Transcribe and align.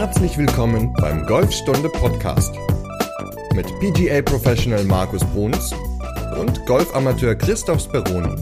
Herzlich 0.00 0.38
willkommen 0.38 0.92
beim 1.00 1.26
Golfstunde 1.26 1.88
Podcast 1.88 2.54
mit 3.52 3.66
PGA 3.80 4.22
Professional 4.22 4.84
Markus 4.84 5.24
Bruns 5.24 5.74
und 6.40 6.64
Golfamateur 6.66 7.34
Christoph 7.34 7.80
Speroni. 7.80 8.40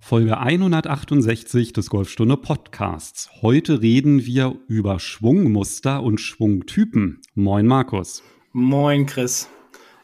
Folge 0.00 0.38
168 0.38 1.74
des 1.74 1.88
Golfstunde 1.88 2.36
Podcasts. 2.36 3.30
Heute 3.40 3.82
reden 3.82 4.26
wir 4.26 4.56
über 4.66 4.98
Schwungmuster 4.98 6.02
und 6.02 6.20
Schwungtypen. 6.20 7.20
Moin 7.36 7.68
Markus. 7.68 8.24
Moin 8.50 9.06
Chris. 9.06 9.48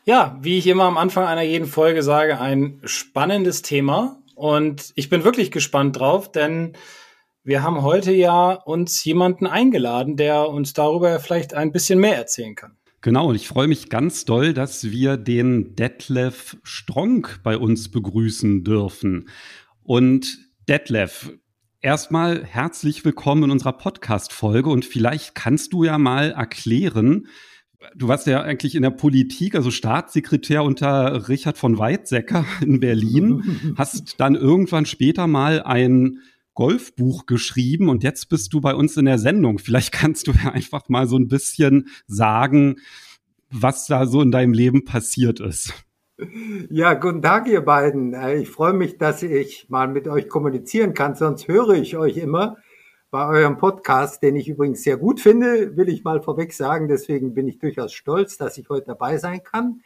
Ja, 0.05 0.39
wie 0.41 0.59
ich 0.59 0.69
immer 0.69 0.85
am 0.85 0.99
Anfang 0.99 1.27
einer 1.27 1.43
jeden 1.43 1.67
Folge 1.67 2.05
sage, 2.05 2.39
ein 2.39 2.81
spannendes 2.85 3.63
Thema 3.63 4.23
und 4.37 4.93
ich 4.95 5.09
bin 5.09 5.25
wirklich 5.25 5.51
gespannt 5.51 5.99
drauf, 5.99 6.31
denn 6.31 6.75
wir 7.45 7.63
haben 7.63 7.83
heute 7.83 8.13
ja 8.13 8.53
uns 8.53 9.05
jemanden 9.05 9.47
eingeladen, 9.47 10.17
der 10.17 10.49
uns 10.49 10.73
darüber 10.73 11.19
vielleicht 11.19 11.55
ein 11.55 11.73
bisschen 11.73 11.99
mehr 11.99 12.17
erzählen 12.17 12.55
kann. 12.55 12.77
Genau, 13.01 13.29
und 13.31 13.35
ich 13.35 13.49
freue 13.49 13.67
mich 13.67 13.89
ganz 13.89 14.25
doll, 14.25 14.55
dass 14.55 14.85
wir 14.85 15.17
den 15.17 15.75
Detlef 15.75 16.57
Stronk 16.63 17.41
bei 17.43 17.59
uns 17.59 17.91
begrüßen 17.91 18.63
dürfen. 18.63 19.29
Und 19.83 20.39
Detlef, 20.69 21.33
erstmal 21.81 22.45
herzlich 22.45 23.05
willkommen 23.05 23.45
in 23.45 23.51
unserer 23.51 23.73
Podcast-Folge 23.73 24.71
und 24.71 24.85
vielleicht 24.85 25.35
kannst 25.35 25.73
du 25.73 25.83
ja 25.83 25.99
mal 25.99 26.31
erklären, 26.31 27.27
du 27.97 28.07
warst 28.07 28.29
ja 28.29 28.43
eigentlich 28.43 28.77
in 28.77 28.83
der 28.83 28.91
Politik, 28.91 29.57
also 29.57 29.73
Staatssekretär 29.73 30.63
unter 30.63 31.29
Richard 31.29 31.59
von 31.59 31.79
Weizsäcker 31.79 32.45
in 32.61 32.79
Berlin, 32.79 33.75
hast 33.77 34.21
dann 34.21 34.37
irgendwann 34.37 34.87
später 34.87 35.27
mal 35.27 35.61
ein 35.61 36.21
Golfbuch 36.55 37.27
geschrieben 37.27 37.89
und 37.89 38.03
jetzt 38.03 38.29
bist 38.29 38.53
du 38.53 38.61
bei 38.61 38.75
uns 38.75 38.97
in 38.97 39.05
der 39.07 39.19
Sendung. 39.19 39.59
Vielleicht 39.59 39.93
kannst 39.93 40.27
du 40.27 40.33
ja 40.33 40.51
einfach 40.51 40.89
mal 40.89 41.07
so 41.07 41.17
ein 41.17 41.29
bisschen 41.29 41.89
sagen, 42.07 42.77
was 43.51 43.87
da 43.87 44.07
so 44.07 44.23
in 44.23 44.31
deinem 44.31 44.53
Leben 44.53 44.85
passiert 44.85 45.41
ist. 45.41 45.73
Ja, 46.71 46.95
guten 46.95 47.23
Tag, 47.23 47.49
ihr 47.49 47.63
beiden. 47.63 48.15
Ich 48.39 48.49
freue 48.49 48.75
mich, 48.75 48.99
dass 48.99 49.23
ich 49.23 49.69
mal 49.69 49.89
mit 49.89 50.07
euch 50.07 50.29
kommunizieren 50.29 50.95
kann, 50.95 51.15
sonst 51.15 51.49
höre 51.49 51.71
ich 51.71 51.97
euch 51.97 52.17
immer 52.17 52.59
bei 53.11 53.27
eurem 53.27 53.59
Podcast, 53.59 54.23
den 54.23 54.37
ich 54.37 54.49
übrigens 54.49 54.83
sehr 54.83 54.97
gut 54.97 55.21
finde, 55.21 55.77
will 55.77 55.91
ich 55.91 56.03
mal 56.03 56.23
vorweg 56.23 56.53
sagen. 56.55 56.89
Deswegen 56.89 57.35
bin 57.35 57.47
ich 57.47 57.59
durchaus 57.59 57.93
stolz, 57.93 58.39
dass 58.39 58.57
ich 58.57 58.69
heute 58.71 58.87
dabei 58.87 59.19
sein 59.19 59.43
kann. 59.43 59.83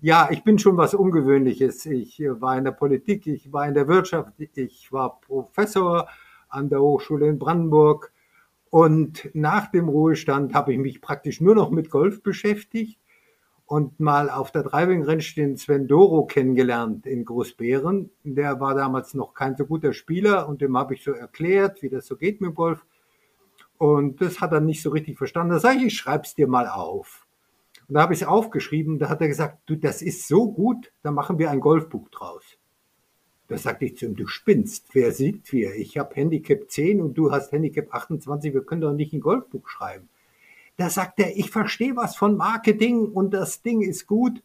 Ja, 0.00 0.28
ich 0.30 0.44
bin 0.44 0.60
schon 0.60 0.76
was 0.76 0.94
Ungewöhnliches. 0.94 1.84
Ich 1.86 2.22
war 2.22 2.56
in 2.56 2.64
der 2.64 2.70
Politik, 2.70 3.26
ich 3.26 3.52
war 3.52 3.66
in 3.66 3.74
der 3.74 3.88
Wirtschaft, 3.88 4.32
ich 4.38 4.92
war 4.92 5.20
Professor 5.20 6.08
an 6.48 6.68
der 6.68 6.80
Hochschule 6.80 7.26
in 7.26 7.38
Brandenburg. 7.40 8.12
Und 8.70 9.28
nach 9.34 9.70
dem 9.72 9.88
Ruhestand 9.88 10.54
habe 10.54 10.72
ich 10.72 10.78
mich 10.78 11.00
praktisch 11.00 11.40
nur 11.40 11.56
noch 11.56 11.70
mit 11.70 11.90
Golf 11.90 12.22
beschäftigt 12.22 13.00
und 13.66 13.98
mal 13.98 14.30
auf 14.30 14.52
der 14.52 14.62
Driving-Range 14.62 15.56
Sven 15.56 15.88
Doro 15.88 16.26
kennengelernt 16.26 17.04
in 17.04 17.24
Großbären. 17.24 18.10
Der 18.22 18.60
war 18.60 18.74
damals 18.74 19.14
noch 19.14 19.34
kein 19.34 19.56
so 19.56 19.66
guter 19.66 19.92
Spieler 19.92 20.48
und 20.48 20.60
dem 20.60 20.76
habe 20.76 20.94
ich 20.94 21.02
so 21.02 21.10
erklärt, 21.10 21.82
wie 21.82 21.88
das 21.88 22.06
so 22.06 22.16
geht 22.16 22.40
mit 22.40 22.54
Golf. 22.54 22.86
Und 23.78 24.20
das 24.20 24.40
hat 24.40 24.52
er 24.52 24.60
nicht 24.60 24.82
so 24.82 24.90
richtig 24.90 25.18
verstanden. 25.18 25.54
Da 25.54 25.58
sage 25.58 25.78
ich, 25.78 25.86
ich 25.86 25.96
schreib's 25.96 26.36
dir 26.36 26.46
mal 26.46 26.68
auf. 26.68 27.27
Und 27.88 27.94
da 27.94 28.02
habe 28.02 28.14
ich 28.14 28.22
es 28.22 28.28
aufgeschrieben. 28.28 28.98
Da 28.98 29.08
hat 29.08 29.20
er 29.20 29.28
gesagt, 29.28 29.58
du, 29.66 29.74
das 29.76 30.02
ist 30.02 30.28
so 30.28 30.52
gut, 30.52 30.92
da 31.02 31.10
machen 31.10 31.38
wir 31.38 31.50
ein 31.50 31.60
Golfbuch 31.60 32.08
draus. 32.10 32.44
Da 33.48 33.56
sagte 33.56 33.86
ich 33.86 33.96
zu 33.96 34.04
ihm, 34.04 34.14
du 34.14 34.26
spinnst. 34.26 34.94
Wer 34.94 35.12
sieht 35.12 35.50
wir? 35.52 35.74
Ich 35.74 35.96
habe 35.96 36.14
Handicap 36.14 36.70
10 36.70 37.00
und 37.00 37.14
du 37.14 37.32
hast 37.32 37.50
Handicap 37.50 37.92
28. 37.94 38.52
Wir 38.52 38.64
können 38.64 38.82
doch 38.82 38.92
nicht 38.92 39.14
ein 39.14 39.20
Golfbuch 39.20 39.66
schreiben. 39.68 40.10
Da 40.76 40.90
sagt 40.90 41.18
er, 41.18 41.36
ich 41.36 41.50
verstehe 41.50 41.96
was 41.96 42.14
von 42.14 42.36
Marketing 42.36 43.06
und 43.06 43.32
das 43.32 43.62
Ding 43.62 43.80
ist 43.80 44.06
gut. 44.06 44.42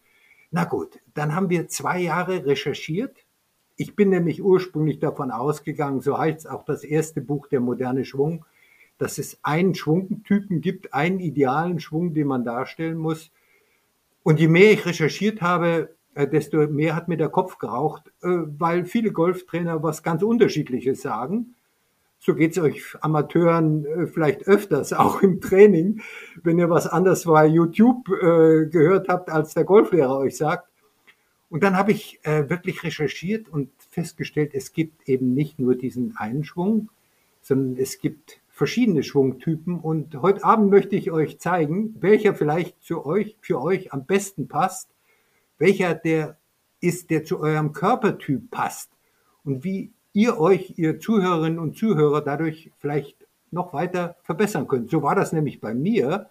Na 0.52 0.64
gut, 0.64 1.00
dann 1.14 1.36
haben 1.36 1.50
wir 1.50 1.68
zwei 1.68 2.00
Jahre 2.00 2.46
recherchiert. 2.46 3.26
Ich 3.76 3.96
bin 3.96 4.09
nämlich 4.09 4.42
ursprünglich 4.42 5.00
davon 5.00 5.32
ausgegangen, 5.32 6.00
so 6.00 6.18
heißt 6.18 6.50
auch 6.50 6.64
das 6.64 6.84
erste 6.84 7.22
Buch, 7.22 7.48
der 7.48 7.59
moderne 7.59 8.06
Schwung, 8.06 8.46
dass 9.03 9.18
es 9.18 9.38
einen 9.44 9.75
Schwungtypen 9.75 10.62
gibt, 10.62 10.94
einen 10.94 11.19
idealen 11.19 11.81
Schwung, 11.81 12.14
den 12.14 12.28
man 12.28 12.46
darstellen 12.46 12.97
muss. 12.97 13.31
Und 14.24 14.40
je 14.40 14.47
mehr 14.47 14.72
ich 14.72 14.86
recherchiert 14.86 15.41
habe, 15.41 15.94
äh, 16.16 16.25
desto 16.25 16.68
mehr 16.68 16.96
hat 16.96 17.09
mir 17.09 17.18
der 17.18 17.28
Kopf 17.28 17.58
geraucht, 17.58 18.08
äh, 18.22 18.28
weil 18.58 18.86
viele 18.86 19.12
Golftrainer 19.12 19.84
was 19.84 20.03
ganz 20.03 20.24
Unterschiedliches 20.24 21.02
sagen 21.02 21.56
so 22.25 22.36
geht's 22.36 22.58
euch 22.58 22.96
Amateuren 23.02 23.86
äh, 23.86 24.08
vielleicht 24.08 24.47
öfters, 24.47 24.94
auch 24.94 25.22
im 25.22 25.41
Training, 25.41 26.02
wenn 26.41 26.58
ihr 26.58 26.70
was 26.70 26.88
anderes 26.88 27.25
bei 27.25 27.46
YouTube 27.46 28.06
gehört 28.06 29.09
habt, 29.09 29.30
als 29.30 29.53
der 29.53 29.66
Golflehrer 29.66 30.18
euch 30.20 30.38
sagt. 30.38 30.70
Und 31.50 31.64
dann 31.64 31.75
habe 31.75 31.91
ich 31.91 32.20
wirklich 32.24 32.84
recherchiert 32.84 33.47
und 33.47 33.70
festgestellt, 33.91 34.56
es 34.56 34.72
gibt 34.74 35.08
eben 35.08 35.35
nicht 35.35 35.59
nur 35.59 35.75
diesen 35.75 36.18
einen 36.18 36.44
Schwung, 36.44 36.90
sondern 37.41 37.78
es 37.80 38.00
gibt 38.00 38.40
verschiedene 38.63 39.03
Schwungtypen. 39.03 39.78
Und 39.78 40.16
heute 40.22 40.46
Abend 40.46 40.72
möchte 40.72 40.96
ich 40.96 41.12
euch 41.12 41.38
zeigen, 41.38 41.97
welcher 42.00 42.34
vielleicht 42.34 42.81
zu 42.81 43.06
euch, 43.06 43.35
für 43.41 43.62
euch 43.62 43.91
am 43.91 44.06
besten 44.06 44.47
passt, 44.47 44.88
welcher 45.57 45.94
der 45.96 46.38
ist, 46.79 47.09
der 47.09 47.25
zu 47.25 47.41
eurem 47.41 47.73
Körpertyp 47.73 48.50
passt 48.52 48.90
und 49.44 49.66
wie 49.66 49.91
ihr 50.13 50.40
euch, 50.40 50.75
ihr 50.78 50.97
Zuhörerinnen 50.97 51.59
und 51.59 51.78
Zuhörer, 51.78 52.22
dadurch 52.22 52.72
vielleicht 52.78 53.28
noch 53.52 53.73
weiter 53.73 54.16
verbessern 54.23 54.69
könnt. 54.69 54.90
So 54.90 55.03
war 55.03 55.16
das 55.16 55.34
nämlich 55.34 55.59
bei 55.59 55.73
mir. 55.73 56.29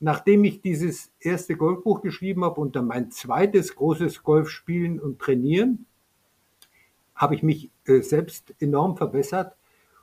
Nachdem 0.00 0.42
ich 0.42 0.62
dieses 0.62 1.12
erste 1.20 1.54
Golfbuch 1.54 2.02
geschrieben 2.02 2.44
habe 2.44 2.60
und 2.60 2.74
dann 2.74 2.88
mein 2.88 3.12
zweites 3.12 3.76
großes 3.76 4.24
Golfspielen 4.24 4.98
und 4.98 5.20
Trainieren, 5.20 5.86
habe 7.14 7.36
ich 7.36 7.44
mich 7.44 7.70
äh, 7.84 8.00
selbst 8.00 8.52
enorm 8.58 8.96
verbessert 8.96 9.54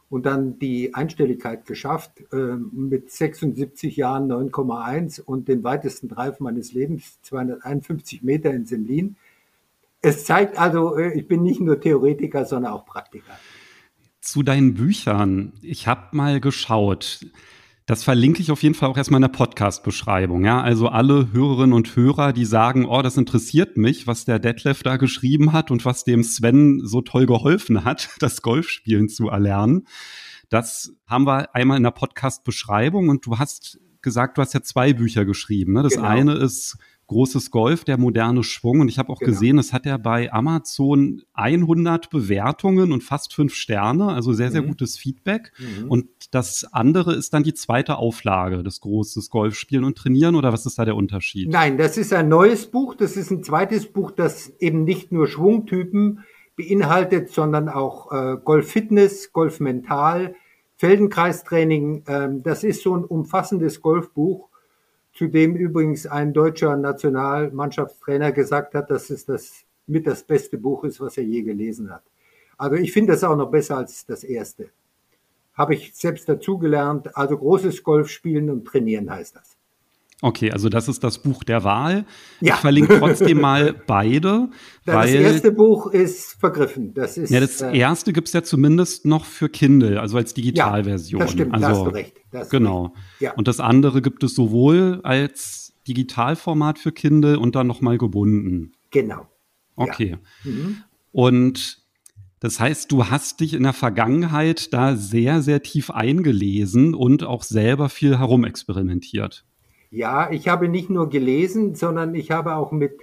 und 0.10 0.26
dann 0.26 0.58
die 0.60 0.94
Einstelligkeit 0.96 1.66
geschafft 1.66 2.12
äh, 2.32 2.36
mit 2.36 3.12
76 3.12 3.96
Jahren 3.96 4.32
9,1 4.32 5.22
und 5.22 5.48
den 5.48 5.64
weitesten 5.64 6.10
Drive 6.10 6.40
meines 6.40 6.74
Lebens, 6.74 7.20
251 7.22 8.24
Meter 8.24 8.52
in 8.52 8.66
Semlin. 8.66 9.16
Es 10.02 10.26
zeigt 10.26 10.58
also, 10.58 10.98
äh, 10.98 11.14
ich 11.14 11.28
bin 11.28 11.44
nicht 11.44 11.60
nur 11.60 11.80
Theoretiker, 11.80 12.46
sondern 12.46 12.74
auch 12.74 12.86
Praktiker. 12.86 13.38
Zu 14.22 14.44
deinen 14.44 14.74
Büchern. 14.74 15.54
Ich 15.62 15.88
habe 15.88 16.16
mal 16.16 16.40
geschaut. 16.40 17.26
Das 17.90 18.04
verlinke 18.04 18.40
ich 18.40 18.52
auf 18.52 18.62
jeden 18.62 18.76
Fall 18.76 18.88
auch 18.88 18.98
erstmal 18.98 19.18
in 19.18 19.24
der 19.24 19.30
Podcast-Beschreibung. 19.30 20.46
Ja, 20.46 20.62
also 20.62 20.90
alle 20.90 21.34
Hörerinnen 21.34 21.74
und 21.74 21.96
Hörer, 21.96 22.34
die 22.34 22.46
sagen, 22.46 22.86
oh, 22.86 23.02
das 23.02 23.18
interessiert 23.18 23.78
mich, 23.78 24.06
was 24.06 24.26
der 24.26 24.38
Detlef 24.38 24.84
da 24.84 24.98
geschrieben 24.98 25.54
hat 25.54 25.72
und 25.72 25.86
was 25.86 26.04
dem 26.04 26.24
Sven 26.24 26.82
so 26.86 27.02
toll 27.02 27.26
geholfen 27.26 27.86
hat, 27.86 28.12
das 28.20 28.44
Golfspielen 28.44 29.10
zu 29.10 29.30
erlernen. 29.30 29.88
Das 30.50 30.94
haben 31.08 31.26
wir 31.26 31.56
einmal 31.56 31.78
in 31.78 31.84
der 31.84 31.90
Podcast-Beschreibung 31.90 33.10
und 33.10 33.26
du 33.26 33.40
hast 33.40 33.80
gesagt, 34.04 34.38
du 34.38 34.44
hast 34.44 34.54
ja 34.54 34.62
zwei 34.62 34.94
Bücher 34.94 35.26
geschrieben. 35.26 35.74
Ne? 35.74 35.82
Das 35.82 35.96
genau. 35.96 36.10
eine 36.10 36.34
ist 36.34 36.78
großes 37.10 37.52
Golf, 37.52 37.84
der 37.84 37.98
moderne 37.98 38.44
Schwung. 38.44 38.80
Und 38.80 38.88
ich 38.88 38.98
habe 38.98 39.12
auch 39.12 39.20
genau. 39.20 39.32
gesehen, 39.32 39.58
es 39.58 39.74
hat 39.74 39.86
ja 39.86 39.98
bei 39.98 40.32
Amazon 40.32 41.24
100 41.34 42.10
Bewertungen 42.10 42.92
und 42.92 43.04
fast 43.04 43.34
fünf 43.34 43.54
Sterne, 43.54 44.08
also 44.08 44.32
sehr, 44.32 44.52
sehr 44.52 44.62
mhm. 44.62 44.68
gutes 44.68 44.98
Feedback. 44.98 45.52
Mhm. 45.58 45.90
Und 45.90 46.08
das 46.32 46.66
andere 46.72 47.14
ist 47.16 47.34
dann 47.34 47.44
die 47.44 47.54
zweite 47.54 47.98
Auflage 47.98 48.64
des 48.64 48.80
großes 48.80 49.30
Golf 49.30 49.56
spielen 49.56 49.84
und 49.84 49.98
trainieren 49.98 50.36
oder 50.36 50.54
was 50.54 50.66
ist 50.66 50.80
da 50.80 50.86
der 50.86 50.96
Unterschied? 50.96 51.50
Nein, 51.50 51.78
das 51.78 51.98
ist 51.98 52.14
ein 52.14 52.30
neues 52.30 52.68
Buch. 52.68 52.96
Das 52.96 53.18
ist 53.18 53.32
ein 53.32 53.44
zweites 53.44 53.92
Buch, 53.92 54.12
das 54.12 54.54
eben 54.60 54.84
nicht 54.84 55.12
nur 55.12 55.28
Schwungtypen 55.28 56.24
beinhaltet, 56.56 57.32
sondern 57.32 57.70
auch 57.70 58.12
äh, 58.12 58.38
Golf-Fitness, 58.44 59.34
Golf-Mental, 59.34 60.36
Feldenkreistraining. 60.76 62.04
Ähm, 62.08 62.44
das 62.44 62.64
ist 62.64 62.84
so 62.84 62.96
ein 62.96 63.04
umfassendes 63.04 63.82
Golfbuch 63.82 64.49
zu 65.20 65.28
dem 65.28 65.58
übrigens 65.58 66.08
ein 66.08 66.32
deutscher 66.32 66.78
Nationalmannschaftstrainer 66.78 68.32
gesagt 68.32 68.74
hat, 68.74 68.90
dass 68.90 69.10
es 69.10 69.26
das 69.26 69.66
mit 69.86 70.08
das 70.08 70.24
beste 70.24 70.58
Buch 70.58 70.86
ist, 70.86 71.02
was 71.02 71.18
er 71.18 71.26
je 71.26 71.42
gelesen 71.42 71.92
hat. 71.92 72.04
Also 72.58 72.78
ich 72.78 72.94
finde 72.94 73.12
das 73.12 73.26
auch 73.26 73.36
noch 73.36 73.52
besser 73.52 73.76
als 73.76 74.06
das 74.06 74.24
erste. 74.24 74.70
Habe 75.56 75.74
ich 75.76 75.94
selbst 75.94 76.30
dazugelernt. 76.30 77.18
Also 77.18 77.38
großes 77.38 77.84
Golf 77.84 78.08
spielen 78.08 78.50
und 78.50 78.64
trainieren 78.64 79.12
heißt 79.12 79.36
das. 79.36 79.58
Okay, 80.22 80.52
also 80.52 80.68
das 80.68 80.90
ist 80.90 81.02
das 81.04 81.20
Buch 81.20 81.46
der 81.46 81.64
Wahl. 81.64 82.06
Ja. 82.42 82.56
Ich 82.56 82.60
verlinke 82.60 83.00
trotzdem 83.00 83.40
mal 83.42 83.74
beide. 83.74 84.50
das 84.86 85.10
erste 85.12 85.52
Buch 85.54 85.88
ist 85.88 86.34
vergriffen. 86.34 86.94
Das 86.94 87.18
ist, 87.18 87.30
ja, 87.30 87.40
das 87.40 87.62
äh, 87.62 87.78
erste 87.78 88.12
gibt's 88.12 88.34
ja 88.34 88.44
zumindest 88.44 89.06
noch 89.06 89.24
für 89.24 89.48
Kindle, 89.48 90.02
also 90.02 90.18
als 90.18 90.34
Digitalversion. 90.34 91.20
Ja, 91.20 91.26
das 91.26 91.34
stimmt, 91.34 91.54
also, 91.54 91.68
da 91.68 91.74
hast 91.74 91.86
du 91.86 91.90
recht. 91.92 92.22
Hast 92.34 92.50
genau. 92.50 92.88
Recht. 92.88 92.96
Ja. 93.22 93.34
Und 93.36 93.48
das 93.48 93.62
andere 93.62 94.02
gibt 94.02 94.22
es 94.24 94.36
sowohl 94.36 95.00
als 95.04 95.74
Digitalformat 95.88 96.80
für 96.80 96.92
Kindle 96.92 97.40
und 97.40 97.56
dann 97.56 97.68
nochmal 97.68 97.98
gebunden. 97.98 98.74
Genau. 98.92 99.26
Okay. 99.78 100.18
Ja. 100.44 100.52
Mhm. 100.52 100.84
Und 101.14 101.82
Das 102.42 102.60
heißt, 102.60 102.92
du 102.92 103.06
hast 103.06 103.40
dich 103.42 103.54
in 103.54 103.64
der 103.64 103.74
Vergangenheit 103.74 104.74
da 104.74 104.96
sehr, 104.96 105.42
sehr 105.42 105.62
tief 105.62 105.92
eingelesen 105.92 106.94
und 106.94 107.24
auch 107.24 107.44
selber 107.44 107.90
viel 107.90 108.18
herumexperimentiert. 108.18 109.46
Ja, 109.92 110.30
ich 110.32 110.48
habe 110.48 110.70
nicht 110.70 110.90
nur 110.90 111.10
gelesen, 111.10 111.76
sondern 111.76 112.14
ich 112.16 112.32
habe 112.32 112.56
auch 112.56 112.72
mit 112.72 113.00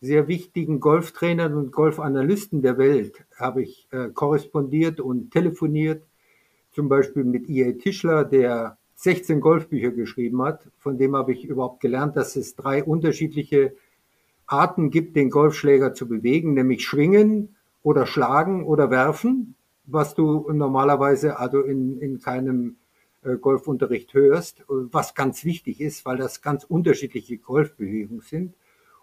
sehr 0.00 0.28
wichtigen 0.28 0.80
Golftrainern 0.80 1.54
und 1.54 1.72
Golfanalysten 1.72 2.62
der 2.62 2.78
Welt 2.78 3.24
habe 3.36 3.62
ich 3.62 3.88
äh, 3.90 4.08
korrespondiert 4.08 5.00
und 5.00 5.30
telefoniert. 5.30 6.04
Zum 6.72 6.88
Beispiel 6.88 7.24
mit 7.24 7.48
E.A. 7.50 7.72
Tischler, 7.72 8.24
der 8.24 8.78
16 8.94 9.40
Golfbücher 9.40 9.90
geschrieben 9.90 10.42
hat. 10.42 10.68
Von 10.78 10.98
dem 10.98 11.16
habe 11.16 11.32
ich 11.32 11.44
überhaupt 11.44 11.80
gelernt, 11.80 12.16
dass 12.16 12.36
es 12.36 12.54
drei 12.54 12.84
unterschiedliche 12.84 13.74
Arten 14.46 14.90
gibt, 14.90 15.16
den 15.16 15.30
Golfschläger 15.30 15.94
zu 15.94 16.08
bewegen, 16.08 16.54
nämlich 16.54 16.84
schwingen, 16.84 17.56
oder 17.82 18.06
schlagen 18.06 18.64
oder 18.64 18.90
werfen, 18.90 19.54
was 19.86 20.14
du 20.14 20.50
normalerweise 20.52 21.38
also 21.38 21.62
in, 21.62 21.98
in 21.98 22.20
keinem 22.20 22.76
Golfunterricht 23.40 24.14
hörst, 24.14 24.64
was 24.68 25.14
ganz 25.14 25.44
wichtig 25.44 25.80
ist, 25.80 26.04
weil 26.06 26.16
das 26.16 26.42
ganz 26.42 26.64
unterschiedliche 26.64 27.38
Golfbewegungen 27.38 28.22
sind. 28.22 28.54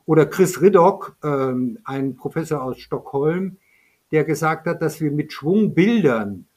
Oder 0.06 0.26
Chris 0.26 0.62
Riddock, 0.62 1.18
ähm, 1.24 1.80
ein 1.84 2.16
Professor 2.16 2.64
aus 2.64 2.80
Stockholm, 2.80 3.58
der 4.12 4.24
gesagt 4.24 4.66
hat, 4.66 4.82
dass 4.82 5.02
wir 5.02 5.12
mit 5.12 5.34
Schwungbildern 5.34 6.48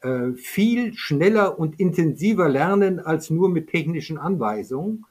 äh, 0.00 0.32
viel 0.34 0.94
schneller 0.94 1.58
und 1.58 1.80
intensiver 1.80 2.48
lernen 2.48 3.00
als 3.00 3.30
nur 3.30 3.48
mit 3.48 3.68
technischen 3.70 4.18
Anweisungen 4.18 5.04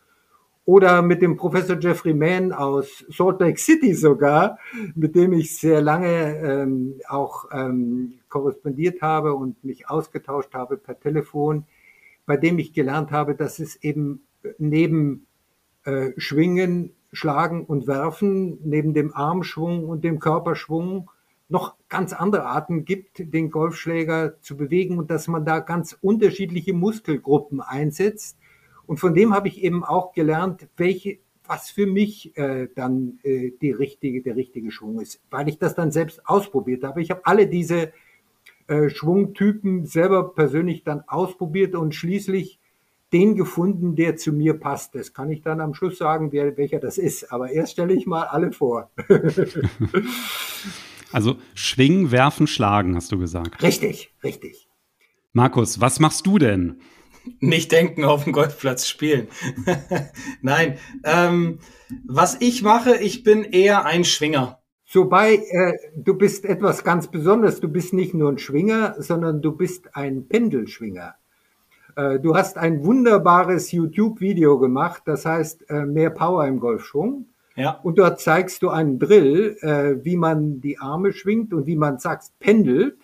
oder 0.63 1.01
mit 1.01 1.21
dem 1.21 1.37
Professor 1.37 1.77
Jeffrey 1.79 2.13
Mann 2.13 2.51
aus 2.51 3.05
Salt 3.09 3.39
Lake 3.39 3.57
City 3.57 3.93
sogar, 3.93 4.59
mit 4.95 5.15
dem 5.15 5.33
ich 5.33 5.57
sehr 5.57 5.81
lange 5.81 6.37
ähm, 6.37 6.99
auch 7.07 7.45
ähm, 7.51 8.19
korrespondiert 8.29 9.01
habe 9.01 9.33
und 9.33 9.63
mich 9.63 9.89
ausgetauscht 9.89 10.53
habe 10.53 10.77
per 10.77 10.99
Telefon, 10.99 11.65
bei 12.27 12.37
dem 12.37 12.59
ich 12.59 12.73
gelernt 12.73 13.11
habe, 13.11 13.33
dass 13.33 13.57
es 13.57 13.75
eben 13.77 14.21
neben 14.59 15.25
äh, 15.83 16.11
Schwingen, 16.17 16.91
Schlagen 17.11 17.65
und 17.65 17.87
Werfen, 17.87 18.59
neben 18.63 18.93
dem 18.93 19.15
Armschwung 19.15 19.89
und 19.89 20.03
dem 20.03 20.19
Körperschwung 20.19 21.09
noch 21.49 21.75
ganz 21.89 22.13
andere 22.13 22.45
Arten 22.45 22.85
gibt, 22.85 23.33
den 23.33 23.49
Golfschläger 23.49 24.39
zu 24.41 24.55
bewegen 24.55 24.99
und 24.99 25.09
dass 25.09 25.27
man 25.27 25.45
da 25.45 25.59
ganz 25.59 25.97
unterschiedliche 26.01 26.73
Muskelgruppen 26.73 27.61
einsetzt 27.61 28.37
und 28.87 28.99
von 28.99 29.13
dem 29.13 29.33
habe 29.35 29.49
ich 29.49 29.61
eben 29.61 29.83
auch 29.83 30.13
gelernt, 30.13 30.67
welche, 30.77 31.19
was 31.45 31.69
für 31.69 31.85
mich 31.85 32.35
äh, 32.37 32.69
dann 32.73 33.19
äh, 33.23 33.51
die 33.61 33.71
richtige, 33.71 34.23
der 34.23 34.35
richtige 34.35 34.71
Schwung 34.71 35.01
ist, 35.01 35.21
weil 35.29 35.47
ich 35.49 35.59
das 35.59 35.75
dann 35.75 35.91
selbst 35.91 36.25
ausprobiert 36.27 36.83
habe. 36.83 37.01
Ich 37.01 37.11
habe 37.11 37.25
alle 37.25 37.47
diese 37.47 37.91
Schwungtypen 38.89 39.85
selber 39.85 40.33
persönlich 40.33 40.83
dann 40.83 41.01
ausprobiert 41.07 41.75
und 41.75 41.95
schließlich 41.95 42.59
den 43.13 43.35
gefunden, 43.35 43.95
der 43.95 44.17
zu 44.17 44.33
mir 44.33 44.59
passt. 44.59 44.95
Das 44.95 45.13
kann 45.13 45.31
ich 45.31 45.41
dann 45.41 45.61
am 45.61 45.73
Schluss 45.73 45.97
sagen, 45.97 46.31
wer, 46.31 46.57
welcher 46.57 46.79
das 46.79 46.97
ist. 46.97 47.31
Aber 47.31 47.51
erst 47.51 47.73
stelle 47.73 47.93
ich 47.93 48.05
mal 48.05 48.23
alle 48.23 48.51
vor. 48.51 48.91
also 51.11 51.37
schwingen, 51.53 52.11
werfen, 52.11 52.47
schlagen, 52.47 52.95
hast 52.95 53.11
du 53.11 53.17
gesagt. 53.17 53.63
Richtig, 53.63 54.13
richtig. 54.23 54.67
Markus, 55.31 55.79
was 55.79 55.99
machst 55.99 56.25
du 56.25 56.37
denn? 56.37 56.81
Nicht 57.39 57.71
denken, 57.71 58.05
auf 58.05 58.23
dem 58.23 58.33
Golfplatz 58.33 58.87
spielen. 58.87 59.27
Nein, 60.41 60.77
ähm, 61.03 61.59
was 62.05 62.37
ich 62.39 62.63
mache, 62.63 62.97
ich 62.97 63.23
bin 63.23 63.43
eher 63.43 63.85
ein 63.85 64.03
Schwinger. 64.03 64.59
Wobei, 64.93 65.35
äh, 65.35 65.73
du 65.95 66.13
bist 66.13 66.45
etwas 66.45 66.83
ganz 66.83 67.07
Besonderes. 67.07 67.59
Du 67.59 67.67
bist 67.67 67.93
nicht 67.93 68.13
nur 68.13 68.31
ein 68.31 68.37
Schwinger, 68.37 68.95
sondern 68.99 69.41
du 69.41 69.51
bist 69.51 69.95
ein 69.95 70.27
Pendelschwinger. 70.27 71.15
Äh, 71.97 72.19
du 72.19 72.35
hast 72.35 72.57
ein 72.57 72.85
wunderbares 72.85 73.71
YouTube-Video 73.71 74.59
gemacht, 74.59 75.03
das 75.05 75.25
heißt 75.25 75.69
äh, 75.69 75.85
mehr 75.85 76.11
Power 76.11 76.45
im 76.47 76.59
Golfschwung. 76.59 77.25
Ja. 77.55 77.79
Und 77.83 77.97
dort 77.97 78.21
zeigst 78.21 78.61
du 78.61 78.69
einen 78.69 78.99
Drill, 78.99 79.57
äh, 79.61 80.05
wie 80.05 80.15
man 80.15 80.61
die 80.61 80.79
Arme 80.79 81.11
schwingt 81.11 81.53
und 81.53 81.65
wie 81.65 81.75
man 81.75 81.97
sagst, 81.97 82.39
pendelt. 82.39 82.97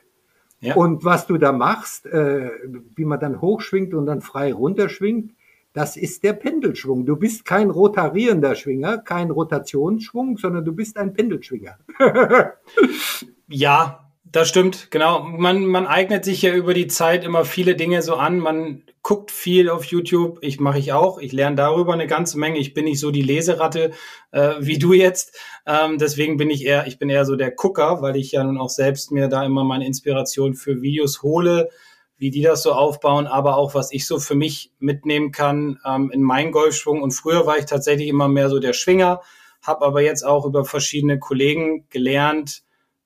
Ja. 0.62 0.76
Und 0.76 1.04
was 1.04 1.28
du 1.28 1.38
da 1.38 1.52
machst, 1.52 2.06
äh, 2.06 2.50
wie 2.96 3.04
man 3.04 3.20
dann 3.20 3.42
hochschwingt 3.42 3.94
und 3.94 4.06
dann 4.06 4.22
frei 4.22 4.54
runterschwingt, 4.54 5.34
das 5.74 5.98
ist 5.98 6.24
der 6.24 6.34
Pendelschwung. 6.34 7.06
Du 7.06 7.16
bist 7.16 7.46
kein 7.46 7.70
rotarierender 7.70 8.56
Schwinger, 8.56 9.00
kein 9.00 9.31
Rotationsschwung, 9.31 10.38
sondern 10.38 10.64
du 10.64 10.72
bist 10.72 10.98
ein 10.98 11.14
Pendelschwinger. 11.14 11.78
ja, 13.50 14.04
das 14.34 14.50
stimmt, 14.50 14.90
genau. 14.90 15.24
Man, 15.24 15.66
man 15.66 15.86
eignet 15.86 16.25
sich 16.25 16.42
ja 16.42 16.54
über 16.54 16.74
die 16.74 16.88
Zeit 16.88 17.24
immer 17.24 17.46
viele 17.46 17.75
Dinge 17.75 18.02
so 18.02 18.16
an. 18.16 18.40
Man 18.40 18.84
guckt 19.04 19.31
viel 19.31 19.70
auf 19.70 19.86
YouTube. 19.86 20.40
Ich 20.42 20.60
mache 20.60 20.80
ich 20.80 20.94
auch. 20.94 21.20
Ich 21.20 21.34
lerne 21.34 21.56
darüber 21.56 21.94
eine 21.94 22.08
ganze 22.08 22.40
Menge. 22.40 22.58
Ich 22.58 22.74
bin 22.74 22.86
nicht 22.86 23.00
so 23.00 23.12
die 23.12 23.22
Leseratte 23.22 23.92
äh, 24.31 24.54
wie 24.60 24.80
du 24.80 24.94
jetzt. 24.94 25.38
Ähm, 25.68 25.98
deswegen 26.00 26.38
bin 26.38 26.50
ich 26.50 26.66
eher, 26.66 26.88
ich 26.88 26.98
bin 26.98 27.10
eher 27.10 27.25
so 27.25 27.36
der 27.36 27.52
Gucker, 27.52 28.02
weil 28.02 28.16
ich 28.16 28.31
ja 28.31 28.44
nun 28.44 28.58
auch 28.58 28.70
selbst 28.70 29.12
mir 29.12 29.28
da 29.28 29.44
immer 29.46 29.64
meine 29.64 29.86
Inspiration 29.86 30.56
für 30.56 30.81
Videos 30.81 31.22
hole, 31.22 31.70
wie 32.24 32.31
die 32.31 32.42
das 32.42 32.64
so 32.64 32.72
aufbauen, 32.72 33.28
aber 33.28 33.58
auch 33.58 33.75
was 33.75 33.92
ich 33.92 34.08
so 34.08 34.18
für 34.18 34.34
mich 34.34 34.72
mitnehmen 34.80 35.34
kann 35.34 35.78
ähm, 35.86 36.10
in 36.10 36.22
meinen 36.22 36.54
Golfschwung. 36.54 37.02
Und 37.02 37.12
früher 37.12 37.46
war 37.46 37.58
ich 37.58 37.66
tatsächlich 37.66 38.08
immer 38.08 38.30
mehr 38.30 38.50
so 38.50 38.60
der 38.60 38.72
Schwinger, 38.72 39.20
habe 39.62 39.86
aber 39.86 40.02
jetzt 40.02 40.24
auch 40.25 40.46
über 40.46 40.64
verschiedene 40.64 41.20
Kollegen 41.20 41.86
gelernt, 41.90 42.64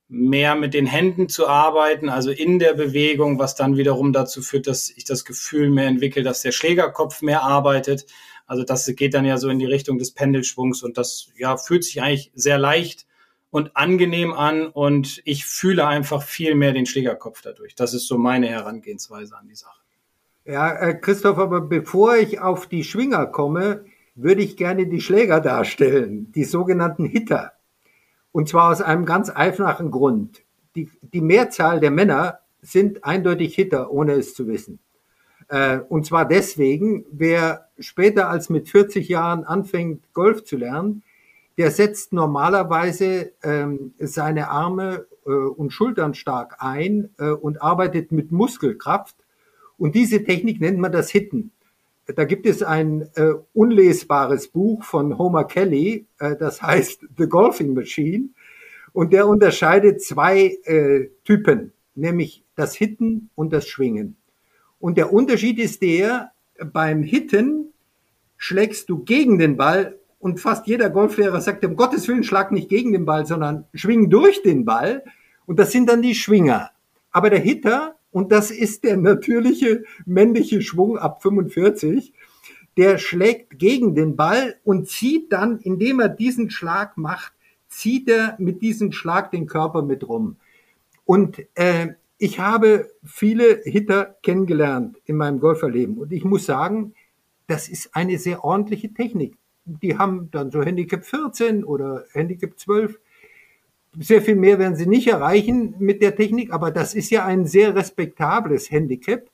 mehr 0.08 0.54
mit 0.54 0.75
den 0.75 0.86
Händen 0.86 1.30
zu 1.30 1.48
arbeiten, 1.48 2.10
also 2.10 2.30
in 2.30 2.60
der 2.60 2.75
Bewegung, 2.75 3.40
was 3.40 3.56
dann 3.56 3.75
wiederum 3.75 4.14
dazu 4.14 4.44
führt, 4.44 4.68
dass 4.68 4.92
ich 4.96 5.04
das 5.04 5.25
Gefühl 5.25 5.72
mehr 5.72 5.88
entwickle, 5.88 6.22
dass 6.22 6.44
der 6.44 6.52
Schlägerkopf 6.52 7.24
mehr 7.24 7.42
arbeitet. 7.42 8.06
Also 8.46 8.64
das 8.64 8.86
geht 8.96 9.16
dann 9.16 9.25
ja 9.25 9.40
so 9.40 9.50
in 9.50 9.58
die 9.58 9.66
Richtung 9.66 9.98
des 9.98 10.12
Pendelschwungs 10.12 10.84
und 10.84 11.00
das 11.00 11.30
ja 11.36 11.58
fühlt 11.58 11.84
sich 11.84 12.04
eigentlich 12.04 12.31
sehr 12.36 12.60
leicht 12.60 13.06
und 13.50 13.76
angenehm 13.76 14.34
an 14.34 14.68
und 14.68 15.22
ich 15.26 15.46
fühle 15.46 15.88
einfach 15.88 16.24
viel 16.24 16.56
mehr 16.56 16.74
den 16.74 16.86
Schlägerkopf 16.86 17.42
dadurch. 17.42 17.76
Das 17.76 17.94
ist 17.94 18.08
so 18.08 18.18
meine 18.18 18.48
Herangehensweise 18.48 19.38
an 19.38 19.48
die 19.48 19.56
Sache. 19.56 19.82
Ja, 20.46 20.72
äh, 20.74 20.96
Christoph, 20.96 21.38
aber 21.38 21.62
bevor 21.62 22.16
ich 22.16 22.40
auf 22.40 22.68
die 22.68 22.84
Schwinger 22.84 23.26
komme, 23.26 23.86
würde 24.16 24.42
ich 24.42 24.58
gerne 24.58 24.88
die 24.88 25.02
Schläger 25.02 25.40
darstellen, 25.40 26.32
die 26.32 26.44
sogenannten 26.44 27.06
Hitter. 27.06 27.54
Und 28.32 28.50
zwar 28.50 28.72
aus 28.72 28.82
einem 28.82 29.06
ganz 29.06 29.30
einfachen 29.30 29.92
Grund. 29.92 30.44
Die, 30.76 30.90
die 31.02 31.22
Mehrzahl 31.22 31.80
der 31.80 31.92
Männer 31.92 32.40
sind 32.62 33.04
eindeutig 33.04 33.56
Hitter, 33.56 33.92
ohne 33.92 34.14
es 34.14 34.34
zu 34.34 34.48
wissen. 34.48 34.80
Äh, 35.48 35.80
und 35.80 36.06
zwar 36.06 36.28
deswegen, 36.28 37.06
wer 37.12 37.69
später 37.80 38.30
als 38.30 38.50
mit 38.50 38.69
40 38.69 39.07
Jahren 39.07 39.44
anfängt, 39.44 40.14
Golf 40.14 40.44
zu 40.44 40.57
lernen, 40.57 41.04
der 41.57 41.71
setzt 41.71 42.14
normalerweise 42.14 43.31
ähm, 43.44 43.94
seine 43.99 44.49
Arme 44.49 45.06
äh, 45.26 45.31
und 45.31 45.71
Schultern 45.71 46.14
stark 46.14 46.57
ein 46.59 47.09
äh, 47.18 47.30
und 47.30 47.61
arbeitet 47.61 48.11
mit 48.11 48.31
Muskelkraft. 48.31 49.16
Und 49.78 49.95
diese 49.95 50.23
Technik 50.23 50.61
nennt 50.61 50.80
man 50.80 50.92
das 50.92 51.09
Hitten. 51.09 51.52
Da 52.16 52.23
gibt 52.23 52.45
es 52.45 52.64
ein 52.64 53.09
äh, 53.16 53.33
unlesbares 53.54 54.47
Buch 54.47 54.83
von 54.83 55.18
Homer 55.18 55.44
Kelly, 55.44 56.06
äh, 56.19 56.35
das 56.37 56.61
heißt 56.61 57.06
The 57.18 57.28
Golfing 57.28 57.73
Machine. 57.73 58.30
Und 58.94 59.11
der 59.11 59.28
unterscheidet 59.28 60.02
zwei 60.02 60.57
äh, 60.64 61.09
Typen, 61.26 61.73
nämlich 61.95 62.44
das 62.56 62.76
Hitten 62.76 63.30
und 63.35 63.52
das 63.52 63.68
Schwingen. 63.68 64.16
Und 64.80 64.97
der 64.97 65.11
Unterschied 65.11 65.59
ist 65.59 65.81
der, 65.81 66.31
beim 66.71 67.04
Hitten 67.04 67.73
schlägst 68.37 68.90
du 68.90 69.04
gegen 69.04 69.37
den 69.37 69.57
Ball 69.57 69.96
und 70.19 70.40
fast 70.40 70.68
jeder 70.68 70.90
Golflehrer 70.90 71.42
sagt, 71.42 71.64
um 71.66 71.76
Gottes 71.76 72.07
Willen 72.07 72.24
schlag 72.24 72.52
nicht 72.52 72.69
gegen 72.69 72.92
den 72.92 73.06
Ball, 73.06 73.26
sondern 73.26 73.66
schwing 73.74 74.09
durch 74.09 74.42
den 74.42 74.66
Ball. 74.66 75.04
Und 75.45 75.59
das 75.59 75.71
sind 75.71 75.90
dann 75.90 76.02
die 76.02 76.16
Schwinger. 76.16 76.71
Aber 77.12 77.30
der 77.30 77.40
Hitter 77.40 77.97
und 78.12 78.31
das 78.31 78.52
ist 78.52 78.83
der 78.83 78.97
natürliche 78.97 79.83
männliche 80.06 80.62
Schwung 80.62 80.97
ab 80.97 81.21
45. 81.21 82.14
Der 82.76 82.97
schlägt 82.97 83.59
gegen 83.59 83.95
den 83.95 84.16
Ball 84.16 84.56
und 84.64 84.88
zieht 84.88 85.31
dann, 85.31 85.59
indem 85.59 86.00
er 86.00 86.09
diesen 86.09 86.50
Schlag 86.50 86.97
macht, 86.97 87.33
zieht 87.68 88.09
er 88.09 88.36
mit 88.40 88.62
diesem 88.62 88.92
Schlag 88.92 89.31
den 89.31 89.45
Körper 89.45 89.81
mit 89.81 90.07
rum. 90.07 90.38
Und 91.06 91.44
äh, 91.56 91.90
ich 92.18 92.40
habe 92.40 92.90
viele 93.04 93.62
Hitter 93.64 94.16
kennengelernt 94.24 94.97
in 95.06 95.18
meinem 95.18 95.40
Golferleben 95.40 95.97
und 95.97 96.12
ich 96.12 96.24
muss 96.24 96.45
sagen, 96.45 96.94
das 97.45 97.69
ist 97.69 97.95
eine 97.95 98.18
sehr 98.18 98.44
ordentliche 98.44 98.94
Technik. 98.94 99.38
Die 99.68 99.97
haben 99.97 100.30
dann 100.31 100.52
so 100.52 100.64
Handicap 100.64 101.06
14 101.06 101.64
oder 101.64 102.06
Handicap 102.14 102.57
12 102.57 103.00
sehr 104.00 104.21
viel 104.21 104.36
mehr 104.36 104.59
werden 104.59 104.76
sie 104.76 104.86
nicht 104.86 105.07
erreichen 105.07 105.76
mit 105.80 106.02
der 106.02 106.16
Technik, 106.16 106.54
aber 106.54 106.71
das 106.71 106.94
ist 106.94 107.09
ja 107.09 107.26
ein 107.26 107.45
sehr 107.45 107.76
respektables 107.76 108.69
Handicap. 108.69 109.30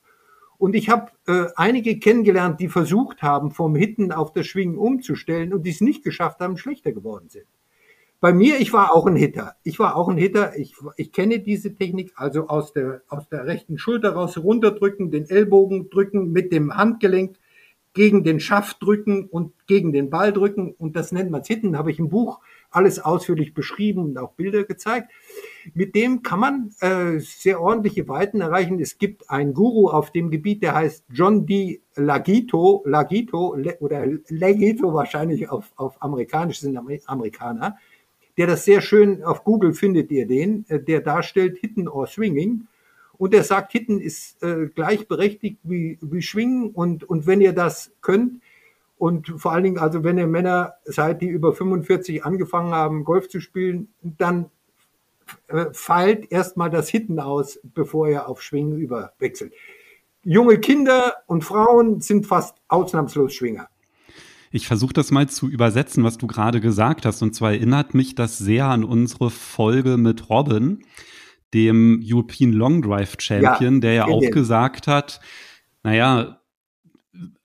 Und 0.56 0.74
ich 0.74 0.88
habe 0.88 1.10
äh, 1.26 1.46
einige 1.56 1.98
kennengelernt, 1.98 2.60
die 2.60 2.68
versucht 2.68 3.22
haben, 3.22 3.50
vom 3.50 3.74
Hitten 3.74 4.12
auf 4.12 4.32
das 4.32 4.46
Schwingen 4.46 4.78
umzustellen 4.78 5.52
und 5.52 5.64
die 5.64 5.70
es 5.70 5.80
nicht 5.80 6.04
geschafft 6.04 6.40
haben, 6.40 6.56
schlechter 6.56 6.92
geworden 6.92 7.28
sind. 7.28 7.46
Bei 8.20 8.32
mir, 8.32 8.58
ich 8.58 8.72
war 8.72 8.94
auch 8.94 9.06
ein 9.06 9.16
Hitter. 9.16 9.56
Ich 9.64 9.78
war 9.78 9.96
auch 9.96 10.08
ein 10.08 10.16
Hitter. 10.16 10.56
Ich, 10.56 10.74
ich 10.96 11.12
kenne 11.12 11.40
diese 11.40 11.74
Technik, 11.74 12.12
also 12.16 12.48
aus 12.48 12.72
der, 12.72 13.02
aus 13.08 13.28
der 13.28 13.44
rechten 13.44 13.76
Schulter 13.76 14.14
raus 14.14 14.38
runterdrücken, 14.38 15.10
den 15.10 15.28
Ellbogen 15.28 15.90
drücken, 15.90 16.32
mit 16.32 16.50
dem 16.52 16.74
Handgelenk 16.74 17.36
gegen 17.94 18.24
den 18.24 18.40
Schaft 18.40 18.82
drücken 18.82 19.26
und 19.26 19.52
gegen 19.66 19.92
den 19.92 20.10
Ball 20.10 20.32
drücken. 20.32 20.74
Und 20.76 20.96
das 20.96 21.12
nennt 21.12 21.30
man 21.30 21.44
Hitten, 21.44 21.78
habe 21.78 21.92
ich 21.92 21.98
im 22.00 22.08
Buch 22.08 22.40
alles 22.70 22.98
ausführlich 22.98 23.54
beschrieben 23.54 24.02
und 24.02 24.18
auch 24.18 24.32
Bilder 24.32 24.64
gezeigt. 24.64 25.12
Mit 25.74 25.94
dem 25.94 26.22
kann 26.22 26.40
man 26.40 26.70
äh, 26.80 27.20
sehr 27.20 27.60
ordentliche 27.60 28.08
Weiten 28.08 28.40
erreichen. 28.40 28.80
Es 28.80 28.98
gibt 28.98 29.30
einen 29.30 29.54
Guru 29.54 29.88
auf 29.88 30.10
dem 30.10 30.30
Gebiet, 30.30 30.62
der 30.62 30.74
heißt 30.74 31.04
John 31.12 31.46
D. 31.46 31.80
Lagito, 31.94 32.82
Lagito 32.84 33.56
oder 33.78 34.04
Legito 34.28 34.92
wahrscheinlich 34.92 35.48
auf, 35.48 35.70
auf 35.76 36.02
amerikanisch 36.02 36.60
sind 36.60 36.76
Amerikaner, 37.06 37.78
der 38.36 38.48
das 38.48 38.64
sehr 38.64 38.80
schön 38.80 39.22
auf 39.22 39.44
Google 39.44 39.72
findet 39.72 40.10
ihr 40.10 40.26
den, 40.26 40.64
äh, 40.68 40.82
der 40.82 41.00
darstellt 41.00 41.58
Hitten 41.58 41.86
or 41.86 42.08
Swinging. 42.08 42.66
Und 43.18 43.32
der 43.32 43.44
sagt, 43.44 43.72
Hitten 43.72 44.00
ist 44.00 44.42
äh, 44.42 44.66
gleichberechtigt 44.66 45.58
wie, 45.62 45.98
wie 46.00 46.22
Schwingen 46.22 46.70
und, 46.70 47.04
und 47.04 47.26
wenn 47.26 47.40
ihr 47.40 47.52
das 47.52 47.92
könnt, 48.00 48.40
und 48.96 49.34
vor 49.36 49.52
allen 49.52 49.64
Dingen, 49.64 49.78
also 49.78 50.04
wenn 50.04 50.18
ihr 50.18 50.26
Männer 50.26 50.74
seid, 50.84 51.20
die 51.20 51.26
über 51.26 51.52
45 51.52 52.24
angefangen 52.24 52.72
haben, 52.72 53.04
Golf 53.04 53.28
zu 53.28 53.40
spielen, 53.40 53.88
dann 54.02 54.46
äh, 55.48 55.66
feilt 55.72 56.30
erstmal 56.30 56.70
das 56.70 56.88
Hitten 56.88 57.18
aus, 57.18 57.58
bevor 57.62 58.08
ihr 58.08 58.28
auf 58.28 58.40
Schwingen 58.40 58.78
überwechselt. 58.78 59.52
Junge 60.22 60.58
Kinder 60.58 61.16
und 61.26 61.44
Frauen 61.44 62.00
sind 62.00 62.26
fast 62.26 62.56
ausnahmslos 62.68 63.34
Schwinger. 63.34 63.68
Ich 64.50 64.66
versuche 64.68 64.92
das 64.92 65.10
mal 65.10 65.28
zu 65.28 65.48
übersetzen, 65.48 66.04
was 66.04 66.16
du 66.16 66.26
gerade 66.26 66.60
gesagt 66.60 67.04
hast. 67.04 67.22
Und 67.22 67.34
zwar 67.34 67.52
erinnert 67.52 67.92
mich 67.92 68.14
das 68.14 68.38
sehr 68.38 68.66
an 68.66 68.84
unsere 68.84 69.30
Folge 69.30 69.96
mit 69.96 70.30
Robin, 70.30 70.84
dem 71.54 72.02
European 72.04 72.52
Long 72.52 72.82
Drive 72.82 73.16
Champion, 73.18 73.74
ja, 73.74 73.80
der 73.80 73.92
ja 73.92 74.04
auch 74.06 74.30
gesagt 74.30 74.86
hat, 74.86 75.20
naja, 75.82 76.40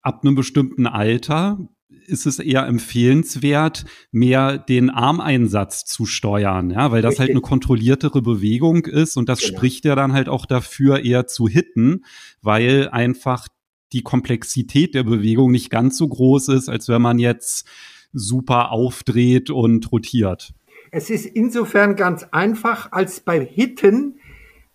ab 0.01 0.21
einem 0.23 0.35
bestimmten 0.35 0.87
Alter 0.87 1.59
ist 2.07 2.25
es 2.25 2.39
eher 2.39 2.65
empfehlenswert, 2.65 3.85
mehr 4.11 4.57
den 4.57 4.89
Armeinsatz 4.89 5.85
zu 5.85 6.05
steuern, 6.05 6.71
ja, 6.71 6.91
weil 6.91 7.01
das 7.01 7.11
Richtig. 7.11 7.19
halt 7.19 7.29
eine 7.31 7.41
kontrolliertere 7.41 8.21
Bewegung 8.21 8.85
ist 8.85 9.15
und 9.15 9.29
das 9.29 9.39
genau. 9.39 9.57
spricht 9.57 9.85
ja 9.85 9.95
dann 9.95 10.13
halt 10.13 10.27
auch 10.27 10.45
dafür, 10.45 11.03
eher 11.05 11.27
zu 11.27 11.47
hitten, 11.47 12.03
weil 12.41 12.89
einfach 12.89 13.47
die 13.93 14.01
Komplexität 14.01 14.95
der 14.95 15.03
Bewegung 15.03 15.51
nicht 15.51 15.69
ganz 15.69 15.97
so 15.97 16.07
groß 16.07 16.49
ist, 16.49 16.69
als 16.69 16.89
wenn 16.89 17.01
man 17.01 17.19
jetzt 17.19 17.67
super 18.11 18.71
aufdreht 18.71 19.49
und 19.49 19.91
rotiert. 19.91 20.53
Es 20.91 21.09
ist 21.09 21.25
insofern 21.25 21.95
ganz 21.95 22.23
einfach, 22.31 22.91
als 22.91 23.19
bei 23.19 23.39
Hitten 23.43 24.19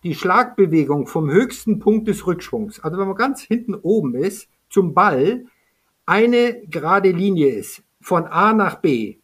die 0.03 0.15
Schlagbewegung 0.15 1.07
vom 1.07 1.29
höchsten 1.29 1.79
Punkt 1.79 2.07
des 2.07 2.25
Rückschwungs, 2.27 2.79
also 2.79 2.97
wenn 2.97 3.07
man 3.07 3.17
ganz 3.17 3.41
hinten 3.41 3.75
oben 3.75 4.15
ist, 4.15 4.47
zum 4.69 4.93
Ball 4.93 5.45
eine 6.05 6.61
gerade 6.67 7.11
Linie 7.11 7.49
ist, 7.49 7.83
von 8.01 8.25
A 8.27 8.53
nach 8.53 8.75
B. 8.75 9.17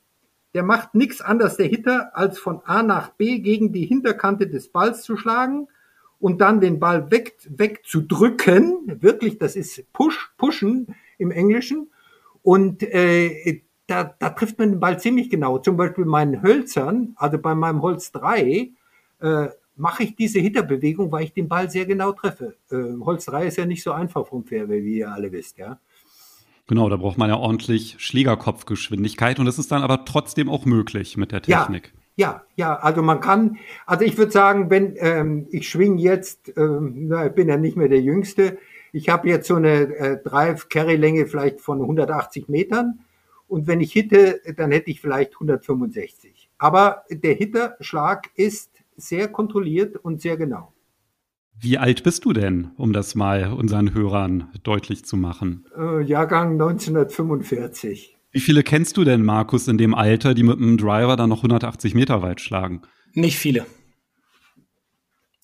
Der 0.53 0.63
macht 0.63 0.95
nichts 0.95 1.21
anderes, 1.21 1.57
der 1.57 1.67
Hitter, 1.67 2.17
als 2.17 2.39
von 2.39 2.61
A 2.65 2.83
nach 2.83 3.11
B 3.11 3.39
gegen 3.39 3.71
die 3.71 3.85
Hinterkante 3.85 4.47
des 4.47 4.69
Balls 4.69 5.03
zu 5.03 5.15
schlagen 5.15 5.67
und 6.19 6.41
dann 6.41 6.59
den 6.59 6.79
Ball 6.79 7.09
weg, 7.09 7.37
wegzudrücken. 7.47 9.01
Wirklich, 9.01 9.37
das 9.37 9.55
ist 9.55 9.91
Push, 9.93 10.33
Pushen 10.37 10.95
im 11.17 11.31
Englischen. 11.31 11.91
Und 12.41 12.83
äh, 12.83 13.61
da, 13.91 14.15
da 14.17 14.29
trifft 14.29 14.57
man 14.57 14.71
den 14.71 14.79
Ball 14.79 14.99
ziemlich 14.99 15.29
genau. 15.29 15.57
Zum 15.57 15.75
Beispiel 15.75 16.05
meinen 16.05 16.41
Hölzern, 16.41 17.13
also 17.17 17.37
bei 17.37 17.53
meinem 17.53 17.81
Holz 17.81 18.11
3, 18.13 18.71
äh, 19.19 19.47
mache 19.75 20.03
ich 20.03 20.15
diese 20.15 20.39
Hitterbewegung, 20.39 21.11
weil 21.11 21.25
ich 21.25 21.33
den 21.33 21.49
Ball 21.49 21.69
sehr 21.69 21.85
genau 21.85 22.13
treffe. 22.13 22.55
Äh, 22.71 23.03
Holz 23.03 23.25
3 23.25 23.47
ist 23.47 23.57
ja 23.57 23.65
nicht 23.65 23.83
so 23.83 23.91
einfach 23.91 24.25
vom 24.25 24.45
Fairway, 24.45 24.83
wie 24.83 24.99
ihr 24.99 25.11
alle 25.11 25.31
wisst, 25.31 25.57
ja. 25.57 25.77
Genau, 26.67 26.87
da 26.87 26.95
braucht 26.95 27.17
man 27.17 27.29
ja 27.29 27.35
ordentlich 27.35 27.97
Schlägerkopfgeschwindigkeit 27.99 29.39
und 29.39 29.45
das 29.45 29.59
ist 29.59 29.73
dann 29.73 29.83
aber 29.83 30.05
trotzdem 30.05 30.47
auch 30.47 30.63
möglich 30.63 31.17
mit 31.17 31.33
der 31.33 31.41
Technik. 31.41 31.91
Ja, 32.15 32.45
ja, 32.55 32.71
ja 32.73 32.75
also 32.77 33.01
man 33.01 33.19
kann, 33.19 33.57
also 33.85 34.05
ich 34.05 34.17
würde 34.17 34.31
sagen, 34.31 34.69
wenn 34.69 34.95
ähm, 34.99 35.47
ich 35.49 35.67
schwing 35.67 35.97
jetzt, 35.97 36.53
ähm, 36.55 37.07
na, 37.09 37.25
ich 37.25 37.33
bin 37.33 37.49
ja 37.49 37.57
nicht 37.57 37.75
mehr 37.75 37.89
der 37.89 37.99
Jüngste, 37.99 38.57
ich 38.93 39.09
habe 39.09 39.27
jetzt 39.27 39.47
so 39.47 39.55
eine 39.55 39.81
äh, 39.97 40.23
Drive-Carry-Länge 40.23 41.25
vielleicht 41.25 41.59
von 41.59 41.81
180 41.81 42.47
Metern 42.47 42.99
und 43.51 43.67
wenn 43.67 43.81
ich 43.81 43.91
hitte, 43.91 44.39
dann 44.55 44.71
hätte 44.71 44.89
ich 44.89 45.01
vielleicht 45.01 45.33
165. 45.33 46.49
Aber 46.57 47.03
der 47.09 47.33
Hitterschlag 47.33 48.29
ist 48.35 48.71
sehr 48.95 49.27
kontrolliert 49.27 49.97
und 49.97 50.21
sehr 50.21 50.37
genau. 50.37 50.73
Wie 51.59 51.77
alt 51.77 52.03
bist 52.03 52.23
du 52.23 52.31
denn, 52.31 52.71
um 52.77 52.93
das 52.93 53.13
mal 53.13 53.51
unseren 53.51 53.93
Hörern 53.93 54.49
deutlich 54.63 55.03
zu 55.03 55.17
machen? 55.17 55.65
Äh, 55.77 56.01
Jahrgang 56.03 56.53
1945. 56.53 58.17
Wie 58.31 58.39
viele 58.39 58.63
kennst 58.63 58.95
du 58.95 59.03
denn, 59.03 59.21
Markus, 59.21 59.67
in 59.67 59.77
dem 59.77 59.93
Alter, 59.93 60.33
die 60.33 60.43
mit 60.43 60.57
einem 60.57 60.77
Driver 60.77 61.17
dann 61.17 61.29
noch 61.29 61.39
180 61.39 61.93
Meter 61.93 62.21
weit 62.21 62.39
schlagen? 62.39 62.83
Nicht 63.13 63.37
viele. 63.37 63.65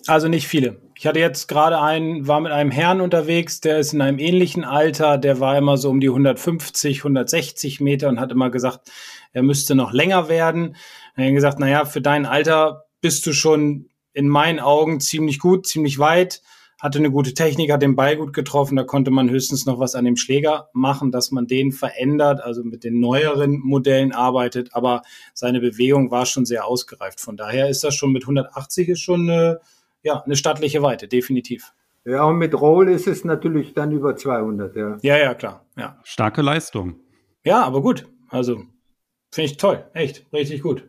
Also 0.07 0.29
nicht 0.29 0.47
viele. 0.47 0.79
Ich 0.99 1.05
hatte 1.05 1.19
jetzt 1.19 1.47
gerade 1.47 1.79
einen, 1.79 2.27
war 2.27 2.39
mit 2.39 2.51
einem 2.51 2.71
Herrn 2.71 3.01
unterwegs, 3.01 3.61
der 3.61 3.77
ist 3.77 3.93
in 3.93 4.01
einem 4.01 4.17
ähnlichen 4.17 4.63
Alter, 4.63 5.19
der 5.19 5.39
war 5.39 5.55
immer 5.55 5.77
so 5.77 5.91
um 5.91 5.99
die 5.99 6.09
150, 6.09 6.99
160 7.01 7.81
Meter 7.81 8.09
und 8.09 8.19
hat 8.19 8.31
immer 8.31 8.49
gesagt, 8.49 8.89
er 9.31 9.43
müsste 9.43 9.75
noch 9.75 9.93
länger 9.93 10.27
werden. 10.27 10.75
Er 11.15 11.27
hat 11.27 11.33
gesagt, 11.35 11.59
naja, 11.59 11.85
für 11.85 12.01
dein 12.01 12.25
Alter 12.25 12.85
bist 12.99 13.27
du 13.27 13.33
schon 13.33 13.89
in 14.13 14.27
meinen 14.27 14.59
Augen 14.59 14.99
ziemlich 14.99 15.37
gut, 15.37 15.67
ziemlich 15.67 15.99
weit, 15.99 16.41
hatte 16.79 16.97
eine 16.97 17.11
gute 17.11 17.35
Technik, 17.35 17.71
hat 17.71 17.83
den 17.83 17.95
Ball 17.95 18.17
gut 18.17 18.33
getroffen, 18.33 18.75
da 18.75 18.83
konnte 18.83 19.11
man 19.11 19.29
höchstens 19.29 19.67
noch 19.67 19.79
was 19.79 19.93
an 19.93 20.05
dem 20.05 20.15
Schläger 20.15 20.69
machen, 20.73 21.11
dass 21.11 21.29
man 21.29 21.45
den 21.45 21.71
verändert, 21.73 22.41
also 22.41 22.63
mit 22.63 22.83
den 22.83 22.99
neueren 22.99 23.59
Modellen 23.59 24.13
arbeitet, 24.13 24.73
aber 24.73 25.03
seine 25.35 25.59
Bewegung 25.59 26.09
war 26.09 26.25
schon 26.25 26.45
sehr 26.45 26.65
ausgereift. 26.65 27.21
Von 27.21 27.37
daher 27.37 27.69
ist 27.69 27.83
das 27.83 27.93
schon 27.93 28.11
mit 28.11 28.23
180 28.23 28.89
ist 28.89 29.01
schon 29.01 29.29
eine, 29.29 29.59
ja, 30.07 30.23
eine 30.23 30.37
stattliche 30.37 30.81
Weite, 30.81 31.09
definitiv. 31.09 31.73
Ja, 32.05 32.23
und 32.23 32.37
mit 32.37 32.59
Roll 32.59 32.89
ist 32.89 33.07
es 33.07 33.25
natürlich 33.25 33.73
dann 33.73 33.91
über 33.91 34.15
200, 34.15 34.75
ja. 34.77 34.97
Ja, 35.01 35.17
ja, 35.17 35.33
klar, 35.33 35.65
ja. 35.75 35.99
Starke 36.03 36.41
Leistung. 36.41 36.95
Ja, 37.43 37.63
aber 37.63 37.81
gut. 37.81 38.07
Also, 38.29 38.63
finde 39.31 39.51
ich 39.51 39.57
toll. 39.57 39.83
Echt, 39.93 40.25
richtig 40.31 40.61
gut. 40.61 40.87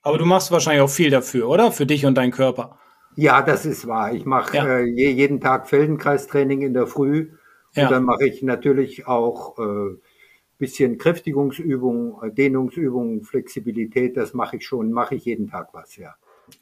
Aber 0.00 0.16
du 0.16 0.24
machst 0.24 0.50
wahrscheinlich 0.50 0.82
auch 0.82 0.90
viel 0.90 1.10
dafür, 1.10 1.48
oder? 1.50 1.70
Für 1.70 1.84
dich 1.84 2.06
und 2.06 2.14
deinen 2.14 2.32
Körper. 2.32 2.78
Ja, 3.14 3.42
das 3.42 3.66
ist 3.66 3.86
wahr. 3.86 4.14
Ich 4.14 4.24
mache 4.24 4.56
ja. 4.56 4.78
äh, 4.78 4.84
jeden 4.84 5.40
Tag 5.40 5.68
Feldenkreistraining 5.68 6.62
in 6.62 6.72
der 6.72 6.86
Früh. 6.86 7.32
Und 7.74 7.82
ja. 7.82 7.90
dann 7.90 8.04
mache 8.04 8.26
ich 8.26 8.42
natürlich 8.42 9.06
auch 9.06 9.58
äh, 9.58 9.96
bisschen 10.56 10.96
Kräftigungsübungen, 10.96 12.34
Dehnungsübungen, 12.34 13.22
Flexibilität. 13.22 14.16
Das 14.16 14.32
mache 14.32 14.56
ich 14.56 14.66
schon, 14.66 14.92
mache 14.92 15.16
ich 15.16 15.26
jeden 15.26 15.48
Tag 15.48 15.74
was, 15.74 15.96
ja. 15.96 16.14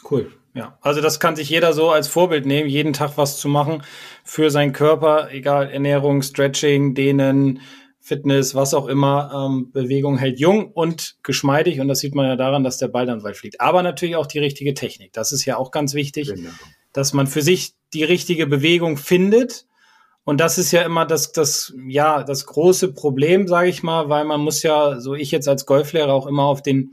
Cool. 0.09 0.33
Ja, 0.55 0.79
also 0.83 1.01
das 1.01 1.19
kann 1.19 1.35
sich 1.35 1.49
jeder 1.51 1.73
so 1.73 1.91
als 1.91 2.07
Vorbild 2.07 2.47
nehmen, 2.47 2.69
jeden 2.69 2.93
Tag 2.93 3.17
was 3.17 3.39
zu 3.39 3.49
machen 3.49 3.83
für 4.23 4.51
seinen 4.51 4.73
Körper, 4.73 5.31
egal 5.33 5.69
Ernährung, 5.69 6.23
Stretching, 6.23 6.95
Dehnen, 6.95 7.61
Fitness, 7.99 8.55
was 8.55 8.73
auch 8.73 8.87
immer, 8.87 9.49
ähm, 9.49 9.73
Bewegung 9.73 10.17
hält 10.17 10.39
jung 10.39 10.71
und 10.71 11.17
geschmeidig 11.23 11.81
und 11.81 11.89
das 11.89 12.01
sieht 12.01 12.15
man 12.15 12.27
ja 12.27 12.37
daran, 12.37 12.63
dass 12.63 12.79
der 12.79 12.89
Ball 12.89 13.07
dann 13.07 13.25
weit 13.25 13.37
fliegt. 13.37 13.61
Aber 13.61 13.83
natürlich 13.83 14.15
auch 14.15 14.27
die 14.27 14.39
richtige 14.39 14.75
Technik. 14.75 15.13
Das 15.13 15.33
ist 15.33 15.45
ja 15.45 15.57
auch 15.57 15.71
ganz 15.73 15.95
wichtig, 15.95 16.29
genau. 16.29 16.51
dass 16.93 17.15
man 17.15 17.27
für 17.27 17.43
sich 17.43 17.73
die 17.93 18.05
richtige 18.05 18.47
Bewegung 18.47 18.97
findet. 18.97 19.67
Und 20.23 20.39
das 20.39 20.59
ist 20.59 20.71
ja 20.71 20.83
immer 20.83 21.05
das, 21.05 21.33
das, 21.33 21.75
ja, 21.89 22.23
das 22.23 22.47
große 22.47 22.93
Problem, 22.93 23.49
sage 23.49 23.71
ich 23.71 23.83
mal, 23.83 24.09
weil 24.09 24.25
man 24.25 24.41
muss 24.41 24.63
ja, 24.63 25.01
so 25.01 25.15
ich 25.15 25.31
jetzt 25.31 25.49
als 25.49 25.67
Golflehrer 25.67 26.13
auch 26.13 26.27
immer 26.27 26.45
auf 26.45 26.63
den 26.63 26.93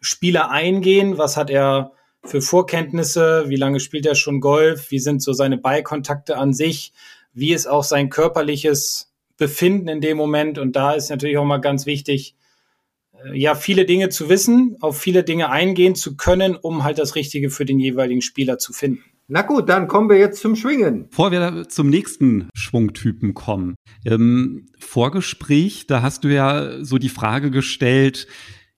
Spieler 0.00 0.50
eingehen. 0.50 1.18
Was 1.18 1.36
hat 1.36 1.50
er 1.50 1.92
für 2.24 2.40
Vorkenntnisse? 2.40 3.44
Wie 3.48 3.56
lange 3.56 3.80
spielt 3.80 4.06
er 4.06 4.14
schon 4.14 4.40
Golf? 4.40 4.90
Wie 4.90 4.98
sind 4.98 5.22
so 5.22 5.32
seine 5.32 5.58
Ballkontakte 5.58 6.36
an 6.36 6.52
sich? 6.52 6.92
Wie 7.32 7.52
ist 7.52 7.66
auch 7.66 7.84
sein 7.84 8.10
körperliches 8.10 9.12
befinden 9.42 9.88
in 9.88 10.00
dem 10.00 10.16
Moment. 10.16 10.58
Und 10.58 10.76
da 10.76 10.92
ist 10.92 11.10
natürlich 11.10 11.36
auch 11.36 11.44
mal 11.44 11.58
ganz 11.58 11.84
wichtig, 11.84 12.36
äh, 13.24 13.36
ja, 13.36 13.56
viele 13.56 13.84
Dinge 13.84 14.08
zu 14.08 14.28
wissen, 14.28 14.76
auf 14.80 14.96
viele 15.00 15.24
Dinge 15.24 15.50
eingehen 15.50 15.96
zu 15.96 16.16
können, 16.16 16.54
um 16.54 16.84
halt 16.84 16.98
das 16.98 17.16
Richtige 17.16 17.50
für 17.50 17.64
den 17.64 17.80
jeweiligen 17.80 18.22
Spieler 18.22 18.58
zu 18.58 18.72
finden. 18.72 19.02
Na 19.26 19.42
gut, 19.42 19.68
dann 19.68 19.88
kommen 19.88 20.08
wir 20.08 20.18
jetzt 20.18 20.40
zum 20.40 20.54
Schwingen. 20.54 21.08
Bevor 21.08 21.32
wir 21.32 21.68
zum 21.68 21.88
nächsten 21.88 22.50
Schwungtypen 22.54 23.34
kommen. 23.34 23.74
Im 24.04 24.66
Vorgespräch, 24.78 25.86
da 25.88 26.02
hast 26.02 26.22
du 26.22 26.28
ja 26.28 26.84
so 26.84 26.98
die 26.98 27.08
Frage 27.08 27.50
gestellt, 27.50 28.28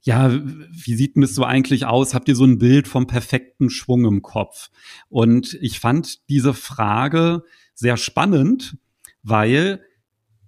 ja, 0.05 0.31
wie 0.31 0.95
sieht 0.95 1.17
das 1.17 1.33
so 1.33 1.43
eigentlich 1.43 1.87
aus? 1.87 2.13
Habt 2.13 2.27
ihr 2.27 2.35
so 2.35 2.45
ein 2.45 2.59
Bild 2.59 2.87
vom 2.87 3.07
perfekten 3.07 3.71
Schwung 3.71 4.05
im 4.05 4.21
Kopf? 4.21 4.69
Und 5.09 5.57
ich 5.61 5.79
fand 5.79 6.29
diese 6.29 6.53
Frage 6.53 7.43
sehr 7.73 7.97
spannend, 7.97 8.77
weil 9.23 9.81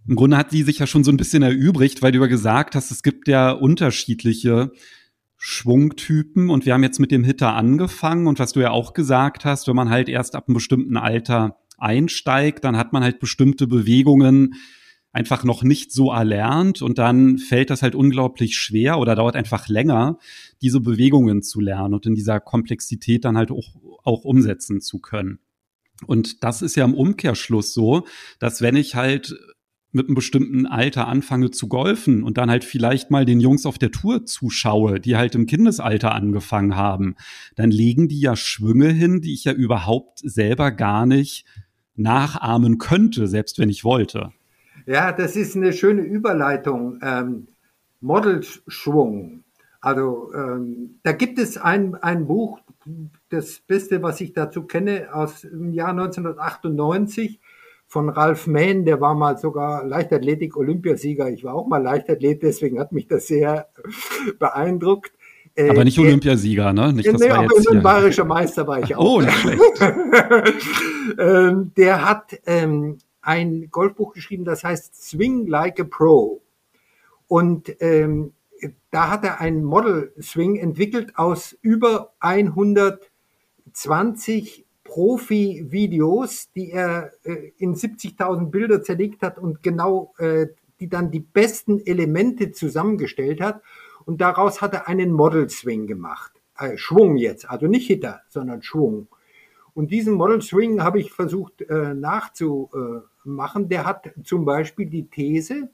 im 0.08 0.16
Grunde 0.16 0.38
hat 0.38 0.52
sie 0.52 0.62
sich 0.62 0.78
ja 0.78 0.86
schon 0.86 1.04
so 1.04 1.12
ein 1.12 1.18
bisschen 1.18 1.42
erübrigt, 1.42 2.04
weil 2.04 2.12
du 2.12 2.20
ja 2.20 2.28
gesagt 2.28 2.76
hast, 2.76 2.92
es 2.92 3.02
gibt 3.02 3.28
ja 3.28 3.50
unterschiedliche 3.50 4.72
Schwungtypen 5.38 6.52
und 6.52 6.68
wir 6.68 6.74
haben 6.76 6.84
jetzt 6.84 7.00
mit 7.00 7.12
dem 7.12 7.24
Hitter 7.24 7.56
angefangen 7.56 8.28
und 8.28 8.38
was 8.38 8.54
du 8.54 8.60
ja 8.60 8.70
auch 8.70 8.94
gesagt 8.94 9.44
hast, 9.44 9.68
wenn 9.68 9.76
man 9.76 9.90
halt 9.90 10.08
erst 10.08 10.36
ab 10.36 10.48
einem 10.48 10.54
bestimmten 10.54 10.98
Alter 10.98 11.58
einsteigt, 11.80 12.64
dann 12.64 12.78
hat 12.78 12.94
man 12.94 13.04
halt 13.04 13.20
bestimmte 13.20 13.66
Bewegungen 13.66 14.54
einfach 15.12 15.44
noch 15.44 15.64
nicht 15.64 15.92
so 15.92 16.12
erlernt 16.12 16.82
und 16.82 16.98
dann 16.98 17.38
fällt 17.38 17.70
das 17.70 17.82
halt 17.82 17.96
unglaublich 17.96 18.56
schwer 18.56 19.00
oder 19.00 19.16
dauert 19.16 19.36
einfach 19.36 19.68
länger, 19.68 20.20
diese 20.62 20.80
Bewegungen 20.80 21.42
zu 21.42 21.60
lernen 21.60 21.94
und 21.94 22.06
in 22.06 22.16
dieser 22.16 22.40
Komplexität 22.40 23.26
dann 23.26 23.38
halt 23.38 23.52
auch, 23.52 23.76
auch 24.04 24.24
umsetzen 24.24 24.82
zu 24.82 25.00
können. 25.00 25.40
Und 26.06 26.44
das 26.44 26.62
ist 26.62 26.76
ja 26.76 26.86
im 26.86 26.94
Umkehrschluss 26.94 27.74
so, 27.74 28.06
dass 28.40 28.62
wenn 28.62 28.76
ich 28.76 28.96
halt 28.96 29.36
mit 29.92 30.08
einem 30.08 30.16
bestimmten 30.16 30.66
Alter 30.66 31.08
anfange 31.08 31.50
zu 31.50 31.68
golfen 31.68 32.24
und 32.24 32.38
dann 32.38 32.52
halt 32.52 32.64
vielleicht 32.64 33.10
mal 33.10 33.26
den 33.26 33.40
Jungs 33.40 33.66
auf 33.66 33.78
der 33.78 33.92
Tour 33.92 34.26
zuschaue, 34.26 35.00
die 35.00 35.16
halt 35.16 35.34
im 35.34 35.48
Kindesalter 35.48 36.14
angefangen 36.14 36.76
haben, 36.76 37.16
dann 37.56 37.72
legen 37.72 38.08
die 38.08 38.20
ja 38.20 38.36
Schwünge 38.36 38.90
hin, 38.90 39.22
die 39.22 39.34
ich 39.34 39.46
ja 39.46 39.54
überhaupt 39.54 40.20
selber 40.20 40.72
gar 40.72 41.06
nicht 41.06 41.46
nachahmen 41.96 42.78
könnte, 42.78 43.28
selbst 43.28 43.58
wenn 43.58 43.70
ich 43.70 43.84
wollte. 43.84 44.32
Ja, 44.88 45.12
das 45.12 45.36
ist 45.36 45.56
eine 45.56 45.74
schöne 45.74 46.02
Überleitung. 46.02 47.00
Ähm, 47.04 47.48
Modelschwung. 48.00 49.44
Also 49.82 50.32
ähm, 50.34 51.00
da 51.04 51.12
gibt 51.12 51.40
es 51.40 51.58
ein, 51.58 51.96
ein 51.96 52.26
Buch, 52.26 52.60
das 53.30 53.60
Beste, 53.60 54.02
was 54.02 54.22
ich 54.22 54.32
dazu 54.32 54.64
kenne, 54.64 55.10
aus 55.12 55.42
dem 55.42 55.74
Jahr 55.74 55.90
1998 55.90 57.40
von 57.86 58.10
Ralf 58.10 58.48
Mähn, 58.48 58.86
der 58.86 59.02
war 59.02 59.14
mal 59.14 59.38
sogar 59.38 59.86
Leichtathletik-Olympiasieger. 59.86 61.30
Ich 61.30 61.44
war 61.44 61.54
auch 61.54 61.68
mal 61.68 61.84
Leichtathlet, 61.84 62.42
deswegen 62.42 62.80
hat 62.80 62.94
mich 62.94 63.08
das 63.08 63.28
sehr 63.28 63.68
beeindruckt. 64.40 65.12
Äh, 65.56 65.70
aber 65.70 65.84
nicht 65.84 66.00
Olympiasieger, 66.00 66.72
ne? 66.72 66.94
Nicht, 66.94 67.08
das 67.08 67.20
nee, 67.20 67.30
aber 67.30 67.44
jetzt 67.44 67.70
ein 67.70 67.82
bayerischer 67.82 68.26
Meister 68.26 68.68
war 68.68 68.80
ich 68.82 68.96
auch. 68.96 69.16
Oh, 69.16 69.22
nicht 69.22 69.38
schlecht. 69.38 69.62
ähm, 71.18 71.72
der 71.76 72.08
hat 72.08 72.40
ähm, 72.46 73.00
ein 73.28 73.70
Golfbuch 73.70 74.14
geschrieben, 74.14 74.46
das 74.46 74.64
heißt 74.64 75.10
Swing 75.10 75.46
Like 75.48 75.82
a 75.82 75.84
Pro. 75.84 76.42
Und 77.28 77.76
ähm, 77.82 78.32
da 78.90 79.10
hat 79.10 79.26
er 79.26 79.42
einen 79.42 79.66
Model 79.66 80.14
Swing 80.22 80.56
entwickelt 80.56 81.18
aus 81.18 81.58
über 81.62 82.14
120 82.20 84.66
Profi-Videos, 84.86 86.54
die 86.54 86.72
er 86.72 87.12
äh, 87.24 87.52
in 87.58 87.76
70.000 87.76 88.50
Bilder 88.50 88.82
zerlegt 88.82 89.22
hat 89.22 89.38
und 89.38 89.62
genau 89.62 90.14
äh, 90.20 90.48
die 90.80 90.88
dann 90.88 91.12
die 91.12 91.20
besten 91.20 91.86
Elemente 91.86 92.54
zusammengestellt 92.54 93.42
hat. 93.42 93.62
Und 94.06 94.22
daraus 94.22 94.62
hat 94.62 94.74
er 94.74 94.88
einen 94.88 95.12
Model 95.12 95.50
Swing 95.50 95.86
gemacht. 95.86 96.32
Äh, 96.58 96.78
Schwung 96.78 97.18
jetzt, 97.18 97.50
also 97.50 97.68
nicht 97.68 97.88
Hitter, 97.88 98.22
sondern 98.30 98.62
Schwung. 98.62 99.10
Und 99.74 99.92
diesen 99.92 100.14
Model 100.14 100.42
Swing 100.42 100.82
habe 100.82 100.98
ich 101.00 101.12
versucht 101.12 101.62
äh, 101.62 101.94
nachzumachen. 103.28 103.70
Der 103.70 103.86
hat 103.86 104.12
zum 104.24 104.46
Beispiel 104.46 104.88
die 104.88 105.08
These, 105.08 105.70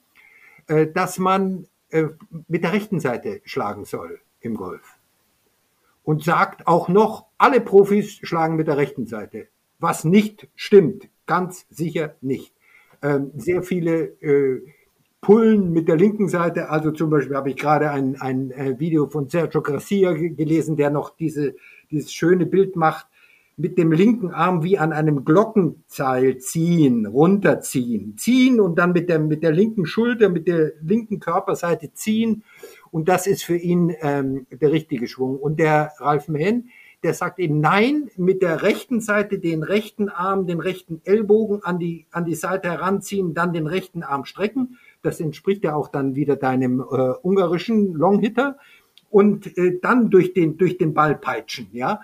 äh, 0.67 0.88
dass 0.88 1.19
man 1.19 1.67
äh, 1.89 2.05
mit 2.48 2.63
der 2.63 2.74
rechten 2.74 3.00
Seite 3.00 3.41
schlagen 3.45 3.86
soll 3.86 4.19
im 4.41 4.55
Golf 4.55 5.00
und 6.03 6.24
sagt 6.24 6.67
auch 6.67 6.89
noch, 6.89 7.27
alle 7.38 7.62
Profis 7.62 8.15
schlagen 8.24 8.55
mit 8.55 8.67
der 8.67 8.77
rechten 8.77 9.05
Seite. 9.05 9.48
Was 9.79 10.03
nicht 10.03 10.48
stimmt, 10.55 11.10
ganz 11.25 11.65
sicher 11.69 12.15
nicht. 12.22 12.53
Ähm, 13.01 13.31
sehr 13.36 13.63
viele 13.63 14.03
äh, 14.22 14.62
pullen 15.22 15.72
mit 15.72 15.88
der 15.88 15.95
linken 15.95 16.27
Seite. 16.27 16.69
Also 16.69 16.91
zum 16.91 17.10
Beispiel 17.10 17.36
habe 17.36 17.50
ich 17.50 17.55
gerade 17.55 17.91
ein, 17.91 18.19
ein 18.19 18.79
Video 18.79 19.07
von 19.07 19.29
Sergio 19.29 19.62
Garcia 19.62 20.12
gelesen, 20.13 20.75
der 20.75 20.89
noch 20.89 21.15
diese, 21.15 21.55
dieses 21.91 22.13
schöne 22.13 22.45
Bild 22.45 22.75
macht, 22.75 23.07
mit 23.55 23.77
dem 23.77 23.91
linken 23.91 24.31
Arm 24.31 24.63
wie 24.63 24.77
an 24.77 24.93
einem 24.93 25.25
Glockenzeil 25.25 26.39
ziehen, 26.39 27.05
runterziehen, 27.05 28.17
ziehen 28.17 28.60
und 28.60 28.79
dann 28.79 28.93
mit 28.93 29.10
der, 29.10 29.19
mit 29.19 29.43
der 29.43 29.51
linken 29.51 29.86
Schulter, 29.86 30.29
mit 30.29 30.47
der 30.47 30.71
linken 30.82 31.19
Körperseite 31.19 31.93
ziehen 31.93 32.43
und 32.93 33.10
das 33.10 33.25
ist 33.25 33.43
für 33.43 33.58
ihn 33.58 33.91
ähm, 34.01 34.45
der 34.51 34.71
richtige 34.71 35.08
Schwung. 35.08 35.39
Und 35.39 35.60
der 35.60 35.93
Ralf 35.97 36.27
Mehn, 36.27 36.69
der 37.01 37.15
sagt 37.15 37.39
eben 37.39 37.60
nein, 37.60 38.12
mit 38.17 38.43
der 38.43 38.62
rechten 38.62 39.01
Seite 39.01 39.39
den 39.39 39.63
rechten 39.63 40.10
Arm, 40.10 40.45
den 40.45 40.60
rechten 40.60 41.01
Ellbogen 41.04 41.63
an 41.63 41.80
die, 41.80 42.06
an 42.12 42.23
die 42.23 42.36
Seite 42.36 42.69
heranziehen, 42.69 43.34
dann 43.34 43.51
den 43.51 43.65
rechten 43.65 44.04
Arm 44.04 44.25
strecken. 44.25 44.77
Das 45.01 45.19
entspricht 45.19 45.63
ja 45.63 45.73
auch 45.73 45.88
dann 45.88 46.13
wieder 46.15 46.36
deinem 46.36 46.82
äh, 46.82 47.13
ungarischen 47.23 47.95
Longhitter. 47.95 48.60
Und 49.10 49.58
äh, 49.58 49.80
dann 49.82 50.12
durch 50.12 50.36
den, 50.36 50.58
durch 50.58 50.77
den 50.77 50.93
Ball 50.93 51.15
peitschen, 51.15 51.69
ja. 51.71 52.01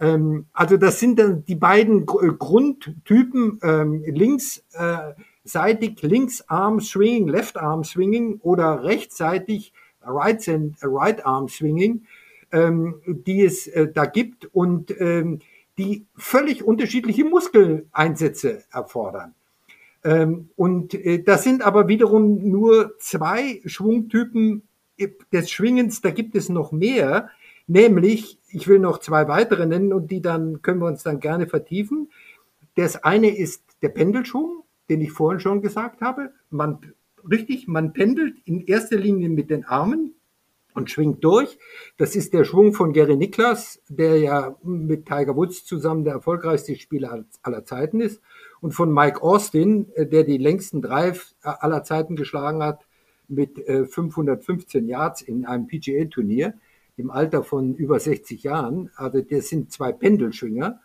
Ähm, 0.00 0.46
also 0.52 0.76
das 0.76 1.00
sind 1.00 1.18
dann 1.18 1.44
die 1.44 1.54
beiden 1.54 2.06
Grundtypen, 2.06 3.58
ähm, 3.62 4.02
linksseitig, 4.06 6.02
äh, 6.02 6.06
Linksarm 6.06 6.80
Swinging, 6.80 7.28
Left 7.28 7.56
Arm 7.56 7.84
Swinging 7.84 8.38
oder 8.40 8.84
rechtsseitig 8.84 9.72
Right, 10.04 10.48
and, 10.48 10.76
right 10.82 11.24
Arm 11.24 11.48
Swinging, 11.48 12.06
ähm, 12.50 12.96
die 13.06 13.44
es 13.44 13.68
äh, 13.68 13.88
da 13.92 14.04
gibt 14.04 14.46
und 14.52 14.92
ähm, 15.00 15.40
die 15.78 16.06
völlig 16.16 16.64
unterschiedliche 16.64 17.24
Muskeleinsätze 17.24 18.64
erfordern. 18.72 19.34
Ähm, 20.04 20.50
und 20.56 20.94
äh, 20.94 21.22
das 21.22 21.44
sind 21.44 21.62
aber 21.62 21.88
wiederum 21.88 22.48
nur 22.48 22.98
zwei 22.98 23.62
Schwungtypen 23.64 24.62
des 25.32 25.50
Schwingens. 25.50 26.00
Da 26.00 26.10
gibt 26.10 26.34
es 26.34 26.48
noch 26.48 26.72
mehr, 26.72 27.30
nämlich, 27.66 28.38
ich 28.52 28.68
will 28.68 28.78
noch 28.78 28.98
zwei 28.98 29.28
weitere 29.28 29.66
nennen 29.66 29.92
und 29.92 30.10
die 30.10 30.20
dann 30.20 30.62
können 30.62 30.80
wir 30.80 30.86
uns 30.86 31.02
dann 31.02 31.20
gerne 31.20 31.46
vertiefen. 31.46 32.10
Das 32.74 33.02
eine 33.02 33.36
ist 33.36 33.64
der 33.82 33.88
Pendelschwung, 33.88 34.62
den 34.88 35.00
ich 35.00 35.12
vorhin 35.12 35.40
schon 35.40 35.62
gesagt 35.62 36.00
habe. 36.00 36.32
Man 36.50 36.78
richtig, 37.28 37.68
man 37.68 37.92
pendelt 37.92 38.36
in 38.44 38.60
erster 38.66 38.96
Linie 38.96 39.28
mit 39.28 39.50
den 39.50 39.64
Armen 39.64 40.14
und 40.74 40.90
schwingt 40.90 41.22
durch. 41.22 41.58
Das 41.96 42.16
ist 42.16 42.32
der 42.32 42.44
Schwung 42.44 42.72
von 42.72 42.92
Gary 42.92 43.16
Niklas, 43.16 43.80
der 43.88 44.18
ja 44.18 44.56
mit 44.62 45.06
Tiger 45.06 45.36
Woods 45.36 45.64
zusammen 45.64 46.04
der 46.04 46.14
erfolgreichste 46.14 46.74
Spieler 46.76 47.24
aller 47.42 47.64
Zeiten 47.64 48.00
ist. 48.00 48.20
Und 48.60 48.72
von 48.72 48.92
Mike 48.92 49.22
Austin, 49.22 49.90
äh, 49.94 50.06
der 50.06 50.24
die 50.24 50.38
längsten 50.38 50.80
Drive 50.82 51.34
äh, 51.42 51.48
aller 51.48 51.84
Zeiten 51.84 52.16
geschlagen 52.16 52.62
hat 52.62 52.86
mit 53.28 53.58
515 53.64 54.84
äh, 54.84 54.90
Yards 54.90 55.22
in 55.22 55.46
einem 55.46 55.66
PGA-Turnier 55.66 56.54
im 56.96 57.10
Alter 57.10 57.42
von 57.42 57.74
über 57.74 57.98
60 57.98 58.42
Jahren. 58.42 58.90
Also 58.96 59.20
das 59.20 59.48
sind 59.48 59.72
zwei 59.72 59.92
Pendelschwinger. 59.92 60.80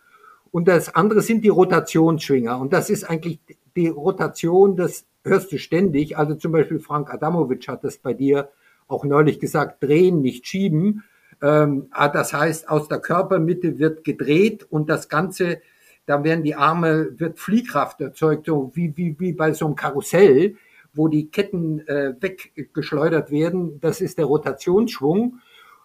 Und 0.50 0.68
das 0.68 0.94
andere 0.94 1.20
sind 1.20 1.44
die 1.44 1.48
Rotationsschwinger. 1.48 2.58
Und 2.58 2.72
das 2.72 2.90
ist 2.90 3.04
eigentlich 3.04 3.40
die 3.76 3.88
Rotation 3.88 4.76
des 4.76 5.06
hörst 5.24 5.52
du 5.52 5.58
ständig. 5.58 6.16
Also 6.16 6.34
zum 6.34 6.52
Beispiel 6.52 6.80
Frank 6.80 7.12
Adamovic 7.12 7.68
hat 7.68 7.84
das 7.84 7.98
bei 7.98 8.14
dir 8.14 8.50
auch 8.86 9.04
neulich 9.04 9.38
gesagt, 9.38 9.82
drehen, 9.82 10.22
nicht 10.22 10.46
schieben. 10.46 11.04
Ähm, 11.42 11.88
ah, 11.90 12.08
das 12.08 12.32
heißt, 12.32 12.68
aus 12.68 12.88
der 12.88 12.98
Körpermitte 12.98 13.78
wird 13.78 14.02
gedreht 14.02 14.66
und 14.68 14.88
das 14.88 15.08
Ganze, 15.08 15.60
da 16.06 16.24
werden 16.24 16.42
die 16.42 16.54
Arme, 16.54 17.10
wird 17.18 17.38
Fliehkraft 17.38 18.00
erzeugt, 18.00 18.46
so 18.46 18.72
wie, 18.74 18.96
wie, 18.96 19.16
wie 19.20 19.32
bei 19.32 19.52
so 19.52 19.66
einem 19.66 19.76
Karussell, 19.76 20.56
wo 20.94 21.06
die 21.06 21.30
Ketten 21.30 21.86
äh, 21.86 22.14
weggeschleudert 22.18 23.30
werden. 23.30 23.78
Das 23.80 24.00
ist 24.00 24.18
der 24.18 24.24
Rotationsschwung. 24.24 25.40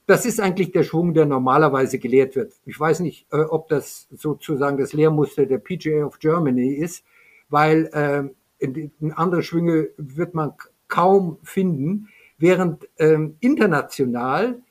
Das 0.06 0.26
ist 0.26 0.42
eigentlich 0.42 0.72
der 0.72 0.84
Schwung, 0.84 1.14
der 1.14 1.26
normalerweise 1.26 1.98
gelehrt 1.98 2.36
wird. 2.36 2.54
Ich 2.66 2.78
weiß 2.78 3.00
nicht, 3.00 3.26
äh, 3.32 3.38
ob 3.38 3.70
das 3.70 4.08
sozusagen 4.12 4.78
das 4.78 4.94
Lehrmuster 4.94 5.46
der 5.46 5.60
PGA 5.60 6.06
of 6.06 6.20
Germany 6.20 6.74
ist, 6.74 7.06
weil 7.50 7.86
äh, 7.94 9.12
andere 9.16 9.44
Schwünge 9.44 9.90
wird 9.98 10.34
man 10.34 10.54
kaum 10.88 11.38
finden, 11.44 12.10
während 12.38 12.88
ähm, 13.00 13.38
international 13.40 14.62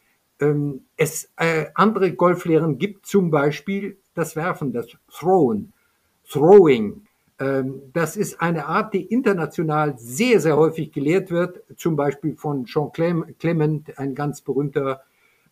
ähm, 0.41 0.83
es 0.97 1.31
äh, 1.37 1.67
andere 1.75 2.13
Golflehren 2.13 2.79
gibt, 2.79 3.07
zum 3.07 3.31
Beispiel 3.31 3.97
das 4.15 4.37
Werfen, 4.37 4.73
das 4.73 4.89
Throwen, 5.11 5.73
Throwing. 6.29 7.07
Ähm, 7.39 7.83
das 7.93 8.17
ist 8.17 8.41
eine 8.41 8.67
Art, 8.67 8.93
die 8.93 9.05
international 9.05 9.97
sehr, 9.99 10.41
sehr 10.41 10.57
häufig 10.57 10.93
gelehrt 10.93 11.31
wird, 11.31 11.63
zum 11.77 11.97
Beispiel 11.97 12.37
von 12.37 12.67
Sean 12.67 12.93
Clement, 12.93 13.99
ein 13.99 14.15
ganz 14.15 14.43
berühmter 14.43 15.03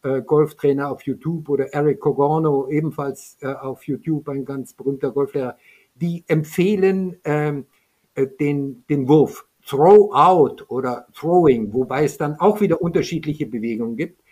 äh, 0.03 0.23
Golftrainer 0.23 0.91
auf 0.91 1.03
YouTube, 1.03 1.49
oder 1.49 1.73
Eric 1.75 2.01
Cogorno, 2.01 2.69
ebenfalls 2.69 3.37
äh, 3.41 3.49
auf 3.49 3.85
YouTube, 3.85 4.29
ein 4.29 4.45
ganz 4.45 4.73
berühmter 4.75 5.11
Golflehrer. 5.11 5.57
Die 5.95 6.25
empfehlen, 6.27 7.17
ähm, 7.25 7.67
äh, 8.15 8.27
den, 8.27 8.85
den 8.89 9.09
Wurf, 9.09 9.47
Throw 9.67 10.13
out 10.15 10.71
oder 10.71 11.07
Throwing, 11.15 11.73
wobei 11.73 12.05
es 12.05 12.17
dann 12.17 12.35
auch 12.41 12.61
wieder 12.61 12.81
unterschiedliche 12.81 13.47
Bewegungen 13.47 13.97
gibt. 13.97 14.23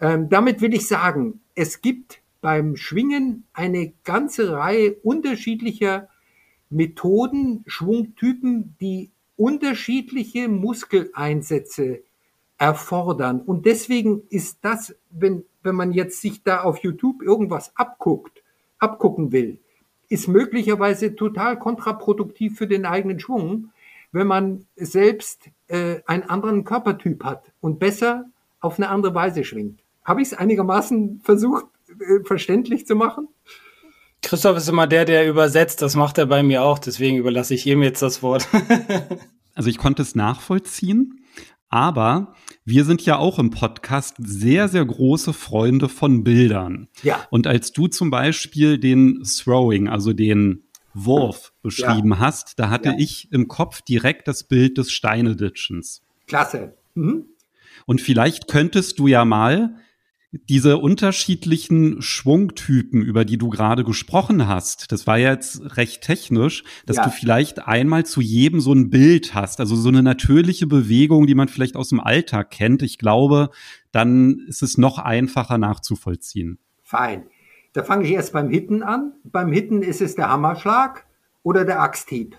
Ähm, 0.00 0.28
damit 0.28 0.60
will 0.60 0.74
ich 0.74 0.86
sagen, 0.86 1.40
es 1.54 1.80
gibt 1.80 2.22
beim 2.40 2.76
Schwingen 2.76 3.44
eine 3.52 3.92
ganze 4.04 4.52
Reihe 4.52 4.94
unterschiedlicher 5.02 6.08
Methoden, 6.70 7.64
Schwungtypen, 7.66 8.76
die 8.80 9.10
unterschiedliche 9.36 10.48
Muskeleinsätze 10.48 12.02
erfordern. 12.58 13.40
Und 13.40 13.66
deswegen 13.66 14.22
ist 14.28 14.58
das, 14.62 14.94
wenn, 15.10 15.44
wenn 15.62 15.74
man 15.74 15.92
jetzt 15.92 16.20
sich 16.20 16.42
da 16.42 16.62
auf 16.62 16.78
YouTube 16.78 17.22
irgendwas 17.22 17.72
abguckt, 17.76 18.42
abgucken 18.78 19.32
will, 19.32 19.58
ist 20.08 20.28
möglicherweise 20.28 21.14
total 21.14 21.58
kontraproduktiv 21.58 22.56
für 22.56 22.66
den 22.66 22.84
eigenen 22.84 23.20
Schwung, 23.20 23.70
wenn 24.10 24.26
man 24.26 24.66
selbst 24.76 25.50
äh, 25.68 26.00
einen 26.06 26.24
anderen 26.24 26.64
Körpertyp 26.64 27.24
hat 27.24 27.52
und 27.60 27.78
besser 27.78 28.24
auf 28.60 28.78
eine 28.78 28.88
andere 28.88 29.14
Weise 29.14 29.44
schwingt. 29.44 29.80
Habe 30.04 30.22
ich 30.22 30.28
es 30.28 30.34
einigermaßen 30.34 31.20
versucht, 31.22 31.66
äh, 31.88 32.24
verständlich 32.24 32.86
zu 32.86 32.96
machen? 32.96 33.28
Christoph 34.22 34.56
ist 34.56 34.68
immer 34.68 34.86
der, 34.86 35.04
der 35.04 35.28
übersetzt. 35.28 35.82
Das 35.82 35.94
macht 35.94 36.18
er 36.18 36.26
bei 36.26 36.42
mir 36.42 36.62
auch. 36.62 36.78
Deswegen 36.78 37.18
überlasse 37.18 37.54
ich 37.54 37.66
ihm 37.66 37.82
jetzt 37.82 38.02
das 38.02 38.22
Wort. 38.22 38.48
also 39.54 39.70
ich 39.70 39.78
konnte 39.78 40.02
es 40.02 40.14
nachvollziehen. 40.14 41.17
Aber 41.68 42.34
wir 42.64 42.84
sind 42.84 43.04
ja 43.04 43.18
auch 43.18 43.38
im 43.38 43.50
Podcast 43.50 44.16
sehr, 44.18 44.68
sehr 44.68 44.84
große 44.84 45.32
Freunde 45.32 45.88
von 45.88 46.24
Bildern. 46.24 46.88
Ja. 47.02 47.26
Und 47.30 47.46
als 47.46 47.72
du 47.72 47.88
zum 47.88 48.10
Beispiel 48.10 48.78
den 48.78 49.22
Throwing, 49.22 49.88
also 49.88 50.12
den 50.12 50.64
Wurf 50.94 51.52
beschrieben 51.62 52.12
ja. 52.12 52.18
hast, 52.18 52.58
da 52.58 52.70
hatte 52.70 52.90
ja. 52.90 52.94
ich 52.98 53.30
im 53.32 53.48
Kopf 53.48 53.82
direkt 53.82 54.28
das 54.28 54.44
Bild 54.44 54.78
des 54.78 54.90
Steineditschens. 54.90 56.02
Klasse. 56.26 56.76
Mhm. 56.94 57.26
Und 57.86 58.00
vielleicht 58.00 58.48
könntest 58.48 58.98
du 58.98 59.06
ja 59.06 59.24
mal 59.24 59.76
diese 60.32 60.76
unterschiedlichen 60.76 62.02
Schwungtypen, 62.02 63.00
über 63.00 63.24
die 63.24 63.38
du 63.38 63.48
gerade 63.48 63.82
gesprochen 63.82 64.46
hast, 64.46 64.92
das 64.92 65.06
war 65.06 65.18
jetzt 65.18 65.76
recht 65.76 66.02
technisch, 66.02 66.64
dass 66.84 66.96
ja. 66.96 67.04
du 67.04 67.10
vielleicht 67.10 67.66
einmal 67.66 68.04
zu 68.04 68.20
jedem 68.20 68.60
so 68.60 68.74
ein 68.74 68.90
Bild 68.90 69.34
hast, 69.34 69.58
also 69.58 69.74
so 69.74 69.88
eine 69.88 70.02
natürliche 70.02 70.66
Bewegung, 70.66 71.26
die 71.26 71.34
man 71.34 71.48
vielleicht 71.48 71.76
aus 71.76 71.88
dem 71.88 72.00
Alltag 72.00 72.50
kennt. 72.50 72.82
Ich 72.82 72.98
glaube, 72.98 73.50
dann 73.90 74.40
ist 74.48 74.62
es 74.62 74.76
noch 74.76 74.98
einfacher 74.98 75.56
nachzuvollziehen. 75.56 76.58
Fein. 76.82 77.26
Da 77.72 77.82
fange 77.82 78.04
ich 78.04 78.12
erst 78.12 78.32
beim 78.32 78.50
Hitten 78.50 78.82
an. 78.82 79.12
Beim 79.24 79.52
Hitten 79.52 79.82
ist 79.82 80.02
es 80.02 80.14
der 80.14 80.28
Hammerschlag 80.28 81.06
oder 81.42 81.64
der 81.64 81.80
Axthieb. 81.80 82.36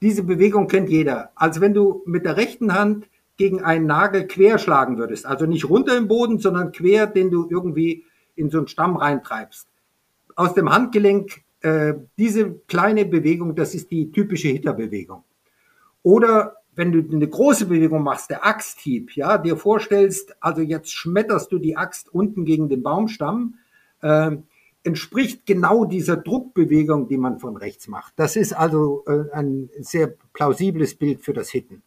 Diese 0.00 0.22
Bewegung 0.22 0.68
kennt 0.68 0.88
jeder. 0.88 1.30
Also 1.34 1.60
wenn 1.60 1.74
du 1.74 2.02
mit 2.06 2.24
der 2.24 2.36
rechten 2.36 2.74
Hand 2.74 3.06
gegen 3.36 3.62
einen 3.62 3.86
Nagel 3.86 4.26
quer 4.26 4.58
schlagen 4.58 4.98
würdest. 4.98 5.26
Also 5.26 5.46
nicht 5.46 5.68
runter 5.68 5.96
im 5.96 6.08
Boden, 6.08 6.38
sondern 6.38 6.72
quer, 6.72 7.06
den 7.06 7.30
du 7.30 7.48
irgendwie 7.50 8.04
in 8.36 8.50
so 8.50 8.58
einen 8.58 8.68
Stamm 8.68 8.96
reintreibst. 8.96 9.68
Aus 10.36 10.54
dem 10.54 10.70
Handgelenk, 10.70 11.42
äh, 11.60 11.94
diese 12.18 12.52
kleine 12.66 13.04
Bewegung, 13.04 13.54
das 13.54 13.74
ist 13.74 13.90
die 13.90 14.10
typische 14.12 14.48
Hitterbewegung. 14.48 15.24
Oder 16.02 16.56
wenn 16.76 16.92
du 16.92 17.14
eine 17.14 17.28
große 17.28 17.66
Bewegung 17.66 18.02
machst, 18.02 18.30
der 18.30 18.44
Axthieb, 18.44 19.16
ja, 19.16 19.38
dir 19.38 19.56
vorstellst, 19.56 20.36
also 20.40 20.60
jetzt 20.60 20.92
schmetterst 20.92 21.52
du 21.52 21.58
die 21.58 21.76
Axt 21.76 22.12
unten 22.12 22.44
gegen 22.44 22.68
den 22.68 22.82
Baumstamm, 22.82 23.54
äh, 24.02 24.36
entspricht 24.82 25.46
genau 25.46 25.84
dieser 25.84 26.16
Druckbewegung, 26.16 27.08
die 27.08 27.16
man 27.16 27.38
von 27.38 27.56
rechts 27.56 27.88
macht. 27.88 28.12
Das 28.16 28.36
ist 28.36 28.52
also 28.52 29.04
äh, 29.06 29.30
ein 29.32 29.70
sehr 29.78 30.14
plausibles 30.32 30.94
Bild 30.94 31.22
für 31.22 31.32
das 31.32 31.50
Hitten. 31.50 31.82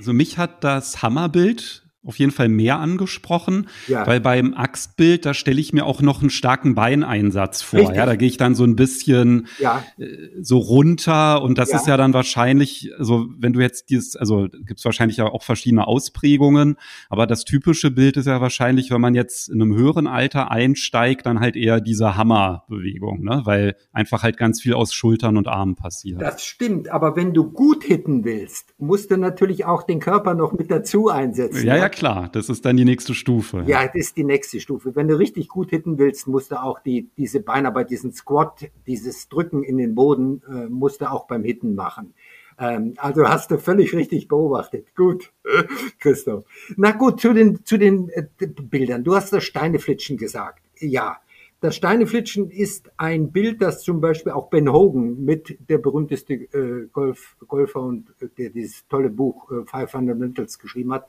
Also 0.00 0.14
mich 0.14 0.38
hat 0.38 0.64
das 0.64 1.02
Hammerbild 1.02 1.82
auf 2.04 2.18
jeden 2.18 2.32
Fall 2.32 2.48
mehr 2.48 2.78
angesprochen, 2.78 3.68
ja. 3.86 4.06
weil 4.06 4.20
beim 4.20 4.54
Axtbild, 4.54 5.26
da 5.26 5.34
stelle 5.34 5.60
ich 5.60 5.74
mir 5.74 5.84
auch 5.84 6.00
noch 6.00 6.22
einen 6.22 6.30
starken 6.30 6.74
Beineinsatz 6.74 7.60
vor. 7.60 7.80
Richtig. 7.80 7.96
Ja, 7.96 8.06
da 8.06 8.16
gehe 8.16 8.28
ich 8.28 8.38
dann 8.38 8.54
so 8.54 8.64
ein 8.64 8.74
bisschen 8.74 9.48
ja. 9.58 9.84
äh, 9.98 10.06
so 10.40 10.58
runter 10.58 11.42
und 11.42 11.58
das 11.58 11.70
ja. 11.70 11.76
ist 11.76 11.86
ja 11.86 11.98
dann 11.98 12.14
wahrscheinlich, 12.14 12.90
also 12.98 13.26
wenn 13.38 13.52
du 13.52 13.60
jetzt 13.60 13.90
dieses, 13.90 14.16
also 14.16 14.48
gibt 14.48 14.78
es 14.78 14.84
wahrscheinlich 14.86 15.18
ja 15.18 15.26
auch 15.26 15.42
verschiedene 15.42 15.86
Ausprägungen, 15.86 16.76
aber 17.10 17.26
das 17.26 17.44
typische 17.44 17.90
Bild 17.90 18.16
ist 18.16 18.26
ja 18.26 18.40
wahrscheinlich, 18.40 18.90
wenn 18.90 19.00
man 19.02 19.14
jetzt 19.14 19.50
in 19.50 19.60
einem 19.60 19.74
höheren 19.74 20.06
Alter 20.06 20.50
einsteigt, 20.50 21.26
dann 21.26 21.40
halt 21.40 21.54
eher 21.54 21.82
diese 21.82 22.16
Hammerbewegung, 22.16 23.24
ne? 23.24 23.42
weil 23.44 23.76
einfach 23.92 24.22
halt 24.22 24.38
ganz 24.38 24.62
viel 24.62 24.72
aus 24.72 24.94
Schultern 24.94 25.36
und 25.36 25.48
Armen 25.48 25.74
passiert. 25.74 26.22
Das 26.22 26.42
stimmt, 26.42 26.88
aber 26.88 27.14
wenn 27.14 27.34
du 27.34 27.50
gut 27.52 27.84
hitten 27.84 28.24
willst, 28.24 28.72
musst 28.78 29.10
du 29.10 29.18
natürlich 29.18 29.66
auch 29.66 29.82
den 29.82 30.00
Körper 30.00 30.32
noch 30.32 30.52
mit 30.52 30.70
dazu 30.70 31.10
einsetzen. 31.10 31.66
Ja, 31.66 31.76
ja, 31.76 31.89
klar, 31.90 32.30
das 32.32 32.48
ist 32.48 32.64
dann 32.64 32.76
die 32.76 32.84
nächste 32.84 33.14
Stufe. 33.14 33.64
Ja, 33.66 33.86
das 33.86 33.94
ist 33.94 34.16
die 34.16 34.24
nächste 34.24 34.60
Stufe. 34.60 34.96
Wenn 34.96 35.08
du 35.08 35.18
richtig 35.18 35.48
gut 35.48 35.70
hitten 35.70 35.98
willst, 35.98 36.26
musst 36.26 36.50
du 36.50 36.62
auch 36.62 36.80
die, 36.80 37.10
diese 37.16 37.40
Beinarbeit, 37.40 37.90
diesen 37.90 38.12
Squat, 38.12 38.70
dieses 38.86 39.28
Drücken 39.28 39.62
in 39.62 39.76
den 39.76 39.94
Boden, 39.94 40.42
äh, 40.48 40.68
musst 40.68 41.02
du 41.02 41.10
auch 41.10 41.26
beim 41.26 41.44
Hitten 41.44 41.74
machen. 41.74 42.14
Ähm, 42.58 42.94
also 42.98 43.28
hast 43.28 43.50
du 43.50 43.58
völlig 43.58 43.94
richtig 43.94 44.28
beobachtet. 44.28 44.94
Gut, 44.94 45.32
Christoph. 45.98 46.44
Na 46.76 46.92
gut, 46.92 47.20
zu 47.20 47.32
den, 47.32 47.64
zu 47.64 47.78
den 47.78 48.08
äh, 48.10 48.26
Bildern. 48.46 49.02
Du 49.02 49.14
hast 49.14 49.32
das 49.32 49.44
Steineflitschen 49.44 50.16
gesagt. 50.16 50.62
Ja. 50.78 51.18
Das 51.62 51.76
Steineflitschen 51.76 52.50
ist 52.50 52.90
ein 52.96 53.32
Bild, 53.32 53.60
das 53.60 53.82
zum 53.82 54.00
Beispiel 54.00 54.32
auch 54.32 54.48
Ben 54.48 54.72
Hogan 54.72 55.22
mit 55.22 55.58
der 55.68 55.76
berühmteste 55.76 56.32
äh, 56.32 56.88
Golf, 56.90 57.36
Golfer 57.46 57.82
und 57.82 58.14
äh, 58.20 58.28
der 58.38 58.48
dieses 58.48 58.88
tolle 58.88 59.10
Buch 59.10 59.50
äh, 59.50 59.66
Five 59.66 59.90
Fundamentals 59.90 60.58
geschrieben 60.58 60.94
hat, 60.94 61.06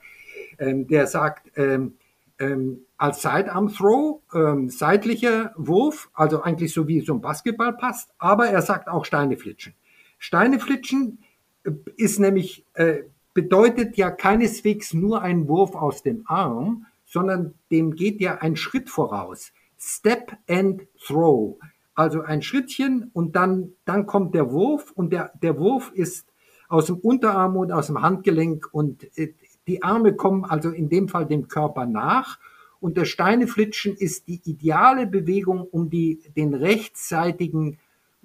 der 0.61 1.07
sagt, 1.07 1.51
ähm, 1.57 1.95
ähm, 2.41 2.85
als 2.97 3.21
Sidearm 3.21 3.69
Throw, 3.69 4.21
ähm, 4.33 4.69
seitlicher 4.69 5.53
Wurf, 5.55 6.09
also 6.13 6.41
eigentlich 6.41 6.73
so 6.73 6.87
wie 6.87 7.01
so 7.01 7.13
ein 7.13 7.21
Basketball 7.21 7.73
passt, 7.73 8.13
aber 8.17 8.47
er 8.47 8.61
sagt 8.61 8.87
auch 8.87 9.05
Steine 9.05 9.37
flitschen. 9.37 9.73
Steine 10.17 10.59
flitschen 10.59 11.19
äh, 11.63 11.71
ist 11.97 12.19
nämlich, 12.19 12.65
äh, 12.73 13.03
bedeutet 13.33 13.95
ja 13.97 14.11
keineswegs 14.11 14.93
nur 14.93 15.21
ein 15.21 15.47
Wurf 15.47 15.75
aus 15.75 16.03
dem 16.03 16.23
Arm, 16.25 16.85
sondern 17.05 17.53
dem 17.71 17.95
geht 17.95 18.19
ja 18.21 18.35
ein 18.35 18.55
Schritt 18.55 18.89
voraus. 18.89 19.51
Step 19.77 20.37
and 20.49 20.87
Throw. 21.05 21.57
Also 21.93 22.21
ein 22.21 22.41
Schrittchen 22.41 23.09
und 23.13 23.35
dann, 23.35 23.73
dann 23.85 24.05
kommt 24.05 24.33
der 24.33 24.51
Wurf 24.51 24.91
und 24.91 25.11
der, 25.11 25.31
der 25.41 25.57
Wurf 25.59 25.91
ist 25.93 26.27
aus 26.69 26.85
dem 26.85 26.97
Unterarm 26.97 27.57
und 27.57 27.71
aus 27.71 27.87
dem 27.87 28.01
Handgelenk 28.01 28.69
und 28.71 29.05
äh, 29.17 29.33
die 29.67 29.83
Arme 29.83 30.15
kommen 30.15 30.45
also 30.45 30.69
in 30.69 30.89
dem 30.89 31.07
Fall 31.07 31.25
dem 31.25 31.47
Körper 31.47 31.85
nach. 31.85 32.39
Und 32.79 32.97
das 32.97 33.09
Steineflitschen 33.09 33.95
ist 33.95 34.27
die 34.27 34.41
ideale 34.43 35.05
Bewegung, 35.05 35.67
um 35.69 35.89
die, 35.89 36.21
den 36.35 36.53
rechtsseitigen 36.53 37.77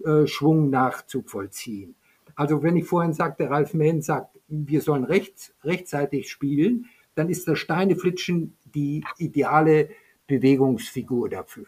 äh, 0.04 0.26
Schwung 0.26 0.70
nachzuvollziehen. 0.70 1.94
Also 2.34 2.62
wenn 2.62 2.76
ich 2.76 2.84
vorhin 2.84 3.12
sagte, 3.12 3.50
Ralf 3.50 3.74
Mehn 3.74 4.02
sagt, 4.02 4.38
wir 4.48 4.80
sollen 4.80 5.04
rechts, 5.04 5.52
rechtsseitig 5.64 6.30
spielen, 6.30 6.86
dann 7.14 7.28
ist 7.28 7.48
das 7.48 7.58
Steineflitschen 7.58 8.56
die 8.64 9.04
ideale 9.18 9.88
Bewegungsfigur 10.26 11.28
dafür. 11.28 11.66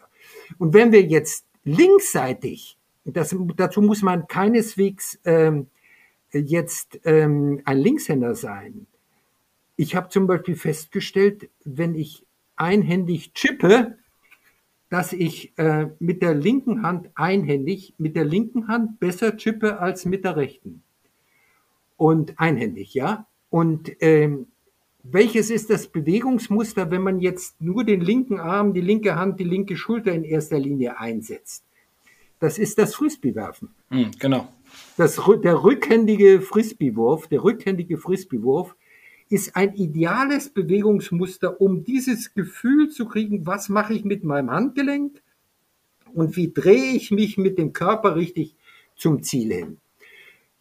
Und 0.59 0.75
wenn 0.75 0.93
wir 0.93 1.03
jetzt 1.03 1.47
linksseitig, 1.65 2.79
das, 3.05 3.35
dazu 3.57 3.81
muss 3.81 4.03
man 4.03 4.27
keineswegs 4.29 5.19
ähm, 5.25 5.69
jetzt 6.33 7.01
ähm, 7.05 7.63
ein 7.65 7.79
Linkshänder 7.79 8.35
sein, 8.35 8.87
ich 9.79 9.95
habe 9.95 10.09
zum 10.09 10.27
Beispiel 10.27 10.57
festgestellt, 10.57 11.49
wenn 11.65 11.95
ich 11.95 12.27
einhändig 12.57 13.33
chippe, 13.33 13.97
dass 14.91 15.13
ich 15.13 15.57
äh, 15.57 15.87
mit 16.01 16.21
der 16.21 16.35
linken 16.35 16.83
Hand 16.83 17.11
einhändig, 17.15 17.95
mit 17.97 18.17
der 18.17 18.25
linken 18.25 18.67
Hand 18.67 18.99
besser 18.99 19.37
chippe 19.37 19.79
als 19.79 20.05
mit 20.05 20.25
der 20.25 20.37
rechten. 20.37 20.83
Und 21.97 22.41
einhändig, 22.41 22.93
ja. 22.95 23.27
Und 23.51 23.93
ähm, 24.01 24.49
welches 25.05 25.49
ist 25.49 25.71
das 25.71 25.87
Bewegungsmuster, 25.87 26.91
wenn 26.91 27.03
man 27.03 27.21
jetzt 27.21 27.61
nur 27.61 27.85
den 27.85 28.01
linken 28.01 28.41
Arm, 28.41 28.75
die 28.75 28.81
linke 28.81 29.15
Hand, 29.15 29.39
die 29.39 29.45
linke 29.45 29.77
Schulter 29.77 30.13
in 30.13 30.25
erster 30.25 30.59
Linie 30.59 30.99
einsetzt? 30.99 31.65
Das 32.41 32.59
ist 32.59 32.79
das 32.79 32.97
Frisbee-Werfen. 32.97 33.69
Mhm, 33.91 34.11
genau. 34.19 34.49
Das, 34.97 35.21
der 35.45 35.63
rückhändige 35.63 36.41
Frisbee-Wurf, 36.41 37.29
der 37.29 37.45
rückhändige 37.45 37.97
Frisbee-Wurf 37.97 38.75
ist 39.31 39.57
ein 39.57 39.75
ideales 39.75 40.49
Bewegungsmuster, 40.49 41.61
um 41.61 41.85
dieses 41.85 42.35
Gefühl 42.35 42.89
zu 42.89 43.07
kriegen, 43.07 43.47
was 43.47 43.69
mache 43.69 43.95
ich 43.95 44.05
mit 44.05 44.25
meinem 44.25 44.51
Handgelenk 44.51 45.23
und 46.15 46.37
wie 46.37 46.53
drehe 46.53 46.93
ich 46.93 47.11
mich 47.11 47.37
mit 47.37 47.59
dem 47.59 47.73
Körper 47.73 48.17
richtig 48.17 48.57
zum 48.97 49.23
Ziel 49.23 49.53
hin. 49.53 49.77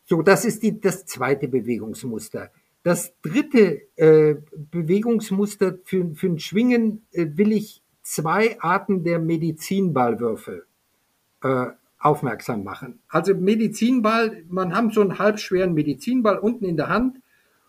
So, 0.05 0.21
das 0.21 0.45
ist 0.45 0.63
die, 0.63 0.79
das 0.79 1.05
zweite 1.05 1.47
Bewegungsmuster. 1.47 2.51
Das 2.83 3.13
dritte 3.21 3.81
äh, 3.97 4.35
Bewegungsmuster 4.71 5.77
für, 5.83 6.15
für 6.15 6.27
ein 6.27 6.39
Schwingen 6.39 7.01
äh, 7.11 7.25
will 7.33 7.51
ich 7.51 7.81
zwei 8.03 8.59
Arten 8.61 9.03
der 9.03 9.19
Medizinballwürfe 9.19 10.65
äh, 11.43 11.65
aufmerksam 11.99 12.63
machen. 12.63 12.99
Also 13.09 13.35
Medizinball, 13.35 14.43
man 14.47 14.73
hat 14.73 14.93
so 14.93 15.01
einen 15.01 15.19
halbschweren 15.19 15.73
Medizinball 15.73 16.37
unten 16.37 16.63
in 16.63 16.77
der 16.77 16.87
Hand 16.87 17.17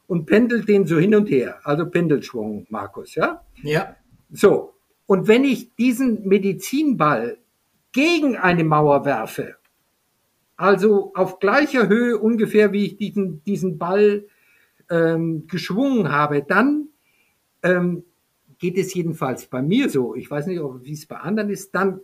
und 0.08 0.26
pendelt 0.26 0.68
den 0.68 0.86
so 0.86 0.98
hin 0.98 1.14
und 1.14 1.30
her. 1.30 1.60
Also 1.62 1.86
Pendelschwung, 1.86 2.66
Markus, 2.70 3.14
ja? 3.14 3.44
Ja. 3.62 3.94
So. 4.32 4.74
Und 5.06 5.28
wenn 5.28 5.44
ich 5.44 5.74
diesen 5.76 6.26
Medizinball 6.26 7.38
gegen 7.92 8.36
eine 8.36 8.64
Mauer 8.64 9.04
werfe, 9.04 9.56
also 10.56 11.12
auf 11.14 11.38
gleicher 11.38 11.88
Höhe 11.88 12.18
ungefähr, 12.18 12.72
wie 12.72 12.86
ich 12.86 12.96
diesen, 12.96 13.44
diesen 13.44 13.78
Ball 13.78 14.24
ähm, 14.90 15.46
geschwungen 15.46 16.10
habe, 16.10 16.42
dann 16.42 16.88
ähm, 17.62 18.02
geht 18.58 18.76
es 18.76 18.92
jedenfalls 18.94 19.46
bei 19.46 19.62
mir 19.62 19.88
so, 19.88 20.14
ich 20.14 20.30
weiß 20.30 20.46
nicht, 20.46 20.60
wie 20.60 20.92
es 20.92 21.06
bei 21.06 21.16
anderen 21.16 21.50
ist, 21.50 21.74
dann 21.74 22.00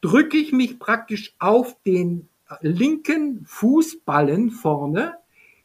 drücke 0.00 0.36
ich 0.36 0.52
mich 0.52 0.78
praktisch 0.78 1.34
auf 1.38 1.76
den 1.82 2.28
linken 2.60 3.44
Fußballen 3.46 4.50
vorne, 4.50 5.14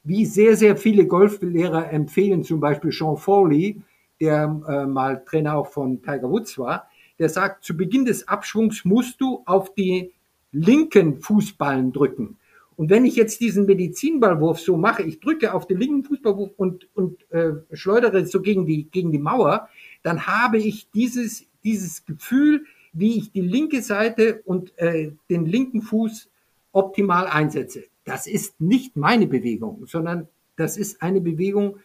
wie 0.08 0.26
sehr, 0.26 0.56
sehr 0.56 0.78
viele 0.78 1.06
Golflehrer 1.06 1.92
empfehlen, 1.92 2.44
zum 2.44 2.62
Beispiel 2.62 2.92
Sean 2.94 3.18
Foley, 3.18 3.82
der 4.22 4.62
äh, 4.68 4.86
mal 4.86 5.22
Trainer 5.26 5.58
auch 5.58 5.68
von 5.68 6.02
Tiger 6.02 6.30
Woods 6.30 6.58
war, 6.58 6.90
der 7.20 7.28
sagt, 7.28 7.66
zu 7.66 7.76
Beginn 7.76 8.06
des 8.06 8.26
Abschwungs 8.28 8.86
musst 8.86 9.20
du 9.20 9.44
auf 9.46 9.74
die 9.74 10.14
linken 10.54 11.20
Fußballen 11.20 11.92
drücken. 11.92 12.38
Und 12.78 12.90
wenn 12.90 13.06
ich 13.06 13.18
jetzt 13.18 13.42
diesen 13.42 13.66
Medizinballwurf 13.66 14.60
so 14.60 14.78
mache, 14.78 15.04
ich 15.04 15.20
drücke 15.20 15.54
auf 15.54 15.68
den 15.68 15.80
linken 15.80 16.04
Fußballwurf 16.06 16.52
und, 16.56 16.88
und 16.96 17.30
äh, 17.32 17.54
schleudere 17.74 18.26
so 18.26 18.42
gegen 18.42 18.66
die, 18.66 18.84
gegen 18.90 19.12
die 19.12 19.20
Mauer, 19.20 19.68
dann 20.04 20.26
habe 20.26 20.58
ich 20.58 20.90
dieses, 20.92 21.46
dieses 21.66 22.06
Gefühl, 22.06 22.66
wie 22.94 23.18
ich 23.18 23.32
die 23.34 23.42
linke 23.42 23.82
Seite 23.82 24.42
und 24.46 24.78
äh, 24.78 25.12
den 25.30 25.46
linken 25.46 25.82
Fuß 25.82 26.30
optimal 26.72 27.28
einsetze. 27.28 27.84
Das 28.08 28.26
ist 28.26 28.62
nicht 28.62 28.96
meine 28.96 29.28
Bewegung, 29.28 29.86
sondern 29.86 30.30
das 30.56 30.78
ist 30.78 31.02
eine 31.02 31.20
Bewegung, 31.20 31.78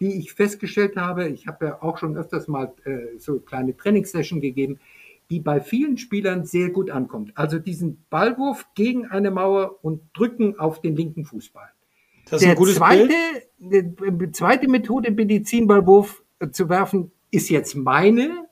die 0.00 0.18
ich 0.18 0.32
festgestellt 0.32 0.96
habe. 0.96 1.28
Ich 1.28 1.48
habe 1.48 1.66
ja 1.66 1.82
auch 1.82 1.98
schon 1.98 2.16
öfters 2.16 2.46
mal 2.46 2.72
äh, 2.84 3.18
so 3.18 3.40
kleine 3.40 3.76
Trainingssession 3.76 4.40
gegeben, 4.40 4.78
die 5.30 5.40
bei 5.40 5.60
vielen 5.60 5.98
Spielern 5.98 6.44
sehr 6.44 6.70
gut 6.70 6.90
ankommt. 6.90 7.32
Also 7.36 7.58
diesen 7.58 8.04
Ballwurf 8.08 8.66
gegen 8.76 9.06
eine 9.06 9.32
Mauer 9.32 9.78
und 9.82 10.02
drücken 10.14 10.60
auf 10.60 10.80
den 10.80 10.94
linken 10.94 11.24
Fußball. 11.24 11.68
Das 12.26 12.34
ist 12.34 12.42
Der 12.42 12.52
ein 12.52 12.56
gutes 12.56 12.76
zweite, 12.76 13.08
Bild. 13.58 14.22
Die 14.22 14.32
zweite 14.32 14.68
Methode, 14.68 15.10
Medizinballwurf 15.10 16.22
äh, 16.38 16.50
zu 16.50 16.68
werfen, 16.68 17.10
ist 17.32 17.50
jetzt 17.50 17.74
meine, 17.74 18.46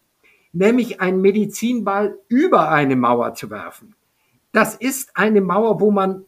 nämlich 0.52 1.00
einen 1.00 1.20
Medizinball 1.20 2.18
über 2.26 2.70
eine 2.70 2.96
Mauer 2.96 3.34
zu 3.34 3.48
werfen. 3.48 3.94
Das 4.50 4.74
ist 4.74 5.16
eine 5.16 5.40
Mauer, 5.40 5.80
wo 5.80 5.92
man 5.92 6.24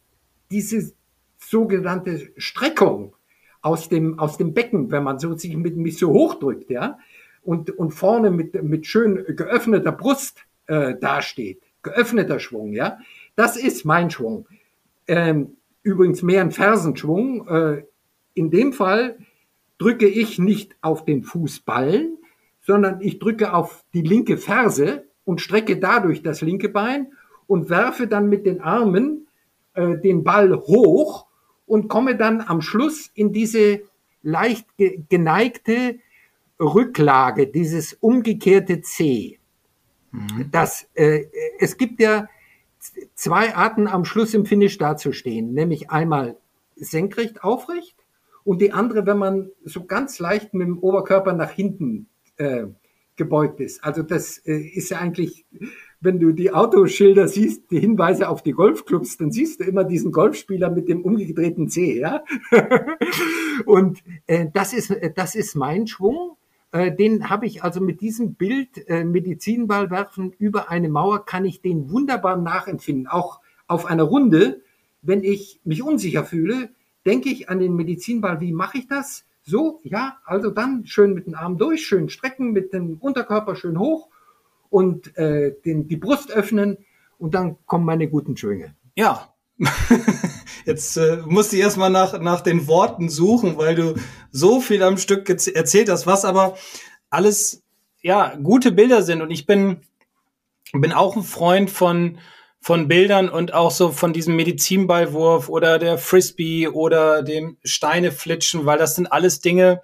diese 0.50 0.92
sogenannte 1.38 2.32
Streckung 2.36 3.14
aus 3.60 3.88
dem, 3.88 4.18
aus 4.18 4.36
dem 4.36 4.54
Becken, 4.54 4.90
wenn 4.90 5.02
man 5.02 5.18
so 5.18 5.34
sich 5.34 5.56
mit 5.56 5.76
mich 5.76 5.98
so 5.98 6.10
hochdrückt, 6.10 6.70
ja, 6.70 6.98
und, 7.42 7.70
und 7.70 7.92
vorne 7.92 8.30
mit, 8.30 8.62
mit 8.62 8.86
schön 8.86 9.24
geöffneter 9.36 9.92
Brust 9.92 10.44
äh, 10.66 10.94
dasteht, 10.98 11.62
geöffneter 11.82 12.38
Schwung, 12.38 12.72
ja, 12.72 12.98
das 13.36 13.56
ist 13.56 13.84
mein 13.84 14.10
Schwung. 14.10 14.46
Ähm, 15.06 15.56
übrigens 15.82 16.22
mehr 16.22 16.40
ein 16.40 16.50
Fersenschwung. 16.50 17.48
Äh, 17.48 17.84
in 18.34 18.50
dem 18.50 18.72
Fall 18.72 19.18
drücke 19.78 20.06
ich 20.06 20.38
nicht 20.38 20.76
auf 20.80 21.04
den 21.04 21.22
Fußballen, 21.22 22.18
sondern 22.60 23.00
ich 23.00 23.18
drücke 23.18 23.52
auf 23.52 23.84
die 23.92 24.02
linke 24.02 24.38
Ferse 24.38 25.04
und 25.24 25.40
strecke 25.40 25.78
dadurch 25.78 26.22
das 26.22 26.40
linke 26.40 26.68
Bein 26.68 27.12
und 27.46 27.68
werfe 27.70 28.06
dann 28.06 28.28
mit 28.28 28.46
den 28.46 28.60
Armen 28.60 29.23
äh, 29.74 29.98
den 29.98 30.24
Ball 30.24 30.54
hoch 30.56 31.26
und 31.66 31.88
komme 31.88 32.16
dann 32.16 32.40
am 32.40 32.60
Schluss 32.60 33.10
in 33.14 33.32
diese 33.32 33.82
leicht 34.22 34.66
geneigte 34.76 35.98
Rücklage, 36.60 37.46
dieses 37.46 37.94
umgekehrte 37.94 38.80
C. 38.80 39.38
Mhm. 40.12 40.48
Das, 40.50 40.88
äh, 40.94 41.24
es 41.58 41.76
gibt 41.76 42.00
ja 42.00 42.28
zwei 43.14 43.54
Arten 43.54 43.86
am 43.88 44.04
Schluss 44.04 44.34
im 44.34 44.46
Finish 44.46 44.78
dazustehen, 44.78 45.52
nämlich 45.52 45.90
einmal 45.90 46.36
senkrecht 46.76 47.42
aufrecht 47.42 47.96
und 48.44 48.60
die 48.60 48.72
andere, 48.72 49.06
wenn 49.06 49.18
man 49.18 49.50
so 49.64 49.84
ganz 49.84 50.18
leicht 50.18 50.54
mit 50.54 50.66
dem 50.66 50.78
Oberkörper 50.78 51.32
nach 51.32 51.50
hinten 51.50 52.08
äh, 52.36 52.66
gebeugt 53.16 53.60
ist. 53.60 53.82
Also 53.82 54.02
das 54.02 54.38
äh, 54.38 54.56
ist 54.56 54.90
ja 54.90 54.98
eigentlich, 54.98 55.46
wenn 56.04 56.20
du 56.20 56.32
die 56.32 56.52
Autoschilder 56.52 57.28
siehst, 57.28 57.70
die 57.70 57.80
Hinweise 57.80 58.28
auf 58.28 58.42
die 58.42 58.52
Golfclubs, 58.52 59.16
dann 59.16 59.32
siehst 59.32 59.60
du 59.60 59.64
immer 59.64 59.84
diesen 59.84 60.12
Golfspieler 60.12 60.70
mit 60.70 60.88
dem 60.88 61.02
umgedrehten 61.02 61.68
C, 61.68 61.98
ja. 61.98 62.22
Und 63.66 64.02
äh, 64.26 64.46
das 64.52 64.72
ist 64.72 64.94
das 65.16 65.34
ist 65.34 65.54
mein 65.54 65.86
Schwung. 65.86 66.36
Äh, 66.72 66.94
den 66.94 67.30
habe 67.30 67.46
ich 67.46 67.64
also 67.64 67.80
mit 67.80 68.00
diesem 68.00 68.34
Bild 68.34 68.86
äh, 68.88 69.04
Medizinball 69.04 69.90
werfen 69.90 70.32
über 70.38 70.70
eine 70.70 70.88
Mauer 70.88 71.24
kann 71.24 71.44
ich 71.44 71.62
den 71.62 71.90
wunderbar 71.90 72.36
nachempfinden. 72.36 73.06
Auch 73.06 73.40
auf 73.66 73.86
einer 73.86 74.02
Runde, 74.02 74.60
wenn 75.00 75.24
ich 75.24 75.60
mich 75.64 75.82
unsicher 75.82 76.24
fühle, 76.24 76.70
denke 77.06 77.30
ich 77.30 77.48
an 77.48 77.60
den 77.60 77.74
Medizinball. 77.74 78.40
Wie 78.40 78.52
mache 78.52 78.78
ich 78.78 78.88
das? 78.88 79.24
So, 79.42 79.80
ja, 79.84 80.18
also 80.24 80.50
dann 80.50 80.86
schön 80.86 81.14
mit 81.14 81.26
den 81.26 81.34
Armen 81.34 81.58
durch, 81.58 81.86
schön 81.86 82.08
strecken, 82.08 82.52
mit 82.52 82.72
dem 82.72 82.96
Unterkörper 82.98 83.56
schön 83.56 83.78
hoch 83.78 84.08
und 84.74 85.16
äh, 85.16 85.54
den, 85.64 85.86
die 85.86 85.96
Brust 85.96 86.32
öffnen 86.32 86.78
und 87.16 87.36
dann 87.36 87.58
kommen 87.64 87.84
meine 87.84 88.08
guten 88.08 88.36
Schwünge. 88.36 88.74
Ja. 88.96 89.32
Jetzt 90.66 90.96
äh, 90.96 91.18
musst 91.26 91.52
du 91.52 91.58
erstmal 91.58 91.90
nach, 91.90 92.20
nach 92.20 92.40
den 92.40 92.66
Worten 92.66 93.08
suchen, 93.08 93.56
weil 93.56 93.76
du 93.76 93.94
so 94.32 94.60
viel 94.60 94.82
am 94.82 94.98
Stück 94.98 95.28
erzählt 95.30 95.88
hast, 95.88 96.08
was 96.08 96.24
aber 96.24 96.56
alles 97.08 97.62
ja 98.02 98.34
gute 98.34 98.72
Bilder 98.72 99.04
sind. 99.04 99.22
Und 99.22 99.30
ich 99.30 99.46
bin, 99.46 99.82
bin 100.72 100.90
auch 100.90 101.14
ein 101.14 101.22
Freund 101.22 101.70
von, 101.70 102.18
von 102.58 102.88
Bildern 102.88 103.28
und 103.28 103.54
auch 103.54 103.70
so 103.70 103.92
von 103.92 104.12
diesem 104.12 104.34
Medizinballwurf 104.34 105.48
oder 105.48 105.78
der 105.78 105.98
Frisbee 105.98 106.66
oder 106.66 107.22
dem 107.22 107.58
Steineflitschen, 107.62 108.66
weil 108.66 108.78
das 108.78 108.96
sind 108.96 109.06
alles 109.06 109.38
Dinge, 109.38 109.82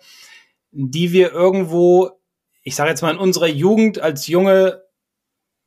die 0.72 1.12
wir 1.12 1.31
irgendwo, 1.31 2.11
ich 2.62 2.74
sage 2.74 2.90
jetzt 2.90 3.02
mal 3.02 3.12
in 3.12 3.18
unserer 3.18 3.46
Jugend 3.46 4.00
als 4.00 4.26
junge, 4.26 4.82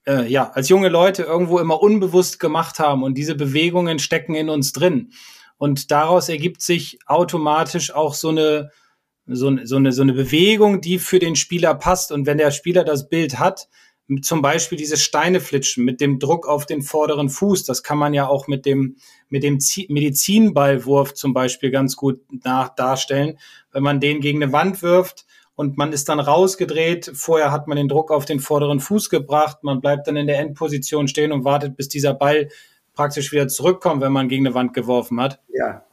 äh, 0.05 0.27
ja, 0.27 0.51
als 0.51 0.69
junge 0.69 0.89
Leute 0.89 1.23
irgendwo 1.23 1.59
immer 1.59 1.81
unbewusst 1.81 2.39
gemacht 2.39 2.79
haben 2.79 3.03
und 3.03 3.15
diese 3.15 3.35
Bewegungen 3.35 3.99
stecken 3.99 4.35
in 4.35 4.49
uns 4.49 4.73
drin. 4.73 5.11
Und 5.57 5.91
daraus 5.91 6.29
ergibt 6.29 6.61
sich 6.61 6.99
automatisch 7.05 7.93
auch 7.93 8.13
so 8.13 8.29
eine, 8.29 8.71
so, 9.25 9.55
so, 9.63 9.77
eine, 9.77 9.91
so 9.91 10.01
eine 10.01 10.13
Bewegung, 10.13 10.81
die 10.81 10.99
für 10.99 11.19
den 11.19 11.35
Spieler 11.35 11.73
passt. 11.75 12.11
Und 12.11 12.25
wenn 12.25 12.37
der 12.37 12.51
Spieler 12.51 12.83
das 12.83 13.07
Bild 13.07 13.39
hat, 13.39 13.69
zum 14.21 14.41
Beispiel 14.41 14.77
dieses 14.77 15.01
Steineflitschen 15.01 15.85
mit 15.85 16.01
dem 16.01 16.19
Druck 16.19 16.45
auf 16.45 16.65
den 16.65 16.81
vorderen 16.81 17.29
Fuß, 17.29 17.63
das 17.63 17.83
kann 17.83 17.97
man 17.97 18.13
ja 18.13 18.27
auch 18.27 18.47
mit 18.47 18.65
dem, 18.65 18.97
mit 19.29 19.43
dem 19.43 19.59
Medizinballwurf 19.87 21.13
zum 21.13 21.33
Beispiel 21.33 21.71
ganz 21.71 21.95
gut 21.95 22.19
nach, 22.43 22.75
darstellen. 22.75 23.39
Wenn 23.71 23.83
man 23.83 24.01
den 24.01 24.19
gegen 24.19 24.43
eine 24.43 24.51
Wand 24.51 24.81
wirft 24.81 25.25
und 25.55 25.77
man 25.77 25.93
ist 25.93 26.09
dann 26.09 26.19
rausgedreht, 26.19 27.11
vorher 27.13 27.51
hat 27.51 27.67
man 27.67 27.77
den 27.77 27.87
Druck 27.87 28.11
auf 28.11 28.25
den 28.25 28.39
vorderen 28.39 28.79
Fuß 28.79 29.09
gebracht, 29.09 29.63
man 29.63 29.81
bleibt 29.81 30.07
dann 30.07 30.17
in 30.17 30.27
der 30.27 30.39
Endposition 30.39 31.07
stehen 31.07 31.31
und 31.31 31.43
wartet, 31.43 31.77
bis 31.77 31.89
dieser 31.89 32.13
Ball 32.13 32.49
praktisch 32.93 33.31
wieder 33.31 33.47
zurückkommt, 33.47 34.01
wenn 34.01 34.11
man 34.11 34.29
gegen 34.29 34.45
eine 34.45 34.55
Wand 34.55 34.73
geworfen 34.73 35.21
hat. 35.21 35.39
Ja. 35.53 35.83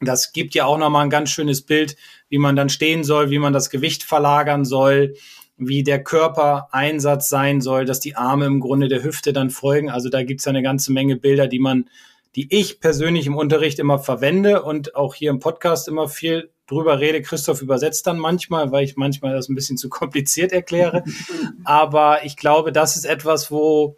Das 0.00 0.32
gibt 0.32 0.54
ja 0.54 0.64
auch 0.64 0.78
nochmal 0.78 1.04
ein 1.04 1.10
ganz 1.10 1.30
schönes 1.30 1.62
Bild, 1.62 1.96
wie 2.30 2.38
man 2.38 2.56
dann 2.56 2.70
stehen 2.70 3.04
soll, 3.04 3.30
wie 3.30 3.38
man 3.38 3.52
das 3.52 3.68
Gewicht 3.68 4.02
verlagern 4.02 4.64
soll, 4.64 5.14
wie 5.58 5.82
der 5.82 6.02
Körpereinsatz 6.02 7.28
sein 7.28 7.60
soll, 7.60 7.84
dass 7.84 8.00
die 8.00 8.16
Arme 8.16 8.46
im 8.46 8.60
Grunde 8.60 8.88
der 8.88 9.02
Hüfte 9.02 9.34
dann 9.34 9.50
folgen. 9.50 9.90
Also 9.90 10.08
da 10.08 10.22
gibt's 10.22 10.46
ja 10.46 10.50
eine 10.50 10.62
ganze 10.62 10.90
Menge 10.90 11.16
Bilder, 11.16 11.48
die 11.48 11.58
man, 11.58 11.90
die 12.34 12.46
ich 12.50 12.80
persönlich 12.80 13.26
im 13.26 13.36
Unterricht 13.36 13.78
immer 13.78 13.98
verwende 13.98 14.62
und 14.62 14.96
auch 14.96 15.14
hier 15.14 15.28
im 15.28 15.38
Podcast 15.38 15.86
immer 15.86 16.08
viel 16.08 16.50
drüber 16.70 17.00
rede. 17.00 17.22
Christoph 17.22 17.62
übersetzt 17.62 18.06
dann 18.06 18.18
manchmal, 18.18 18.72
weil 18.72 18.84
ich 18.84 18.96
manchmal 18.96 19.34
das 19.34 19.48
ein 19.48 19.54
bisschen 19.54 19.76
zu 19.76 19.88
kompliziert 19.88 20.52
erkläre. 20.52 21.04
Aber 21.64 22.24
ich 22.24 22.36
glaube, 22.36 22.72
das 22.72 22.96
ist 22.96 23.04
etwas, 23.04 23.50
wo, 23.50 23.96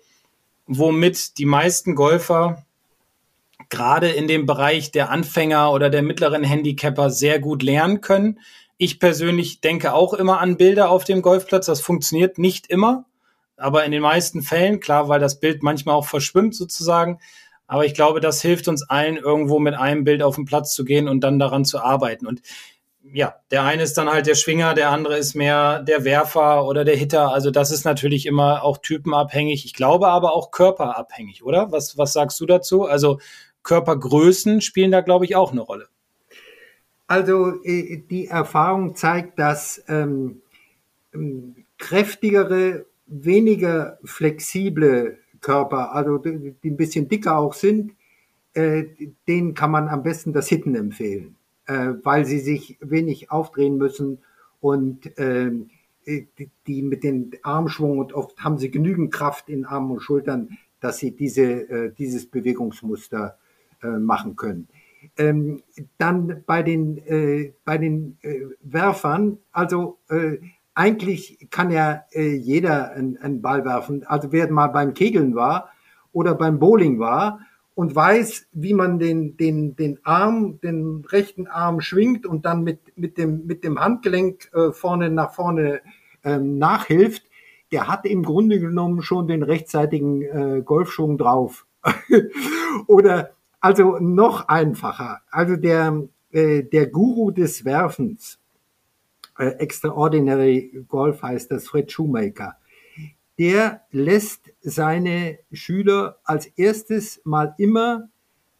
womit 0.66 1.38
die 1.38 1.46
meisten 1.46 1.94
Golfer 1.94 2.64
gerade 3.68 4.10
in 4.10 4.28
dem 4.28 4.46
Bereich 4.46 4.90
der 4.90 5.10
Anfänger 5.10 5.72
oder 5.72 5.88
der 5.88 6.02
mittleren 6.02 6.44
Handicapper 6.44 7.10
sehr 7.10 7.38
gut 7.38 7.62
lernen 7.62 8.00
können 8.00 8.38
ich 8.82 8.98
persönlich 8.98 9.60
denke 9.60 9.94
auch 9.94 10.12
immer 10.12 10.40
an 10.40 10.56
Bilder 10.56 10.90
auf 10.90 11.04
dem 11.04 11.22
Golfplatz. 11.22 11.66
Das 11.66 11.80
funktioniert 11.80 12.38
nicht 12.38 12.66
immer, 12.66 13.04
aber 13.56 13.84
in 13.84 13.92
den 13.92 14.02
meisten 14.02 14.42
Fällen, 14.42 14.80
klar, 14.80 15.08
weil 15.08 15.20
das 15.20 15.38
Bild 15.38 15.62
manchmal 15.62 15.94
auch 15.94 16.06
verschwimmt 16.06 16.56
sozusagen. 16.56 17.20
Aber 17.72 17.86
ich 17.86 17.94
glaube, 17.94 18.20
das 18.20 18.42
hilft 18.42 18.68
uns 18.68 18.82
allen, 18.82 19.16
irgendwo 19.16 19.58
mit 19.58 19.72
einem 19.72 20.04
Bild 20.04 20.22
auf 20.22 20.34
den 20.34 20.44
Platz 20.44 20.74
zu 20.74 20.84
gehen 20.84 21.08
und 21.08 21.24
dann 21.24 21.38
daran 21.38 21.64
zu 21.64 21.82
arbeiten. 21.82 22.26
Und 22.26 22.42
ja, 23.02 23.36
der 23.50 23.62
eine 23.62 23.82
ist 23.82 23.96
dann 23.96 24.10
halt 24.10 24.26
der 24.26 24.34
Schwinger, 24.34 24.74
der 24.74 24.90
andere 24.90 25.16
ist 25.16 25.34
mehr 25.34 25.82
der 25.82 26.04
Werfer 26.04 26.66
oder 26.66 26.84
der 26.84 26.96
Hitter. 26.96 27.32
Also 27.32 27.50
das 27.50 27.70
ist 27.70 27.86
natürlich 27.86 28.26
immer 28.26 28.62
auch 28.62 28.76
typenabhängig. 28.76 29.64
Ich 29.64 29.72
glaube 29.72 30.08
aber 30.08 30.34
auch 30.34 30.50
körperabhängig, 30.50 31.44
oder? 31.44 31.72
Was, 31.72 31.96
was 31.96 32.12
sagst 32.12 32.38
du 32.40 32.44
dazu? 32.44 32.84
Also 32.84 33.20
Körpergrößen 33.62 34.60
spielen 34.60 34.90
da, 34.90 35.00
glaube 35.00 35.24
ich, 35.24 35.34
auch 35.34 35.52
eine 35.52 35.62
Rolle. 35.62 35.88
Also 37.06 37.54
äh, 37.64 38.02
die 38.10 38.26
Erfahrung 38.26 38.96
zeigt, 38.96 39.38
dass 39.38 39.82
ähm, 39.88 40.42
ähm, 41.14 41.64
kräftigere, 41.78 42.84
weniger 43.06 43.98
flexible 44.04 45.21
Körper, 45.42 45.94
also 45.94 46.16
die, 46.16 46.54
ein 46.64 46.76
bisschen 46.76 47.08
dicker 47.08 47.36
auch 47.36 47.52
sind, 47.52 47.92
äh, 48.54 48.84
denen 49.28 49.54
kann 49.54 49.70
man 49.70 49.88
am 49.88 50.02
besten 50.02 50.32
das 50.32 50.48
Hitten 50.48 50.74
empfehlen, 50.74 51.36
äh, 51.66 51.92
weil 52.02 52.24
sie 52.24 52.38
sich 52.38 52.78
wenig 52.80 53.30
aufdrehen 53.30 53.76
müssen 53.76 54.18
und 54.60 55.18
äh, 55.18 55.50
äh, 56.06 56.26
die, 56.66 56.82
mit 56.82 57.04
den 57.04 57.32
Armschwung 57.42 57.98
und 57.98 58.14
oft 58.14 58.38
haben 58.42 58.58
sie 58.58 58.70
genügend 58.70 59.12
Kraft 59.12 59.48
in 59.50 59.66
Armen 59.66 59.90
und 59.90 60.00
Schultern, 60.00 60.56
dass 60.80 60.98
sie 60.98 61.12
diese, 61.12 61.90
dieses 61.96 62.26
Bewegungsmuster 62.26 63.38
machen 63.84 64.34
können. 64.34 64.66
Ähm, 65.16 65.62
dann 65.98 66.42
bei 66.46 66.62
den, 66.62 66.98
äh, 67.06 67.52
bei 67.64 67.78
den 67.78 68.18
äh, 68.22 68.46
Werfern, 68.62 69.38
also 69.50 69.98
äh, 70.08 70.38
eigentlich 70.74 71.48
kann 71.50 71.70
ja 71.70 72.04
äh, 72.12 72.34
jeder 72.34 72.92
einen, 72.92 73.16
einen 73.18 73.42
Ball 73.42 73.64
werfen. 73.64 74.04
Also 74.06 74.32
wer 74.32 74.50
mal 74.50 74.68
beim 74.68 74.94
Kegeln 74.94 75.34
war 75.34 75.70
oder 76.12 76.34
beim 76.34 76.58
Bowling 76.58 76.98
war 76.98 77.40
und 77.74 77.94
weiß, 77.94 78.48
wie 78.52 78.74
man 78.74 78.98
den, 78.98 79.36
den, 79.36 79.76
den 79.76 79.98
Arm, 80.04 80.60
den 80.60 81.04
rechten 81.08 81.46
Arm 81.46 81.80
schwingt 81.80 82.26
und 82.26 82.44
dann 82.44 82.62
mit, 82.62 82.96
mit, 82.96 83.18
dem, 83.18 83.46
mit 83.46 83.64
dem 83.64 83.80
Handgelenk 83.80 84.50
äh, 84.52 84.72
vorne 84.72 85.10
nach 85.10 85.32
vorne 85.32 85.80
ähm, 86.24 86.58
nachhilft, 86.58 87.24
der 87.70 87.88
hat 87.88 88.04
im 88.04 88.22
Grunde 88.22 88.60
genommen 88.60 89.02
schon 89.02 89.26
den 89.26 89.42
rechtzeitigen 89.42 90.22
äh, 90.22 90.62
Golfschwung 90.62 91.16
drauf. 91.16 91.66
Oder 92.86 93.30
also 93.60 93.98
noch 93.98 94.48
einfacher. 94.48 95.20
Also 95.30 95.56
der, 95.56 96.02
äh, 96.30 96.62
der 96.62 96.86
Guru 96.88 97.30
des 97.30 97.64
Werfens, 97.64 98.38
Extraordinary 99.50 100.84
Golf 100.88 101.22
heißt 101.22 101.50
das, 101.50 101.68
Fred 101.68 101.90
Shoemaker, 101.90 102.56
der 103.38 103.82
lässt 103.90 104.52
seine 104.60 105.38
Schüler 105.52 106.18
als 106.24 106.46
erstes 106.46 107.20
mal 107.24 107.54
immer 107.58 108.08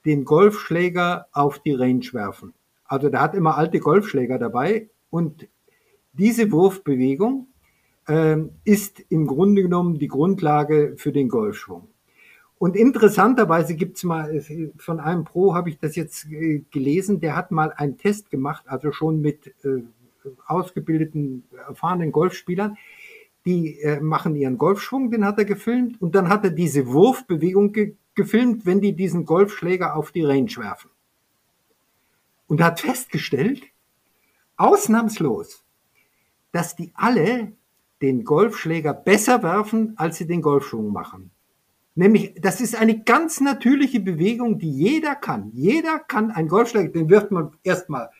den 0.04 0.24
Golfschläger 0.24 1.26
auf 1.32 1.58
die 1.60 1.74
Range 1.74 2.06
werfen. 2.12 2.54
Also 2.84 3.08
der 3.08 3.20
hat 3.20 3.34
immer 3.34 3.56
alte 3.56 3.78
Golfschläger 3.78 4.38
dabei 4.38 4.88
und 5.10 5.48
diese 6.12 6.50
Wurfbewegung 6.50 7.46
ähm, 8.08 8.50
ist 8.64 9.00
im 9.08 9.26
Grunde 9.26 9.62
genommen 9.62 9.98
die 9.98 10.08
Grundlage 10.08 10.94
für 10.96 11.12
den 11.12 11.28
Golfschwung. 11.28 11.88
Und 12.58 12.76
interessanterweise 12.76 13.74
gibt's 13.74 14.04
mal, 14.04 14.40
von 14.76 15.00
einem 15.00 15.24
Pro 15.24 15.54
habe 15.54 15.70
ich 15.70 15.78
das 15.78 15.96
jetzt 15.96 16.26
äh, 16.30 16.64
gelesen, 16.70 17.20
der 17.20 17.34
hat 17.34 17.50
mal 17.50 17.72
einen 17.72 17.96
Test 17.96 18.30
gemacht, 18.30 18.64
also 18.66 18.92
schon 18.92 19.20
mit 19.20 19.48
äh, 19.64 19.82
ausgebildeten, 20.46 21.44
erfahrenen 21.68 22.12
Golfspielern. 22.12 22.76
Die 23.44 23.80
äh, 23.80 24.00
machen 24.00 24.36
ihren 24.36 24.58
Golfschwung, 24.58 25.10
den 25.10 25.24
hat 25.24 25.38
er 25.38 25.44
gefilmt, 25.44 26.00
und 26.00 26.14
dann 26.14 26.28
hat 26.28 26.44
er 26.44 26.50
diese 26.50 26.86
Wurfbewegung 26.86 27.72
ge 27.72 27.96
gefilmt, 28.14 28.66
wenn 28.66 28.82
die 28.82 28.94
diesen 28.94 29.24
Golfschläger 29.24 29.96
auf 29.96 30.12
die 30.12 30.22
Range 30.22 30.54
werfen. 30.58 30.90
Und 32.46 32.62
hat 32.62 32.80
festgestellt, 32.80 33.62
ausnahmslos, 34.58 35.64
dass 36.52 36.76
die 36.76 36.92
alle 36.94 37.52
den 38.02 38.24
Golfschläger 38.24 38.92
besser 38.92 39.42
werfen, 39.42 39.94
als 39.96 40.18
sie 40.18 40.26
den 40.26 40.42
Golfschwung 40.42 40.92
machen. 40.92 41.30
Nämlich, 41.94 42.34
das 42.40 42.60
ist 42.60 42.74
eine 42.74 43.02
ganz 43.02 43.40
natürliche 43.40 44.00
Bewegung, 44.00 44.58
die 44.58 44.70
jeder 44.70 45.14
kann. 45.14 45.50
Jeder 45.52 45.98
kann 45.98 46.30
einen 46.30 46.48
Golfschläger, 46.48 46.90
den 46.90 47.08
wirft 47.10 47.30
man 47.30 47.52
erstmal 47.62 48.10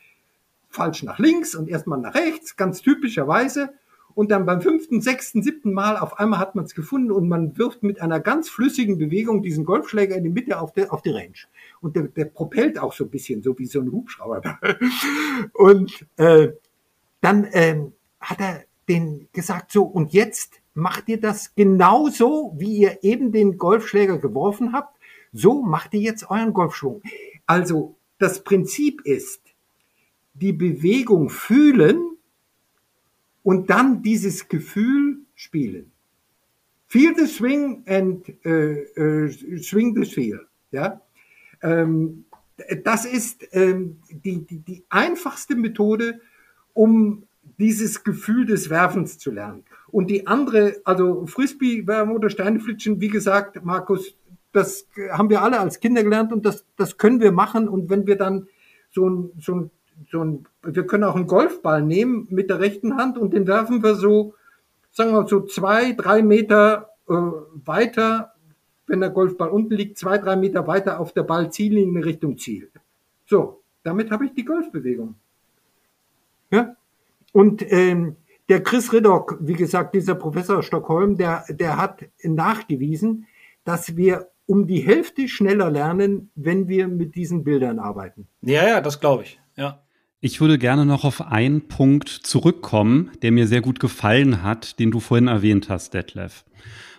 falsch 0.73 1.03
nach 1.03 1.19
links 1.19 1.55
und 1.55 1.69
erstmal 1.69 1.99
nach 1.99 2.15
rechts, 2.15 2.55
ganz 2.55 2.81
typischerweise. 2.81 3.73
Und 4.15 4.29
dann 4.29 4.45
beim 4.45 4.61
fünften, 4.61 5.01
sechsten, 5.01 5.41
siebten 5.41 5.73
Mal 5.73 5.97
auf 5.97 6.19
einmal 6.19 6.39
hat 6.39 6.53
man 6.53 6.65
es 6.65 6.75
gefunden 6.75 7.11
und 7.11 7.27
man 7.27 7.57
wirft 7.57 7.81
mit 7.81 7.99
einer 7.99 8.19
ganz 8.19 8.47
flüssigen 8.49 8.97
Bewegung 8.97 9.41
diesen 9.41 9.65
Golfschläger 9.65 10.15
in 10.15 10.23
die 10.23 10.29
Mitte 10.29 10.59
auf, 10.59 10.71
der, 10.73 10.93
auf 10.93 11.01
die 11.01 11.11
Range. 11.11 11.33
Und 11.81 11.95
der, 11.95 12.03
der 12.03 12.25
propellt 12.25 12.77
auch 12.77 12.93
so 12.93 13.05
ein 13.05 13.09
bisschen, 13.09 13.41
so 13.41 13.57
wie 13.57 13.65
so 13.65 13.79
ein 13.79 13.91
Hubschrauber. 13.91 14.59
und 15.53 16.05
äh, 16.17 16.49
dann 17.21 17.45
äh, 17.45 17.79
hat 18.19 18.39
er 18.39 18.63
den 18.87 19.29
gesagt, 19.33 19.71
so, 19.71 19.83
und 19.83 20.13
jetzt 20.13 20.61
macht 20.73 21.09
ihr 21.09 21.19
das 21.19 21.55
genauso, 21.55 22.53
wie 22.57 22.77
ihr 22.77 23.03
eben 23.03 23.31
den 23.31 23.57
Golfschläger 23.57 24.17
geworfen 24.19 24.73
habt. 24.73 24.97
So 25.31 25.61
macht 25.63 25.93
ihr 25.93 26.01
jetzt 26.01 26.29
euren 26.29 26.53
Golfschwung. 26.53 27.01
Also 27.45 27.95
das 28.19 28.43
Prinzip 28.43 29.01
ist, 29.05 29.41
die 30.33 30.53
Bewegung 30.53 31.29
fühlen 31.29 32.17
und 33.43 33.69
dann 33.69 34.01
dieses 34.01 34.47
Gefühl 34.47 35.19
spielen. 35.35 35.91
Feel 36.87 37.13
the 37.15 37.25
swing 37.25 37.83
and 37.87 38.27
uh, 38.45 39.01
uh, 39.01 39.29
swing 39.57 39.95
the 39.95 40.05
feel. 40.05 40.47
Ja? 40.71 41.01
Ähm, 41.61 42.25
das 42.83 43.05
ist 43.05 43.47
ähm, 43.51 43.97
die, 44.09 44.45
die, 44.45 44.59
die 44.59 44.83
einfachste 44.89 45.55
Methode, 45.55 46.21
um 46.73 47.23
dieses 47.57 48.03
Gefühl 48.03 48.45
des 48.45 48.69
Werfens 48.69 49.17
zu 49.17 49.31
lernen. 49.31 49.63
Und 49.91 50.09
die 50.09 50.27
andere, 50.27 50.81
also 50.85 51.25
Frisbee-Werfen 51.25 52.13
oder 52.13 52.29
Steineflitschen, 52.29 52.99
wie 52.99 53.09
gesagt, 53.09 53.63
Markus, 53.63 54.15
das 54.51 54.87
haben 55.11 55.29
wir 55.29 55.41
alle 55.41 55.59
als 55.59 55.79
Kinder 55.79 56.03
gelernt 56.03 56.31
und 56.31 56.45
das, 56.45 56.65
das 56.77 56.97
können 56.97 57.19
wir 57.19 57.31
machen. 57.31 57.67
Und 57.67 57.89
wenn 57.89 58.07
wir 58.07 58.17
dann 58.17 58.47
so 58.91 59.09
ein, 59.09 59.31
so 59.39 59.55
ein, 59.55 59.71
so 60.11 60.23
ein, 60.23 60.45
wir 60.63 60.85
können 60.85 61.03
auch 61.03 61.15
einen 61.15 61.27
Golfball 61.27 61.81
nehmen 61.81 62.27
mit 62.29 62.49
der 62.49 62.59
rechten 62.59 62.97
Hand 62.97 63.17
und 63.17 63.33
den 63.33 63.47
werfen 63.47 63.83
wir 63.83 63.95
so, 63.95 64.35
sagen 64.91 65.11
wir 65.11 65.21
mal, 65.21 65.27
so 65.27 65.41
zwei, 65.41 65.93
drei 65.93 66.21
Meter 66.21 66.89
äh, 67.09 67.13
weiter, 67.13 68.33
wenn 68.87 68.99
der 68.99 69.09
Golfball 69.09 69.49
unten 69.49 69.73
liegt, 69.73 69.97
zwei, 69.97 70.17
drei 70.17 70.35
Meter 70.35 70.67
weiter 70.67 70.99
auf 70.99 71.13
der 71.13 71.23
Ballziellinie 71.23 72.05
Richtung 72.05 72.37
Ziel. 72.37 72.69
So, 73.25 73.61
damit 73.83 74.11
habe 74.11 74.25
ich 74.25 74.33
die 74.33 74.45
Golfbewegung. 74.45 75.15
Ja? 76.51 76.75
Und 77.31 77.63
ähm, 77.71 78.15
der 78.49 78.61
Chris 78.61 78.91
Riddock, 78.91 79.37
wie 79.39 79.53
gesagt, 79.53 79.95
dieser 79.95 80.15
Professor 80.15 80.59
aus 80.59 80.65
Stockholm, 80.65 81.17
der, 81.17 81.45
der 81.49 81.77
hat 81.77 82.05
nachgewiesen, 82.23 83.25
dass 83.63 83.95
wir 83.95 84.27
um 84.45 84.67
die 84.67 84.81
Hälfte 84.81 85.27
schneller 85.27 85.71
lernen, 85.71 86.29
wenn 86.35 86.67
wir 86.67 86.87
mit 86.87 87.15
diesen 87.15 87.43
Bildern 87.43 87.79
arbeiten. 87.79 88.27
Ja, 88.41 88.67
ja, 88.67 88.81
das 88.81 88.99
glaube 88.99 89.23
ich. 89.23 89.39
Ja. 89.55 89.83
Ich 90.19 90.39
würde 90.39 90.57
gerne 90.57 90.85
noch 90.85 91.03
auf 91.03 91.21
einen 91.21 91.67
Punkt 91.67 92.07
zurückkommen, 92.07 93.11
der 93.21 93.33
mir 93.33 93.45
sehr 93.45 93.61
gut 93.61 93.79
gefallen 93.81 94.41
hat, 94.41 94.79
den 94.79 94.89
du 94.89 95.01
vorhin 95.01 95.27
erwähnt 95.27 95.67
hast, 95.67 95.93
Detlef. 95.93 96.45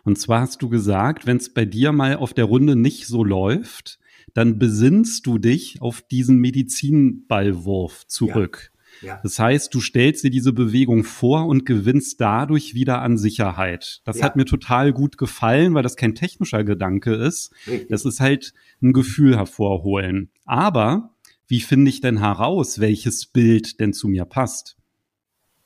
Und 0.05 0.19
zwar 0.19 0.43
hast 0.43 0.61
du 0.61 0.69
gesagt, 0.69 1.27
wenn 1.27 1.39
es 1.39 1.53
bei 1.53 1.65
dir 1.65 1.93
mal 1.93 2.17
auf 2.17 2.35
der 2.35 2.45
Runde 2.45 2.77
nicht 2.77 3.07
so 3.07 3.25
läuft, 3.25 3.99
dann 4.35 4.59
besinnst 4.59 5.27
du 5.27 5.39
dich 5.39 5.81
auf 5.81 6.03
diesen 6.03 6.39
Medizinballwurf 6.39 8.07
zurück. 8.07 8.73
Ja. 9.01 9.21
Das 9.23 9.39
heißt, 9.39 9.75
du 9.75 9.81
stellst 9.81 10.25
dir 10.25 10.31
diese 10.31 10.53
Bewegung 10.53 11.05
vor 11.05 11.47
und 11.47 11.67
gewinnst 11.67 12.21
dadurch 12.21 12.75
wieder 12.75 13.01
an 13.01 13.17
Sicherheit. 13.17 14.03
Das 14.05 14.19
ja. 14.19 14.25
hat 14.25 14.37
mir 14.37 14.45
total 14.45 14.93
gut 14.93 15.19
gefallen, 15.19 15.75
weil 15.75 15.83
das 15.83 15.97
kein 15.97 16.15
technischer 16.15 16.65
Gedanke 16.65 17.15
ist. 17.15 17.53
Richtig. 17.67 17.89
Das 17.89 18.05
ist 18.05 18.21
halt 18.21 18.53
ein 18.83 18.93
Gefühl 18.93 19.37
hervorholen. 19.37 20.31
Aber 20.45 21.14
wie 21.47 21.61
finde 21.61 21.91
ich 21.91 22.01
denn 22.01 22.19
heraus, 22.19 22.81
welches 22.81 23.27
Bild 23.27 23.81
denn 23.81 23.93
zu 23.93 24.09
mir 24.09 24.25
passt? 24.25 24.77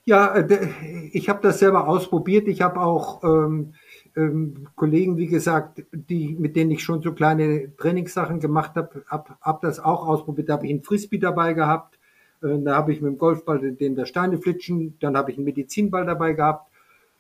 Ja, 0.05 0.35
äh, 0.37 0.69
ich 1.13 1.29
habe 1.29 1.41
das 1.43 1.59
selber 1.59 1.87
ausprobiert. 1.89 2.49
Ich 2.49 2.63
habe 2.63 2.81
auch 2.81 3.23
ähm, 3.25 3.75
ähm, 4.17 4.69
Kollegen, 4.75 5.17
wie 5.17 5.27
gesagt, 5.27 5.85
die, 5.93 6.35
mit 6.39 6.57
denen 6.57 6.71
ich 6.71 6.83
schon 6.83 7.03
so 7.03 7.13
kleine 7.13 7.77
Trainingssachen 7.77 8.41
gemacht 8.41 8.73
habe, 8.77 9.05
habe 9.07 9.37
hab 9.41 9.61
das 9.61 9.81
auch 9.81 10.07
ausprobiert. 10.07 10.49
Da 10.49 10.55
habe 10.55 10.67
ich 10.67 10.73
einen 10.73 10.83
Frisbee 10.83 11.19
dabei 11.19 11.53
gehabt 11.53 11.99
äh, 12.43 12.59
da 12.59 12.77
habe 12.77 12.93
ich 12.93 13.01
mit 13.01 13.13
dem 13.13 13.19
Golfball 13.19 13.59
den 13.73 13.95
der 13.95 14.07
Steine 14.07 14.39
flitschen, 14.39 14.97
dann 15.01 15.17
habe 15.17 15.31
ich 15.31 15.37
einen 15.37 15.45
Medizinball 15.45 16.07
dabei 16.07 16.33
gehabt 16.33 16.71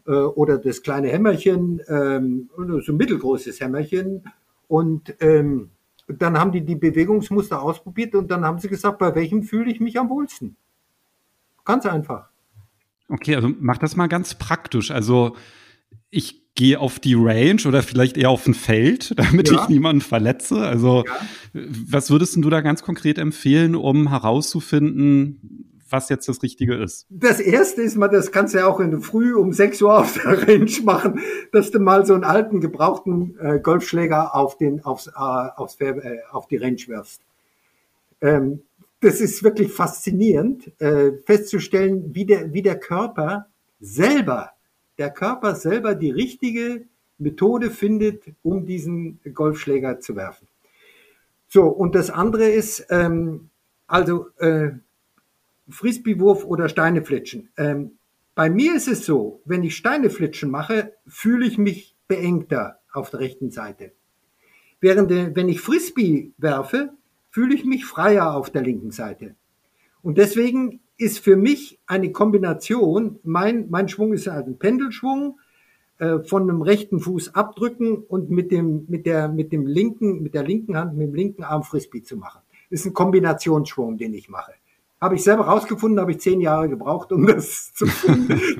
äh, 0.07 0.12
oder 0.12 0.59
das 0.59 0.83
kleine 0.83 1.09
Hämmerchen, 1.09 1.81
ähm, 1.88 2.51
so 2.57 2.92
ein 2.92 2.97
mittelgroßes 2.97 3.61
Hämmerchen. 3.61 4.25
Und 4.68 5.14
ähm, 5.21 5.71
dann 6.09 6.38
haben 6.38 6.53
die 6.53 6.64
die 6.64 6.77
Bewegungsmuster 6.77 7.61
ausprobiert 7.61 8.14
und 8.14 8.31
dann 8.31 8.44
haben 8.44 8.59
sie 8.59 8.68
gesagt, 8.68 8.99
bei 8.99 9.14
welchem 9.14 9.42
fühle 9.42 9.71
ich 9.71 9.81
mich 9.81 9.99
am 9.99 10.09
wohlsten. 10.09 10.57
Ganz 11.64 11.85
einfach. 11.85 12.31
Okay, 13.09 13.37
also 13.37 13.51
mach 13.61 13.79
das 13.79 13.97
mal 13.97 14.07
ganz 14.07 14.35
praktisch. 14.35 14.90
Also 14.90 15.37
ich 16.11 16.55
gehe 16.55 16.81
auf 16.81 16.99
die 16.99 17.14
Range 17.14 17.62
oder 17.66 17.82
vielleicht 17.82 18.16
eher 18.16 18.30
auf 18.30 18.47
ein 18.47 18.55
Feld, 18.55 19.14
damit 19.16 19.51
ja. 19.51 19.62
ich 19.62 19.68
niemanden 19.68 20.01
verletze. 20.01 20.66
Also 20.66 21.05
ja. 21.07 21.62
was 21.87 22.11
würdest 22.11 22.37
du 22.37 22.51
da 22.51 22.62
ganz 22.62 22.82
konkret 22.82 23.18
empfehlen, 23.18 23.74
um 23.74 24.09
herauszufinden, 24.09 25.68
was 25.91 26.09
jetzt 26.09 26.28
das 26.28 26.43
Richtige 26.43 26.74
ist? 26.74 27.07
Das 27.11 27.41
erste 27.41 27.82
ist 27.82 27.97
mal, 27.97 28.09
das 28.09 28.32
kannst 28.32 28.55
du 28.55 28.59
ja 28.59 28.66
auch 28.66 28.80
in 28.80 28.91
der 28.91 29.01
Früh 29.01 29.34
um 29.34 29.53
6 29.53 29.82
Uhr 29.82 29.99
auf 29.99 30.14
der 30.14 30.47
Range 30.47 30.70
machen, 30.84 31.20
dass 31.53 31.70
du 31.70 31.78
mal 31.78 32.07
so 32.07 32.14
einen 32.14 32.24
alten 32.24 32.61
gebrauchten 32.61 33.39
äh, 33.41 33.61
Golfschläger 33.61 34.34
auf 34.34 34.57
den 34.57 34.84
aufs, 34.84 35.07
äh, 35.09 35.11
aufs 35.12 35.80
äh, 35.80 36.18
auf 36.30 36.47
die 36.49 36.57
Range 36.57 36.80
wirfst. 36.86 37.22
Ähm, 38.20 38.62
das 39.01 39.20
ist 39.20 39.43
wirklich 39.43 39.72
faszinierend, 39.72 40.72
äh, 40.80 41.12
festzustellen, 41.24 42.14
wie 42.14 42.26
der 42.26 42.53
wie 42.53 42.62
der 42.62 42.78
Körper 42.78 43.47
selber 43.80 44.53
der 44.99 45.11
Körper 45.11 45.55
selber 45.55 45.95
die 45.95 46.11
richtige 46.11 46.84
Methode 47.18 47.70
findet, 47.70 48.24
um 48.43 48.66
diesen 48.66 49.20
Golfschläger 49.32 50.01
zu 50.01 50.16
werfen. 50.16 50.47
So, 51.49 51.66
und 51.66 51.95
das 51.95 52.11
andere 52.11 52.49
ist, 52.49 52.86
ähm, 52.91 53.49
also 53.86 54.28
äh, 54.39 54.72
Frisbeewurf 55.71 56.45
oder 56.45 56.69
Steineflitschen. 56.69 57.51
Ähm, 57.57 57.93
Bei 58.35 58.51
mir 58.51 58.77
ist 58.77 58.87
es 58.87 59.05
so, 59.05 59.43
wenn 59.45 59.64
ich 59.64 59.77
Steineflitschen 59.77 60.51
mache, 60.51 60.93
fühle 61.07 61.45
ich 61.47 61.59
mich 61.59 61.97
beengter 62.07 62.79
auf 62.93 63.11
der 63.11 63.21
rechten 63.21 63.51
Seite. 63.51 63.93
Während 64.81 65.11
wenn 65.11 65.49
ich 65.49 65.61
Frisbee 65.61 66.31
werfe, 66.39 66.93
fühle 67.31 67.55
ich 67.55 67.64
mich 67.64 67.85
freier 67.85 68.35
auf 68.35 68.51
der 68.51 68.62
linken 68.62 68.93
Seite. 68.93 69.35
Und 70.03 70.19
deswegen 70.19 70.81
ist 70.97 71.19
für 71.19 71.37
mich 71.37 71.81
eine 71.87 72.12
Kombination, 72.12 73.19
mein, 73.25 73.69
mein 73.71 73.89
Schwung 73.89 74.12
ist 74.12 74.29
ein 74.29 74.59
Pendelschwung, 74.59 75.41
äh, 75.99 76.21
von 76.21 76.43
einem 76.43 76.62
rechten 76.62 77.01
Fuß 77.01 77.35
abdrücken 77.35 77.97
und 77.97 78.31
mit 78.31 78.53
dem, 78.53 78.87
mit 78.89 79.05
der, 79.05 79.29
mit 79.29 79.51
dem 79.51 79.66
linken, 79.66 80.23
mit 80.23 80.35
der 80.35 80.45
linken 80.45 80.77
Hand, 80.77 80.97
mit 80.97 81.09
dem 81.09 81.14
linken 81.14 81.43
Arm 81.43 81.64
Frisbee 81.64 82.03
zu 82.03 82.16
machen. 82.16 82.41
Ist 82.71 82.87
ein 82.87 82.95
Kombinationsschwung, 82.95 83.99
den 83.99 84.14
ich 84.14 84.29
mache. 84.29 84.53
Habe 85.01 85.14
ich 85.14 85.22
selber 85.22 85.46
rausgefunden, 85.46 86.01
habe 86.01 86.11
ich 86.11 86.20
zehn 86.20 86.40
Jahre 86.40 86.68
gebraucht, 86.68 87.12
um 87.12 87.26
das 87.26 87.72
zu, 87.74 87.86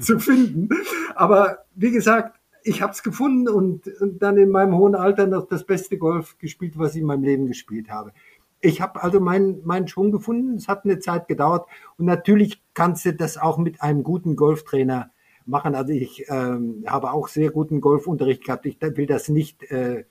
zu 0.01 0.19
finden. 0.19 0.69
Aber 1.15 1.59
wie 1.75 1.91
gesagt, 1.91 2.39
ich 2.63 2.83
habe 2.83 2.93
es 2.93 3.03
gefunden 3.03 3.49
und, 3.49 3.89
und, 4.01 4.23
dann 4.23 4.37
in 4.37 4.51
meinem 4.51 4.77
hohen 4.77 4.95
Alter 4.95 5.27
noch 5.27 5.49
das 5.49 5.65
beste 5.65 5.99
Golf 5.99 6.39
gespielt, 6.39 6.79
was 6.79 6.95
ich 6.95 7.01
in 7.01 7.07
meinem 7.07 7.25
Leben 7.25 7.47
gespielt 7.47 7.91
habe. 7.91 8.13
Ich 8.61 8.81
habe 8.81 9.03
also 9.03 9.21
meinen 9.21 9.65
meinen 9.65 9.89
Schwung 9.89 10.11
gefunden. 10.11 10.57
Es 10.57 10.69
hat 10.69 10.85
eine 10.85 10.99
Zeit 10.99 11.29
gedauert 11.29 11.67
und 11.97 12.07
natürlich 12.07 12.63
kannst 12.75 13.05
du 13.05 13.15
das 13.15 13.39
auch 13.39 13.57
mit 13.57 13.83
einem 13.83 14.03
guten 14.03 14.37
Golftrainer 14.37 15.11
machen. 15.47 15.75
Also 15.75 15.93
ich 15.93 16.27
ähm, 16.29 16.85
habe 16.87 17.13
auch 17.13 17.29
sehr 17.29 17.51
guten 17.51 17.81
Golfunterricht 17.81 18.45
gehabt. 18.45 18.67
Ich 18.67 18.81
will 18.81 19.07
das 19.07 19.29
nicht 19.29 19.63
äh, 19.71 20.05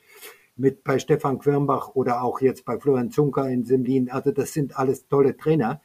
mit 0.55 0.83
bei 0.83 0.99
Stefan 0.99 1.39
Quirnbach 1.39 1.89
oder 1.93 2.23
auch 2.23 2.41
jetzt 2.41 2.65
bei 2.65 2.79
Florian 2.79 3.11
Zunker 3.11 3.49
in 3.49 3.65
Semlin. 3.65 4.09
Also 4.09 4.31
das 4.31 4.53
sind 4.53 4.77
alles 4.77 5.07
tolle 5.07 5.37
Trainer. 5.37 5.81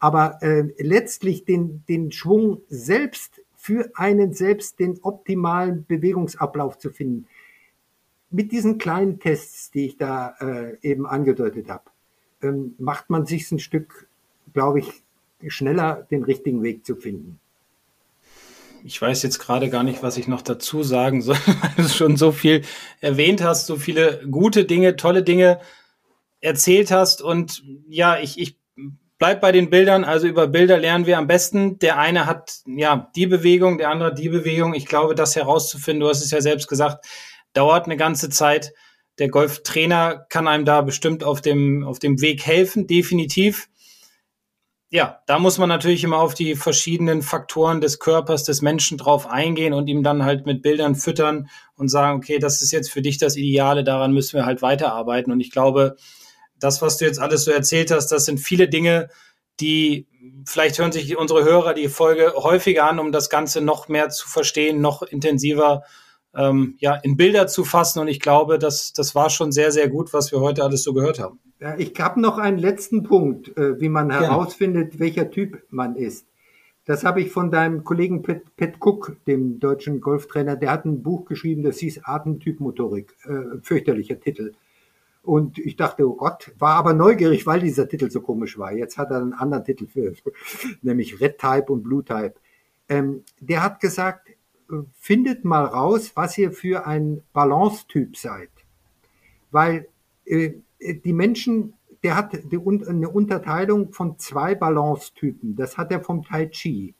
Aber 0.00 0.42
äh, 0.42 0.64
letztlich 0.78 1.44
den, 1.44 1.84
den 1.88 2.10
Schwung 2.10 2.62
selbst 2.68 3.40
für 3.60 3.90
einen 3.94 4.32
selbst 4.32 4.80
den 4.80 4.98
optimalen 5.02 5.84
Bewegungsablauf 5.84 6.78
zu 6.78 6.90
finden. 6.90 7.26
Mit 8.30 8.52
diesen 8.52 8.78
kleinen 8.78 9.18
Tests, 9.18 9.70
die 9.70 9.86
ich 9.86 9.98
da 9.98 10.34
äh, 10.40 10.78
eben 10.80 11.06
angedeutet 11.06 11.68
habe, 11.68 11.84
ähm, 12.42 12.74
macht 12.78 13.10
man 13.10 13.26
sich 13.26 13.52
ein 13.52 13.58
Stück, 13.58 14.08
glaube 14.54 14.78
ich, 14.78 15.02
schneller 15.48 16.06
den 16.10 16.24
richtigen 16.24 16.62
Weg 16.62 16.86
zu 16.86 16.96
finden. 16.96 17.38
Ich 18.82 19.00
weiß 19.00 19.22
jetzt 19.24 19.38
gerade 19.38 19.68
gar 19.68 19.82
nicht, 19.82 20.02
was 20.02 20.16
ich 20.16 20.26
noch 20.26 20.40
dazu 20.40 20.82
sagen 20.82 21.20
soll, 21.20 21.36
weil 21.46 21.84
du 21.84 21.88
schon 21.88 22.16
so 22.16 22.32
viel 22.32 22.62
erwähnt 23.00 23.42
hast, 23.42 23.66
so 23.66 23.76
viele 23.76 24.26
gute 24.30 24.64
Dinge, 24.64 24.96
tolle 24.96 25.22
Dinge 25.22 25.60
erzählt 26.40 26.90
hast. 26.90 27.20
Und 27.20 27.62
ja, 27.88 28.18
ich, 28.18 28.38
ich 28.40 28.56
bleib 29.20 29.40
bei 29.40 29.52
den 29.52 29.70
Bildern. 29.70 30.02
Also 30.02 30.26
über 30.26 30.48
Bilder 30.48 30.78
lernen 30.78 31.06
wir 31.06 31.18
am 31.18 31.28
besten. 31.28 31.78
Der 31.78 31.98
eine 31.98 32.26
hat 32.26 32.62
ja 32.66 33.10
die 33.14 33.28
Bewegung, 33.28 33.78
der 33.78 33.90
andere 33.90 34.12
die 34.12 34.30
Bewegung. 34.30 34.74
Ich 34.74 34.86
glaube, 34.86 35.14
das 35.14 35.36
herauszufinden, 35.36 36.00
du 36.00 36.08
hast 36.08 36.24
es 36.24 36.32
ja 36.32 36.40
selbst 36.40 36.66
gesagt, 36.66 37.06
dauert 37.52 37.84
eine 37.84 37.96
ganze 37.96 38.30
Zeit. 38.30 38.72
Der 39.18 39.28
Golftrainer 39.28 40.26
kann 40.30 40.48
einem 40.48 40.64
da 40.64 40.80
bestimmt 40.80 41.22
auf 41.22 41.42
dem, 41.42 41.84
auf 41.84 41.98
dem 41.98 42.20
Weg 42.20 42.44
helfen, 42.44 42.86
definitiv. 42.86 43.68
Ja, 44.92 45.20
da 45.26 45.38
muss 45.38 45.58
man 45.58 45.68
natürlich 45.68 46.02
immer 46.02 46.18
auf 46.18 46.34
die 46.34 46.56
verschiedenen 46.56 47.22
Faktoren 47.22 47.80
des 47.80 48.00
Körpers 48.00 48.42
des 48.44 48.62
Menschen 48.62 48.98
drauf 48.98 49.26
eingehen 49.26 49.74
und 49.74 49.86
ihm 49.86 50.02
dann 50.02 50.24
halt 50.24 50.46
mit 50.46 50.62
Bildern 50.62 50.96
füttern 50.96 51.48
und 51.76 51.88
sagen, 51.88 52.16
okay, 52.16 52.38
das 52.38 52.62
ist 52.62 52.72
jetzt 52.72 52.90
für 52.90 53.02
dich 53.02 53.18
das 53.18 53.36
Ideale, 53.36 53.84
daran 53.84 54.12
müssen 54.12 54.36
wir 54.36 54.46
halt 54.46 54.62
weiterarbeiten. 54.62 55.30
Und 55.30 55.40
ich 55.40 55.52
glaube, 55.52 55.96
das, 56.60 56.82
was 56.82 56.98
du 56.98 57.04
jetzt 57.04 57.18
alles 57.18 57.44
so 57.44 57.50
erzählt 57.50 57.90
hast, 57.90 58.08
das 58.08 58.24
sind 58.24 58.38
viele 58.38 58.68
Dinge, 58.68 59.08
die 59.60 60.06
vielleicht 60.46 60.78
hören 60.78 60.92
sich 60.92 61.16
unsere 61.16 61.44
Hörer 61.44 61.74
die 61.74 61.88
Folge 61.88 62.32
häufiger 62.36 62.84
an, 62.84 62.98
um 62.98 63.12
das 63.12 63.30
Ganze 63.30 63.60
noch 63.60 63.88
mehr 63.88 64.10
zu 64.10 64.28
verstehen, 64.28 64.80
noch 64.80 65.02
intensiver 65.02 65.82
ähm, 66.34 66.76
ja, 66.78 66.94
in 66.94 67.16
Bilder 67.16 67.46
zu 67.46 67.64
fassen. 67.64 68.00
Und 68.00 68.08
ich 68.08 68.20
glaube, 68.20 68.58
das, 68.58 68.92
das 68.92 69.14
war 69.14 69.30
schon 69.30 69.52
sehr, 69.52 69.72
sehr 69.72 69.88
gut, 69.88 70.12
was 70.12 70.32
wir 70.32 70.40
heute 70.40 70.62
alles 70.62 70.82
so 70.82 70.92
gehört 70.92 71.18
haben. 71.18 71.40
Ja, 71.60 71.76
ich 71.76 71.92
habe 71.98 72.20
noch 72.20 72.38
einen 72.38 72.58
letzten 72.58 73.02
Punkt, 73.02 73.56
äh, 73.56 73.80
wie 73.80 73.88
man 73.88 74.10
herausfindet, 74.10 74.98
welcher 74.98 75.30
Typ 75.30 75.62
man 75.70 75.96
ist. 75.96 76.26
Das 76.86 77.04
habe 77.04 77.20
ich 77.20 77.30
von 77.30 77.50
deinem 77.50 77.84
Kollegen 77.84 78.22
Pat, 78.22 78.56
Pat 78.56 78.74
Cook, 78.80 79.16
dem 79.26 79.60
deutschen 79.60 80.00
Golftrainer, 80.00 80.56
der 80.56 80.70
hat 80.70 80.86
ein 80.86 81.02
Buch 81.02 81.26
geschrieben, 81.26 81.62
das 81.62 81.78
hieß 81.78 82.00
Atemtypmotorik, 82.04 83.14
äh, 83.24 83.58
fürchterlicher 83.62 84.18
Titel. 84.18 84.54
Und 85.22 85.58
ich 85.58 85.76
dachte, 85.76 86.08
oh 86.08 86.16
Gott, 86.16 86.52
war 86.58 86.76
aber 86.76 86.94
neugierig, 86.94 87.46
weil 87.46 87.60
dieser 87.60 87.88
Titel 87.88 88.10
so 88.10 88.20
komisch 88.22 88.58
war. 88.58 88.72
Jetzt 88.72 88.96
hat 88.96 89.10
er 89.10 89.18
einen 89.18 89.34
anderen 89.34 89.64
Titel 89.64 89.86
für, 89.86 90.14
nämlich 90.82 91.20
Red 91.20 91.38
Type 91.38 91.72
und 91.72 91.82
Blue 91.82 92.04
Type. 92.04 92.34
Ähm, 92.88 93.24
der 93.38 93.62
hat 93.62 93.80
gesagt, 93.80 94.30
findet 94.94 95.44
mal 95.44 95.64
raus, 95.64 96.12
was 96.14 96.36
ihr 96.38 96.52
für 96.52 96.86
ein 96.86 97.22
Balance-Typ 97.32 98.16
seid. 98.16 98.50
Weil 99.50 99.88
äh, 100.24 100.52
die 100.78 101.12
Menschen, 101.12 101.74
der 102.02 102.16
hat 102.16 102.32
die, 102.32 102.58
eine 102.58 103.08
Unterteilung 103.08 103.92
von 103.92 104.18
zwei 104.18 104.54
Balance-Typen. 104.54 105.56
Das 105.56 105.76
hat 105.76 105.90
er 105.90 106.00
vom 106.00 106.22
Tai 106.22 106.46
Chi. 106.46 106.94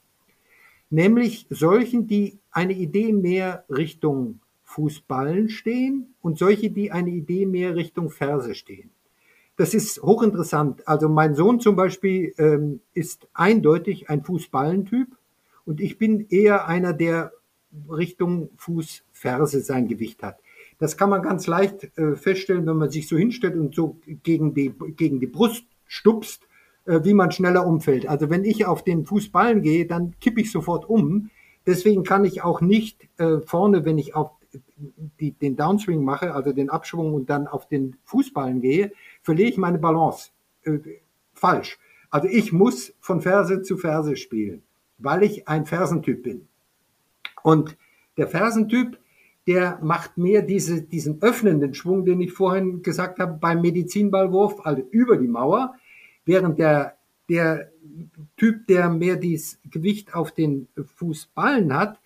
Nämlich 0.91 1.47
solchen, 1.51 2.07
die 2.07 2.39
eine 2.51 2.73
Idee 2.73 3.12
mehr 3.12 3.64
Richtung 3.68 4.41
Fußballen 4.71 5.49
stehen 5.49 6.14
und 6.23 6.39
solche, 6.39 6.71
die 6.71 6.93
eine 6.93 7.11
Idee 7.11 7.45
mehr 7.45 7.75
Richtung 7.75 8.09
Ferse 8.09 8.55
stehen. 8.55 8.91
Das 9.57 9.75
ist 9.75 10.01
hochinteressant. 10.01 10.87
Also 10.87 11.09
mein 11.09 11.35
Sohn 11.35 11.59
zum 11.59 11.75
Beispiel 11.75 12.33
ähm, 12.39 12.81
ist 12.95 13.27
eindeutig 13.35 14.09
ein 14.09 14.23
Fußballentyp 14.23 15.09
und 15.64 15.81
ich 15.81 15.99
bin 15.99 16.27
eher 16.31 16.68
einer, 16.68 16.93
der 16.93 17.33
Richtung 17.91 18.51
Fuß, 18.59 19.03
Ferse 19.12 19.61
sein 19.61 19.89
Gewicht 19.89 20.23
hat. 20.23 20.39
Das 20.79 20.97
kann 20.97 21.11
man 21.11 21.23
ganz 21.23 21.49
leicht 21.49 21.91
äh, 21.99 22.14
feststellen, 22.14 22.64
wenn 22.66 22.77
man 22.77 22.91
sich 22.91 23.09
so 23.09 23.16
hinstellt 23.16 23.57
und 23.57 23.75
so 23.75 23.97
gegen 24.23 24.55
die, 24.55 24.73
gegen 24.97 25.18
die 25.18 25.27
Brust 25.27 25.64
stupst, 25.87 26.47
äh, 26.85 27.01
wie 27.03 27.14
man 27.14 27.33
schneller 27.33 27.66
umfällt. 27.66 28.09
Also 28.09 28.31
wenn 28.31 28.45
ich 28.45 28.66
auf 28.66 28.85
den 28.85 29.05
Fußballen 29.05 29.62
gehe, 29.62 29.87
dann 29.87 30.14
kippe 30.21 30.41
ich 30.41 30.53
sofort 30.53 30.89
um. 30.89 31.31
Deswegen 31.66 32.05
kann 32.05 32.25
ich 32.25 32.43
auch 32.43 32.61
nicht 32.61 33.09
äh, 33.18 33.41
vorne, 33.41 33.85
wenn 33.85 33.99
ich 33.99 34.14
auf 34.14 34.39
die, 35.20 35.32
den 35.32 35.57
Downswing 35.57 36.03
mache, 36.03 36.34
also 36.34 36.53
den 36.53 36.70
Abschwung 36.70 37.14
und 37.14 37.30
dann 37.30 37.46
auf 37.46 37.68
den 37.68 37.96
Fußballen 38.05 38.61
gehe, 38.61 38.92
verliere 39.22 39.48
ich 39.48 39.57
meine 39.57 39.78
Balance. 39.78 40.30
Äh, 40.64 40.78
falsch. 41.34 41.78
Also 42.11 42.28
ich 42.28 42.53
muss 42.53 42.92
von 43.01 43.20
Ferse 43.20 43.62
zu 43.62 43.76
Ferse 43.76 44.16
spielen, 44.16 44.62
weil 44.98 45.22
ich 45.22 45.48
ein 45.48 45.64
Fersentyp 45.64 46.22
bin. 46.22 46.48
Und 47.42 47.76
der 48.16 48.28
Fersentyp, 48.28 48.98
der 49.46 49.78
macht 49.82 50.18
mehr 50.18 50.42
diese, 50.42 50.82
diesen 50.82 51.22
öffnenden 51.22 51.74
Schwung, 51.74 52.05
den 52.05 52.20
ich 52.20 52.32
vorhin 52.32 52.82
gesagt 52.82 53.18
habe, 53.18 53.38
beim 53.40 53.62
Medizinballwurf, 53.62 54.61
also 54.64 54.82
über 54.90 55.16
die 55.16 55.28
Mauer, 55.28 55.74
während 56.24 56.59
der, 56.59 56.96
der 57.28 57.70
Typ, 58.36 58.66
der 58.66 58.90
mehr 58.90 59.16
dieses 59.16 59.61
Gewicht 59.70 60.14
auf 60.14 60.32
den 60.32 60.68
Fußballen 60.96 61.74
hat, 61.74 61.98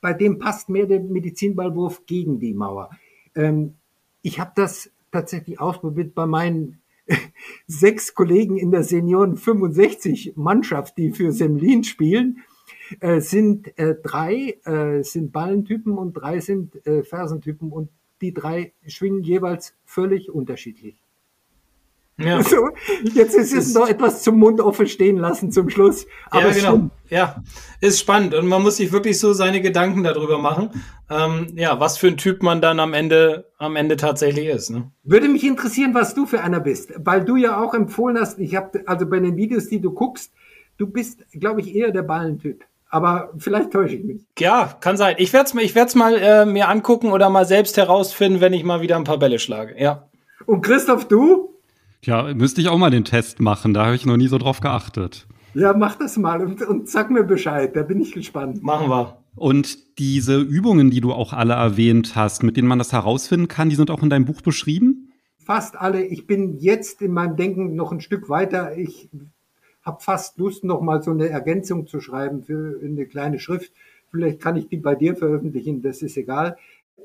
bei 0.00 0.12
dem 0.12 0.38
passt 0.38 0.68
mehr 0.68 0.86
der 0.86 1.00
Medizinballwurf 1.00 2.06
gegen 2.06 2.38
die 2.38 2.54
Mauer. 2.54 2.90
Ähm, 3.34 3.74
ich 4.22 4.40
habe 4.40 4.52
das 4.54 4.90
tatsächlich 5.12 5.60
ausprobiert 5.60 6.14
bei 6.14 6.26
meinen 6.26 6.80
sechs 7.66 8.14
Kollegen 8.14 8.56
in 8.56 8.70
der 8.70 8.82
Senioren 8.82 9.36
65 9.36 10.34
Mannschaft, 10.36 10.98
die 10.98 11.12
für 11.12 11.32
Semlin 11.32 11.84
spielen, 11.84 12.42
äh, 13.00 13.20
sind 13.20 13.78
äh, 13.78 13.94
drei 14.02 14.58
äh, 14.64 15.02
sind 15.02 15.32
Ballentypen 15.32 15.96
und 15.96 16.14
drei 16.14 16.40
sind 16.40 16.86
äh, 16.86 17.02
Fersentypen 17.02 17.70
und 17.70 17.88
die 18.20 18.32
drei 18.32 18.72
schwingen 18.86 19.22
jeweils 19.22 19.74
völlig 19.84 20.30
unterschiedlich. 20.30 20.96
Ja. 22.18 22.42
So, 22.42 22.70
jetzt 23.02 23.34
ist 23.34 23.52
es 23.52 23.74
noch 23.74 23.88
etwas 23.88 24.22
zum 24.22 24.38
Mund 24.38 24.60
offen 24.60 24.86
stehen 24.86 25.18
lassen 25.18 25.52
zum 25.52 25.68
Schluss. 25.68 26.06
Aber 26.30 26.48
ja, 26.48 26.54
genau. 26.54 26.90
Ja, 27.10 27.42
ist 27.80 28.00
spannend 28.00 28.34
und 28.34 28.46
man 28.46 28.62
muss 28.62 28.78
sich 28.78 28.90
wirklich 28.90 29.18
so 29.20 29.32
seine 29.32 29.60
Gedanken 29.60 30.02
darüber 30.02 30.38
machen, 30.38 30.70
ähm, 31.10 31.48
ja, 31.54 31.78
was 31.78 31.98
für 31.98 32.08
ein 32.08 32.16
Typ 32.16 32.42
man 32.42 32.60
dann 32.60 32.80
am 32.80 32.94
Ende, 32.94 33.50
am 33.58 33.76
Ende 33.76 33.96
tatsächlich 33.96 34.46
ist. 34.46 34.70
Ne? 34.70 34.90
Würde 35.04 35.28
mich 35.28 35.44
interessieren, 35.44 35.94
was 35.94 36.14
du 36.14 36.26
für 36.26 36.40
einer 36.40 36.60
bist, 36.60 36.92
weil 36.96 37.24
du 37.24 37.36
ja 37.36 37.62
auch 37.62 37.74
empfohlen 37.74 38.18
hast, 38.18 38.38
ich 38.38 38.56
habe 38.56 38.82
also 38.86 39.06
bei 39.06 39.20
den 39.20 39.36
Videos, 39.36 39.68
die 39.68 39.80
du 39.80 39.92
guckst, 39.92 40.32
du 40.78 40.86
bist, 40.86 41.20
glaube 41.32 41.60
ich, 41.60 41.74
eher 41.74 41.92
der 41.92 42.02
Ballentyp. 42.02 42.64
Aber 42.88 43.30
vielleicht 43.36 43.72
täusche 43.72 43.96
ich 43.96 44.04
mich. 44.04 44.22
Ja, 44.38 44.76
kann 44.80 44.96
sein. 44.96 45.16
Ich 45.18 45.32
werde 45.32 45.50
es 45.50 45.54
ich 45.54 45.74
werd's 45.74 45.94
mal 45.94 46.14
äh, 46.16 46.46
mir 46.46 46.68
angucken 46.68 47.12
oder 47.12 47.28
mal 47.30 47.44
selbst 47.44 47.76
herausfinden, 47.76 48.40
wenn 48.40 48.52
ich 48.52 48.64
mal 48.64 48.80
wieder 48.80 48.96
ein 48.96 49.04
paar 49.04 49.18
Bälle 49.18 49.38
schlage. 49.38 49.74
Ja. 49.78 50.08
Und 50.46 50.62
Christoph, 50.62 51.06
du? 51.08 51.55
Ja, 52.02 52.34
müsste 52.34 52.60
ich 52.60 52.68
auch 52.68 52.78
mal 52.78 52.90
den 52.90 53.04
Test 53.04 53.40
machen. 53.40 53.74
Da 53.74 53.86
habe 53.86 53.96
ich 53.96 54.06
noch 54.06 54.16
nie 54.16 54.28
so 54.28 54.38
drauf 54.38 54.60
geachtet. 54.60 55.26
Ja, 55.54 55.72
mach 55.72 55.96
das 55.96 56.16
mal 56.16 56.42
und, 56.42 56.62
und 56.62 56.88
sag 56.88 57.10
mir 57.10 57.24
Bescheid. 57.24 57.74
Da 57.74 57.82
bin 57.82 58.00
ich 58.00 58.12
gespannt. 58.12 58.62
Machen 58.62 58.88
wir. 58.88 59.16
Und 59.34 59.98
diese 59.98 60.40
Übungen, 60.40 60.90
die 60.90 61.00
du 61.00 61.12
auch 61.12 61.32
alle 61.32 61.54
erwähnt 61.54 62.16
hast, 62.16 62.42
mit 62.42 62.56
denen 62.56 62.68
man 62.68 62.78
das 62.78 62.92
herausfinden 62.92 63.48
kann, 63.48 63.68
die 63.68 63.76
sind 63.76 63.90
auch 63.90 64.02
in 64.02 64.10
deinem 64.10 64.24
Buch 64.24 64.40
beschrieben? 64.40 65.12
Fast 65.38 65.76
alle. 65.76 66.04
Ich 66.04 66.26
bin 66.26 66.58
jetzt 66.58 67.02
in 67.02 67.12
meinem 67.12 67.36
Denken 67.36 67.74
noch 67.74 67.92
ein 67.92 68.00
Stück 68.00 68.28
weiter. 68.28 68.76
Ich 68.76 69.08
habe 69.82 70.02
fast 70.02 70.38
Lust, 70.38 70.64
noch 70.64 70.80
mal 70.80 71.02
so 71.02 71.12
eine 71.12 71.28
Ergänzung 71.28 71.86
zu 71.86 72.00
schreiben 72.00 72.42
für 72.42 72.80
eine 72.82 73.06
kleine 73.06 73.38
Schrift. 73.38 73.72
Vielleicht 74.10 74.40
kann 74.40 74.56
ich 74.56 74.68
die 74.68 74.78
bei 74.78 74.94
dir 74.94 75.16
veröffentlichen, 75.16 75.82
das 75.82 76.02
ist 76.02 76.16
egal. 76.16 76.56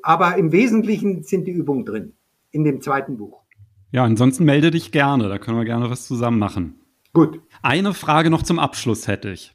Aber 0.02 0.38
im 0.38 0.52
Wesentlichen 0.52 1.24
sind 1.24 1.46
die 1.46 1.52
Übungen 1.52 1.86
drin 1.86 2.14
in 2.52 2.64
dem 2.64 2.82
zweiten 2.82 3.18
Buch. 3.18 3.41
Ja, 3.92 4.04
ansonsten 4.04 4.46
melde 4.46 4.72
dich 4.72 4.92
gerne, 4.92 5.28
da 5.28 5.38
können 5.38 5.58
wir 5.58 5.66
gerne 5.66 5.90
was 5.90 6.08
zusammen 6.08 6.40
machen. 6.40 6.76
Gut. 7.14 7.42
Eine 7.62 7.94
Frage 7.94 8.30
noch 8.30 8.44
zum 8.44 8.58
Abschluss 8.58 9.08
hätte 9.08 9.32
ich. 9.32 9.54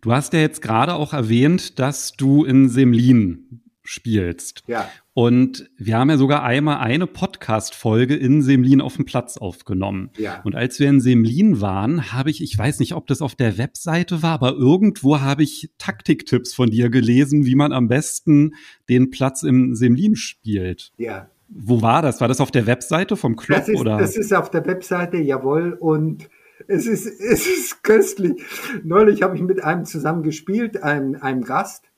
Du 0.00 0.12
hast 0.12 0.32
ja 0.32 0.40
jetzt 0.40 0.60
gerade 0.60 0.94
auch 0.94 1.12
erwähnt, 1.12 1.78
dass 1.78 2.12
du 2.12 2.44
in 2.44 2.68
Semlin 2.68 3.62
spielst. 3.84 4.64
Ja. 4.66 4.88
Und 5.14 5.70
wir 5.76 5.98
haben 5.98 6.10
ja 6.10 6.16
sogar 6.16 6.42
einmal 6.42 6.78
eine 6.78 7.06
Podcast-Folge 7.06 8.16
in 8.16 8.42
Semlin 8.42 8.80
auf 8.80 8.96
dem 8.96 9.04
Platz 9.04 9.36
aufgenommen. 9.36 10.10
Ja. 10.16 10.40
Und 10.42 10.56
als 10.56 10.80
wir 10.80 10.88
in 10.88 11.00
Semlin 11.00 11.60
waren, 11.60 12.12
habe 12.12 12.30
ich, 12.30 12.42
ich 12.42 12.56
weiß 12.56 12.80
nicht, 12.80 12.94
ob 12.94 13.06
das 13.06 13.22
auf 13.22 13.34
der 13.34 13.58
Webseite 13.58 14.22
war, 14.22 14.32
aber 14.32 14.54
irgendwo 14.54 15.20
habe 15.20 15.42
ich 15.42 15.70
Taktiktipps 15.78 16.54
von 16.54 16.70
dir 16.70 16.90
gelesen, 16.90 17.44
wie 17.44 17.54
man 17.54 17.72
am 17.72 17.88
besten 17.88 18.54
den 18.88 19.10
Platz 19.10 19.42
im 19.42 19.74
Semlin 19.74 20.16
spielt. 20.16 20.92
Ja. 20.96 21.28
Wo 21.54 21.82
war 21.82 22.02
das? 22.02 22.20
War 22.20 22.28
das 22.28 22.40
auf 22.40 22.50
der 22.50 22.66
Webseite 22.66 23.16
vom 23.16 23.36
Club 23.36 23.58
Das 23.58 23.68
ist, 23.68 23.80
oder? 23.80 23.98
das 23.98 24.16
ist 24.16 24.32
auf 24.32 24.50
der 24.50 24.64
Webseite, 24.66 25.18
jawohl. 25.18 25.76
Und 25.78 26.28
es 26.66 26.86
ist, 26.86 27.06
es 27.20 27.46
ist 27.46 27.82
köstlich. 27.82 28.42
Neulich 28.84 29.22
habe 29.22 29.36
ich 29.36 29.42
mit 29.42 29.62
einem 29.62 29.84
zusammen 29.84 30.22
gespielt, 30.22 30.82
einem, 30.82 31.16
einem 31.20 31.42
Gast. 31.42 31.90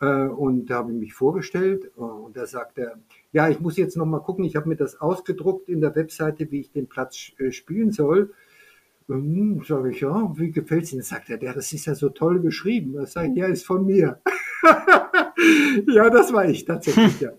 Äh, 0.00 0.06
und 0.06 0.66
da 0.66 0.76
habe 0.76 0.92
ich 0.92 0.98
mich 0.98 1.14
vorgestellt. 1.14 1.90
äh, 1.96 2.00
Und 2.00 2.36
da 2.36 2.46
sagt 2.46 2.78
er, 2.78 2.98
ja, 3.32 3.48
ich 3.48 3.60
muss 3.60 3.76
jetzt 3.76 3.96
noch 3.96 4.06
mal 4.06 4.20
gucken. 4.20 4.44
Ich 4.44 4.56
habe 4.56 4.68
mir 4.68 4.76
das 4.76 5.00
ausgedruckt 5.00 5.68
in 5.68 5.80
der 5.80 5.94
Webseite, 5.94 6.50
wie 6.50 6.60
ich 6.60 6.72
den 6.72 6.88
Platz 6.88 7.32
äh, 7.38 7.52
spielen 7.52 7.92
soll. 7.92 8.32
Hm, 9.08 9.62
sage 9.66 9.90
ich, 9.90 10.00
ja, 10.00 10.32
wie 10.36 10.50
gefällt's 10.50 10.92
Ihnen? 10.92 11.02
Sagt 11.02 11.30
er, 11.30 11.42
ja, 11.42 11.54
das 11.54 11.72
ist 11.72 11.86
ja 11.86 11.94
so 11.94 12.10
toll 12.10 12.40
geschrieben. 12.40 12.92
Das 12.94 13.16
ich, 13.16 13.34
ja, 13.36 13.46
ist 13.46 13.64
von 13.66 13.86
mir. 13.86 14.20
ja, 15.88 16.10
das 16.10 16.32
war 16.32 16.46
ich 16.46 16.64
tatsächlich, 16.66 17.20
ja. 17.20 17.30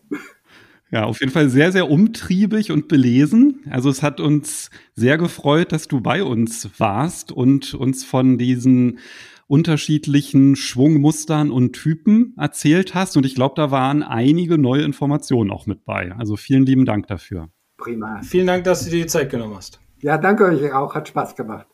Ja, 0.92 1.04
auf 1.04 1.20
jeden 1.20 1.32
Fall 1.32 1.50
sehr, 1.50 1.72
sehr 1.72 1.90
umtriebig 1.90 2.72
und 2.72 2.88
belesen. 2.88 3.62
Also 3.70 3.90
es 3.90 4.02
hat 4.02 4.20
uns 4.20 4.72
sehr 4.96 5.18
gefreut, 5.18 5.72
dass 5.72 5.88
du 5.88 6.02
bei 6.02 6.24
uns 6.24 6.70
warst 6.80 7.32
und 7.32 7.76
uns 7.76 8.04
von 8.04 8.40
diesen 8.40 9.00
unterschiedlichen 9.46 10.56
Schwungmustern 10.56 11.52
und 11.52 11.74
Typen 11.74 12.34
erzählt 12.38 12.96
hast. 12.96 13.18
Und 13.18 13.26
ich 13.26 13.36
glaube, 13.36 13.54
da 13.56 13.72
waren 13.72 14.04
einige 14.04 14.58
neue 14.58 14.84
Informationen 14.84 15.52
auch 15.52 15.68
mit 15.68 15.86
bei. 15.86 16.12
Also 16.18 16.36
vielen 16.36 16.66
lieben 16.66 16.86
Dank 16.86 17.08
dafür. 17.08 17.50
Prima. 17.78 18.22
Vielen 18.24 18.48
Dank, 18.48 18.64
dass 18.64 18.84
du 18.84 18.92
dir 18.92 19.04
die 19.04 19.08
Zeit 19.08 19.30
genommen 19.30 19.56
hast. 19.56 19.80
Ja, 20.02 20.18
danke 20.18 20.46
euch 20.46 20.72
auch. 20.74 20.96
Hat 20.96 21.08
Spaß 21.08 21.36
gemacht. 21.36 21.68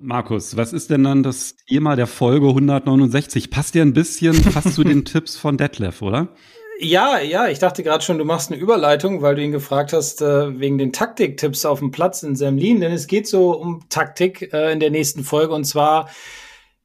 Markus, 0.00 0.56
was 0.56 0.72
ist 0.72 0.90
denn 0.90 1.02
dann 1.02 1.24
das 1.24 1.56
Thema 1.56 1.96
der 1.96 2.06
Folge 2.06 2.48
169? 2.48 3.50
Passt 3.50 3.74
dir 3.74 3.82
ein 3.82 3.94
bisschen 3.94 4.34
fast 4.34 4.74
zu 4.74 4.84
den 4.84 5.04
Tipps 5.04 5.36
von 5.36 5.56
Detlef, 5.56 6.02
oder? 6.02 6.28
Ja, 6.80 7.18
ja, 7.18 7.48
ich 7.48 7.58
dachte 7.58 7.82
gerade 7.82 8.04
schon, 8.04 8.18
du 8.18 8.24
machst 8.24 8.52
eine 8.52 8.60
Überleitung, 8.60 9.20
weil 9.20 9.34
du 9.34 9.42
ihn 9.42 9.50
gefragt 9.50 9.92
hast 9.92 10.22
äh, 10.22 10.60
wegen 10.60 10.78
den 10.78 10.92
Taktiktipps 10.92 11.64
auf 11.64 11.80
dem 11.80 11.90
Platz 11.90 12.22
in 12.22 12.36
Semlin, 12.36 12.80
denn 12.80 12.92
es 12.92 13.08
geht 13.08 13.26
so 13.26 13.50
um 13.50 13.88
Taktik 13.88 14.52
äh, 14.52 14.72
in 14.72 14.78
der 14.78 14.90
nächsten 14.90 15.24
Folge 15.24 15.54
und 15.54 15.64
zwar 15.64 16.08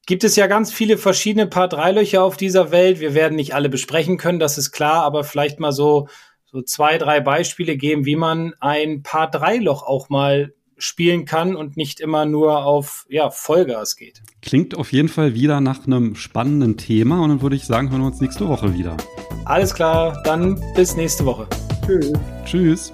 gibt 0.07 0.23
es 0.23 0.35
ja 0.35 0.47
ganz 0.47 0.73
viele 0.73 0.97
verschiedene 0.97 1.45
Paar 1.45 1.67
Dreilöcher 1.67 2.23
auf 2.23 2.37
dieser 2.37 2.71
Welt. 2.71 2.99
Wir 2.99 3.13
werden 3.13 3.35
nicht 3.35 3.53
alle 3.53 3.69
besprechen 3.69 4.17
können, 4.17 4.39
das 4.39 4.57
ist 4.57 4.71
klar, 4.71 5.03
aber 5.03 5.23
vielleicht 5.23 5.59
mal 5.59 5.71
so 5.71 6.07
so 6.53 6.61
zwei, 6.61 6.99
drei 6.99 7.19
Beispiele 7.19 7.77
geben, 7.77 8.05
wie 8.05 8.15
man 8.15 8.53
ein 8.59 9.01
Paar 9.01 9.29
Dreiloch 9.29 9.83
auch 9.83 10.09
mal 10.09 10.53
spielen 10.77 11.25
kann 11.25 11.55
und 11.55 11.77
nicht 11.77 11.99
immer 11.99 12.25
nur 12.25 12.65
auf 12.65 13.05
ja, 13.09 13.31
Vollgas 13.31 13.95
geht. 13.95 14.21
Klingt 14.41 14.75
auf 14.77 14.91
jeden 14.91 15.09
Fall 15.09 15.33
wieder 15.33 15.61
nach 15.61 15.87
einem 15.87 16.15
spannenden 16.15 16.77
Thema 16.77 17.23
und 17.23 17.29
dann 17.29 17.41
würde 17.41 17.55
ich 17.55 17.65
sagen, 17.65 17.89
hören 17.89 18.01
wir 18.01 18.07
uns 18.07 18.21
nächste 18.21 18.47
Woche 18.47 18.73
wieder. 18.73 18.97
Alles 19.45 19.73
klar, 19.73 20.21
dann 20.23 20.59
bis 20.75 20.95
nächste 20.95 21.25
Woche. 21.25 21.47
Tschüss. 21.85 22.13
Tschüss. 22.45 22.93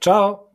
Ciao. 0.00 0.45